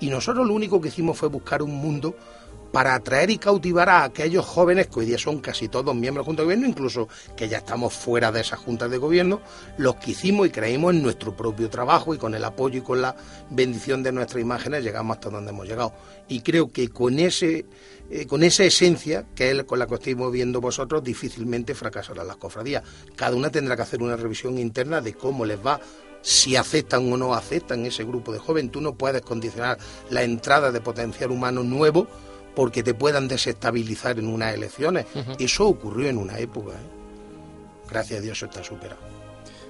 Y 0.00 0.10
nosotros 0.10 0.44
lo 0.44 0.54
único 0.54 0.80
que 0.80 0.88
hicimos 0.88 1.16
fue 1.16 1.28
buscar 1.28 1.62
un 1.62 1.76
mundo 1.76 2.16
para 2.72 2.94
atraer 2.94 3.30
y 3.30 3.38
cautivar 3.38 3.88
a 3.88 4.04
aquellos 4.04 4.44
jóvenes 4.44 4.88
que 4.88 5.00
hoy 5.00 5.06
día 5.06 5.18
son 5.18 5.40
casi 5.40 5.68
todos 5.68 5.94
miembros 5.94 6.24
de 6.24 6.28
Junta 6.28 6.42
de 6.42 6.46
Gobierno, 6.46 6.66
incluso 6.66 7.08
que 7.36 7.48
ya 7.48 7.58
estamos 7.58 7.92
fuera 7.92 8.32
de 8.32 8.40
esas 8.40 8.58
juntas 8.58 8.90
de 8.90 8.98
gobierno, 8.98 9.40
los 9.76 9.96
que 9.96 10.12
hicimos 10.12 10.46
y 10.46 10.50
creímos 10.50 10.94
en 10.94 11.02
nuestro 11.02 11.36
propio 11.36 11.68
trabajo 11.68 12.14
y 12.14 12.18
con 12.18 12.34
el 12.34 12.44
apoyo 12.44 12.78
y 12.78 12.82
con 12.82 13.02
la 13.02 13.14
bendición 13.50 14.02
de 14.02 14.12
nuestras 14.12 14.42
imágenes 14.42 14.82
llegamos 14.82 15.16
hasta 15.16 15.30
donde 15.30 15.50
hemos 15.50 15.68
llegado. 15.68 15.92
Y 16.28 16.40
creo 16.40 16.72
que 16.72 16.88
con 16.88 17.18
ese 17.18 17.66
eh, 18.10 18.26
con 18.26 18.42
esa 18.42 18.64
esencia, 18.64 19.24
que 19.34 19.50
es 19.50 19.64
con 19.64 19.78
la 19.78 19.86
que 19.86 19.94
estáis 19.94 20.16
moviendo 20.16 20.60
vosotros, 20.60 21.02
difícilmente 21.02 21.74
fracasarán 21.74 22.26
las 22.26 22.36
cofradías. 22.36 22.82
Cada 23.16 23.36
una 23.36 23.50
tendrá 23.50 23.76
que 23.76 23.82
hacer 23.82 24.02
una 24.02 24.16
revisión 24.16 24.58
interna 24.58 25.00
de 25.00 25.14
cómo 25.14 25.44
les 25.44 25.64
va 25.64 25.80
si 26.20 26.56
aceptan 26.56 27.10
o 27.12 27.16
no 27.16 27.34
aceptan 27.34 27.84
ese 27.86 28.04
grupo 28.04 28.32
de 28.32 28.38
jóvenes. 28.38 28.72
Tú 28.72 28.80
no 28.80 28.94
puedes 28.94 29.22
condicionar 29.22 29.78
la 30.10 30.22
entrada 30.22 30.70
de 30.70 30.80
potencial 30.80 31.30
humano 31.30 31.62
nuevo 31.62 32.06
porque 32.54 32.82
te 32.82 32.94
puedan 32.94 33.28
desestabilizar 33.28 34.18
en 34.18 34.28
unas 34.28 34.54
elecciones. 34.54 35.06
Eso 35.38 35.66
ocurrió 35.66 36.08
en 36.08 36.18
una 36.18 36.38
época. 36.38 36.72
¿eh? 36.72 37.88
Gracias 37.90 38.18
a 38.18 38.22
Dios 38.22 38.38
eso 38.38 38.46
está 38.46 38.64
superado. 38.64 39.11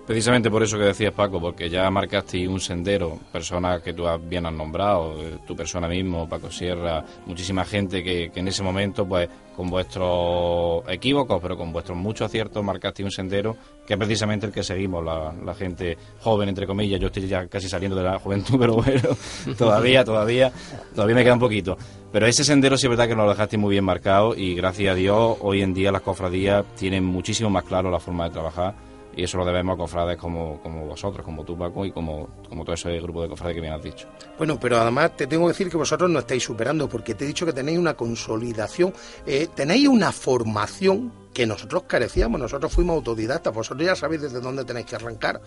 Precisamente 0.07 0.51
por 0.51 0.65
eso 0.65 0.77
que 0.79 0.85
decías 0.85 1.13
Paco, 1.13 1.41
porque 1.41 1.71
ya 1.71 1.89
marcaste 1.89 2.49
un 2.49 2.59
sendero, 2.59 3.21
personas 3.31 3.81
que 3.83 3.93
tú 3.93 4.05
bien 4.29 4.45
has 4.47 4.53
nombrado, 4.53 5.23
eh, 5.23 5.39
tu 5.47 5.55
persona 5.55 5.87
mismo, 5.87 6.29
Paco 6.29 6.51
Sierra, 6.51 7.05
muchísima 7.25 7.65
gente 7.65 8.03
que, 8.03 8.31
que 8.31 8.41
en 8.41 8.49
ese 8.49 8.65
momento, 8.65 9.07
pues 9.07 9.29
con 9.57 9.71
vuestros 9.71 10.83
equívocos, 10.89 11.41
pero 11.41 11.57
con 11.57 11.73
vuestros 11.73 11.97
muchos 11.97 12.27
aciertos, 12.27 12.65
marcaste 12.65 13.05
un 13.05 13.13
sendero 13.13 13.57
que 13.87 13.95
es 13.95 13.99
precisamente 13.99 14.47
el 14.47 14.53
que 14.53 14.65
seguimos, 14.65 15.05
la, 15.05 15.33
la 15.33 15.55
gente 15.55 15.97
joven, 16.21 16.49
entre 16.49 16.67
comillas. 16.67 17.01
Yo 17.01 17.07
estoy 17.07 17.29
ya 17.29 17.47
casi 17.47 17.69
saliendo 17.69 17.97
de 17.97 18.03
la 18.03 18.19
juventud, 18.19 18.57
pero 18.59 18.75
bueno, 18.75 19.11
todavía, 19.57 20.05
todavía, 20.05 20.51
todavía 20.95 21.15
me 21.15 21.23
queda 21.23 21.35
un 21.35 21.41
poquito. 21.41 21.77
Pero 22.11 22.27
ese 22.27 22.43
sendero 22.43 22.77
sí 22.77 22.87
es 22.87 22.91
verdad 22.91 23.07
que 23.07 23.15
nos 23.15 23.25
lo 23.25 23.31
dejaste 23.31 23.57
muy 23.57 23.71
bien 23.71 23.85
marcado 23.85 24.35
y 24.35 24.55
gracias 24.57 24.93
a 24.93 24.97
Dios 24.97 25.37
hoy 25.41 25.63
en 25.63 25.75
día 25.75 25.93
las 25.93 26.03
cofradías 26.03 26.65
tienen 26.75 27.05
muchísimo 27.05 27.51
más 27.51 27.65
claro 27.65 27.91
la 27.91 28.01
forma 28.01 28.25
de 28.25 28.31
trabajar 28.31 28.92
y 29.15 29.25
eso 29.25 29.39
lo 29.39 29.45
debemos 29.45 29.75
a 29.75 29.79
cofrades 29.79 30.17
como, 30.17 30.61
como 30.63 30.87
vosotros, 30.87 31.25
como 31.25 31.45
tú 31.45 31.57
Paco 31.57 31.85
y 31.85 31.93
como, 31.93 32.29
como 32.49 32.65
todo 32.65 32.75
ese 32.75 32.99
grupo 33.01 33.23
de 33.23 33.29
cofrades 33.29 33.55
que 33.55 33.61
bien 33.61 33.73
has 33.73 33.83
dicho. 33.83 34.09
Bueno, 34.39 34.59
pero 34.59 34.79
además 34.79 35.17
te 35.17 35.27
tengo 35.27 35.45
que 35.47 35.53
decir 35.53 35.71
que 35.71 35.77
vosotros 35.77 36.11
no 36.11 36.21
estáis 36.21 36.43
superando, 36.43 36.89
porque 36.89 37.15
te 37.15 37.25
he 37.25 37.27
dicho 37.27 37.45
que 37.45 37.53
tenéis 37.53 37.79
una 37.79 37.95
consolidación, 37.95 38.93
eh, 39.27 39.49
tenéis 39.55 39.89
una 39.89 40.13
formación 40.13 41.13
que 41.35 41.47
nosotros 41.47 41.85
carecíamos, 41.87 42.41
nosotros 42.41 42.73
fuimos 42.73 42.97
autodidactas, 42.97 43.55
vosotros 43.55 43.87
ya 43.87 43.97
sabéis 43.97 44.23
desde 44.23 44.41
dónde 44.41 44.65
tenéis 44.65 44.87
que 44.87 44.97
arrancar. 44.97 45.41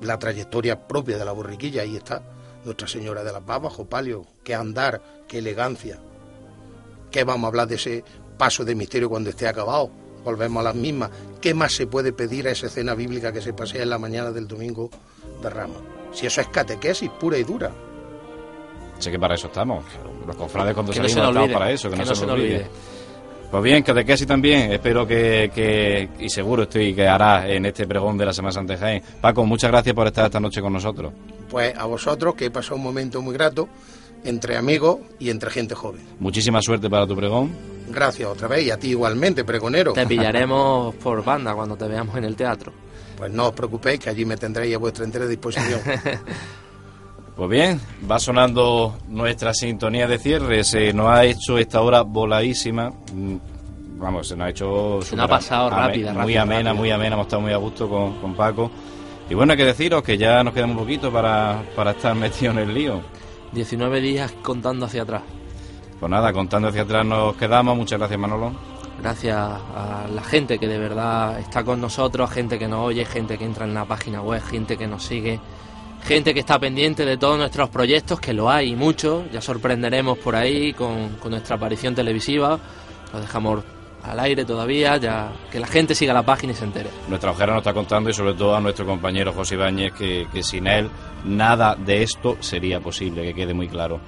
La 0.00 0.18
trayectoria 0.18 0.88
propia 0.88 1.18
de 1.18 1.24
la 1.24 1.32
borriquilla, 1.32 1.82
ahí 1.82 1.96
está, 1.96 2.22
Nuestra 2.64 2.88
Señora 2.88 3.22
de 3.22 3.32
las 3.32 3.44
Babas, 3.44 3.74
Jopalio, 3.74 4.26
qué 4.42 4.54
andar, 4.54 5.00
qué 5.28 5.38
elegancia. 5.38 6.00
¿Qué 7.10 7.22
vamos 7.22 7.44
a 7.44 7.48
hablar 7.48 7.68
de 7.68 7.76
ese 7.76 8.04
paso 8.36 8.64
de 8.64 8.74
misterio 8.74 9.08
cuando 9.08 9.30
esté 9.30 9.46
acabado? 9.46 9.90
Volvemos 10.24 10.60
a 10.60 10.64
las 10.64 10.74
mismas. 10.74 11.10
¿Qué 11.40 11.54
más 11.54 11.72
se 11.72 11.86
puede 11.86 12.12
pedir 12.12 12.48
a 12.48 12.50
esa 12.50 12.66
escena 12.66 12.94
bíblica 12.94 13.32
que 13.32 13.42
se 13.42 13.52
pasea 13.52 13.82
en 13.82 13.90
la 13.90 13.98
mañana 13.98 14.32
del 14.32 14.48
domingo 14.48 14.90
de 15.42 15.50
Ramos? 15.50 15.78
Si 16.12 16.26
eso 16.26 16.40
es 16.40 16.48
catequesis 16.48 17.10
pura 17.10 17.36
y 17.38 17.44
dura. 17.44 17.70
Sé 18.98 19.10
que 19.10 19.18
para 19.18 19.34
eso 19.34 19.48
estamos. 19.48 19.84
Los 20.26 20.36
cofrades 20.36 20.72
cuando 20.74 20.92
Que 20.92 21.00
no 21.00 21.08
salimos 21.08 21.12
se 21.12 21.20
nos 21.20 21.28
estamos 21.28 21.50
para 21.52 21.70
eso, 21.72 21.90
que, 21.90 21.96
no, 21.96 22.04
se 22.04 22.10
nos 22.10 22.22
olvide. 22.22 22.32
olvide. 22.54 22.66
Pues 23.50 23.62
bien, 23.62 23.82
catequesis 23.82 24.26
también. 24.26 24.72
Espero 24.72 25.06
que, 25.06 25.50
que, 25.54 26.08
y 26.18 26.28
seguro 26.30 26.62
estoy 26.64 26.94
que 26.94 27.06
hará 27.06 27.48
en 27.48 27.66
este 27.66 27.86
pregón 27.86 28.16
de 28.16 28.24
la 28.24 28.32
Semana 28.32 28.52
Santa 28.52 28.72
de 28.72 28.78
Jaén. 28.78 29.02
Paco, 29.20 29.44
muchas 29.44 29.70
gracias 29.70 29.94
por 29.94 30.06
estar 30.06 30.24
esta 30.26 30.40
noche 30.40 30.60
con 30.60 30.72
nosotros. 30.72 31.12
Pues 31.50 31.76
a 31.76 31.84
vosotros, 31.84 32.34
que 32.34 32.46
he 32.46 32.50
pasado 32.50 32.76
un 32.76 32.82
momento 32.82 33.20
muy 33.20 33.34
grato, 33.34 33.68
entre 34.24 34.56
amigos 34.56 34.98
y 35.18 35.30
entre 35.30 35.50
gente 35.50 35.74
joven. 35.74 36.00
Muchísima 36.18 36.60
suerte 36.62 36.88
para 36.90 37.06
tu 37.06 37.14
pregón. 37.16 37.52
Gracias 37.88 38.28
otra 38.28 38.48
vez 38.48 38.66
y 38.66 38.70
a 38.70 38.78
ti 38.78 38.88
igualmente, 38.88 39.44
pregonero. 39.44 39.92
Te 39.92 40.06
pillaremos 40.06 40.94
por 40.96 41.22
banda 41.24 41.54
cuando 41.54 41.76
te 41.76 41.86
veamos 41.86 42.16
en 42.16 42.24
el 42.24 42.34
teatro. 42.34 42.72
Pues 43.16 43.30
no 43.30 43.48
os 43.48 43.52
preocupéis 43.52 44.00
que 44.00 44.10
allí 44.10 44.24
me 44.24 44.36
tendréis 44.36 44.74
a 44.74 44.78
vuestra 44.78 45.04
entera 45.04 45.26
disposición. 45.26 45.80
Pues 47.36 47.50
bien, 47.50 47.80
va 48.08 48.20
sonando 48.20 48.96
nuestra 49.08 49.52
sintonía 49.54 50.06
de 50.06 50.18
cierre. 50.18 50.62
Se 50.62 50.92
nos 50.92 51.08
ha 51.08 51.24
hecho 51.24 51.58
esta 51.58 51.80
hora 51.80 52.02
voladísima. 52.02 52.90
Mm, 53.12 53.36
Vamos, 53.96 54.28
se 54.28 54.36
nos 54.36 54.46
ha 54.46 54.50
hecho. 54.50 55.00
Se 55.02 55.16
nos 55.16 55.24
ha 55.24 55.28
pasado 55.28 55.68
ame- 55.68 55.76
rápida, 55.86 56.12
Muy 56.12 56.20
rápida, 56.20 56.42
amena, 56.42 56.58
rápida. 56.70 56.74
muy 56.74 56.90
amena. 56.92 57.14
Hemos 57.14 57.26
estado 57.26 57.42
muy 57.42 57.52
a 57.52 57.56
gusto 57.56 57.88
con, 57.88 58.20
con 58.20 58.34
Paco. 58.34 58.70
Y 59.28 59.34
bueno, 59.34 59.52
hay 59.52 59.56
que 59.56 59.64
deciros 59.64 60.02
que 60.04 60.16
ya 60.18 60.44
nos 60.44 60.52
queda 60.54 60.66
un 60.66 60.76
poquito 60.76 61.10
para, 61.12 61.60
para 61.74 61.92
estar 61.92 62.14
metidos 62.14 62.54
en 62.56 62.62
el 62.68 62.74
lío. 62.74 63.00
19 63.54 64.00
días 64.00 64.32
contando 64.42 64.86
hacia 64.86 65.02
atrás. 65.02 65.22
Pues 66.00 66.10
nada, 66.10 66.32
contando 66.32 66.68
hacia 66.68 66.82
atrás 66.82 67.06
nos 67.06 67.36
quedamos. 67.36 67.76
Muchas 67.76 67.98
gracias, 67.98 68.20
Manolo. 68.20 68.52
Gracias 69.00 69.36
a 69.36 70.06
la 70.12 70.22
gente 70.22 70.58
que 70.58 70.68
de 70.68 70.78
verdad 70.78 71.38
está 71.38 71.64
con 71.64 71.80
nosotros, 71.80 72.30
gente 72.30 72.58
que 72.58 72.68
nos 72.68 72.80
oye, 72.80 73.04
gente 73.04 73.36
que 73.38 73.44
entra 73.44 73.64
en 73.64 73.74
la 73.74 73.84
página 73.84 74.22
web, 74.22 74.42
gente 74.42 74.76
que 74.76 74.86
nos 74.86 75.02
sigue, 75.04 75.40
gente 76.04 76.32
que 76.32 76.40
está 76.40 76.58
pendiente 76.58 77.04
de 77.04 77.16
todos 77.16 77.36
nuestros 77.38 77.68
proyectos, 77.70 78.20
que 78.20 78.32
lo 78.32 78.50
hay 78.50 78.72
y 78.72 78.76
muchos. 78.76 79.30
Ya 79.32 79.40
sorprenderemos 79.40 80.18
por 80.18 80.36
ahí 80.36 80.72
con, 80.72 81.16
con 81.20 81.32
nuestra 81.32 81.56
aparición 81.56 81.94
televisiva. 81.94 82.58
Lo 83.12 83.20
dejamos 83.20 83.64
al 84.04 84.20
aire 84.20 84.44
todavía, 84.44 84.96
ya 84.98 85.32
que 85.50 85.58
la 85.58 85.66
gente 85.66 85.94
siga 85.94 86.12
la 86.12 86.22
página 86.22 86.52
y 86.52 86.56
se 86.56 86.64
entere. 86.64 86.90
Nuestra 87.08 87.30
ojera 87.30 87.52
nos 87.52 87.62
está 87.62 87.72
contando 87.72 88.10
y 88.10 88.14
sobre 88.14 88.34
todo 88.34 88.54
a 88.54 88.60
nuestro 88.60 88.86
compañero 88.86 89.32
José 89.32 89.54
Ibáñez 89.54 89.92
que, 89.92 90.42
sin 90.42 90.66
él 90.66 90.90
nada 91.24 91.74
de 91.74 92.02
esto 92.02 92.36
sería 92.40 92.80
posible, 92.80 93.22
que 93.22 93.34
quede 93.34 93.54
muy 93.54 93.68
claro. 93.68 94.00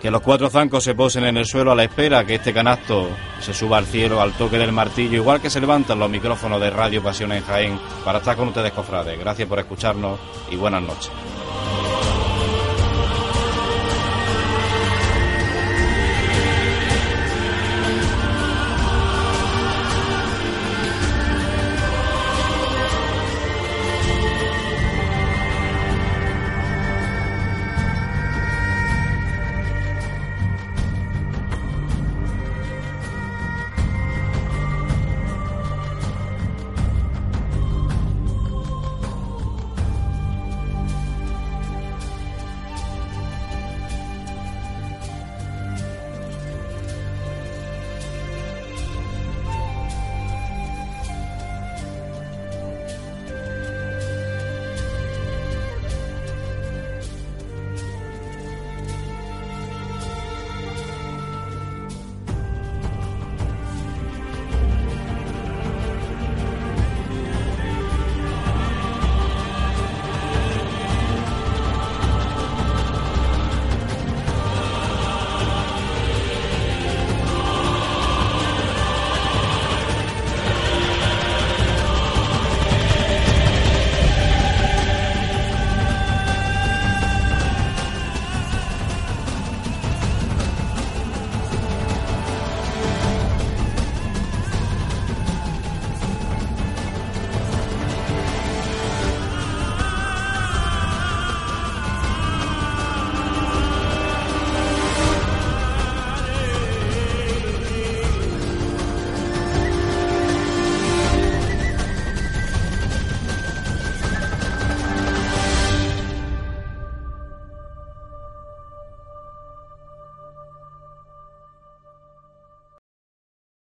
Que 0.00 0.12
los 0.12 0.22
cuatro 0.22 0.48
zancos 0.48 0.84
se 0.84 0.94
posen 0.94 1.24
en 1.24 1.36
el 1.36 1.44
suelo 1.44 1.72
a 1.72 1.74
la 1.74 1.82
espera 1.82 2.24
que 2.24 2.36
este 2.36 2.54
canasto 2.54 3.08
se 3.40 3.52
suba 3.52 3.78
al 3.78 3.86
cielo 3.86 4.20
al 4.20 4.32
toque 4.34 4.56
del 4.56 4.70
martillo, 4.70 5.16
igual 5.16 5.40
que 5.40 5.50
se 5.50 5.60
levantan 5.60 5.98
los 5.98 6.08
micrófonos 6.08 6.60
de 6.60 6.70
Radio 6.70 7.02
Pasión 7.02 7.32
en 7.32 7.42
Jaén 7.42 7.80
para 8.04 8.18
estar 8.18 8.36
con 8.36 8.48
ustedes, 8.48 8.70
cofrades. 8.70 9.18
Gracias 9.18 9.48
por 9.48 9.58
escucharnos 9.58 10.20
y 10.52 10.56
buenas 10.56 10.82
noches. 10.82 11.10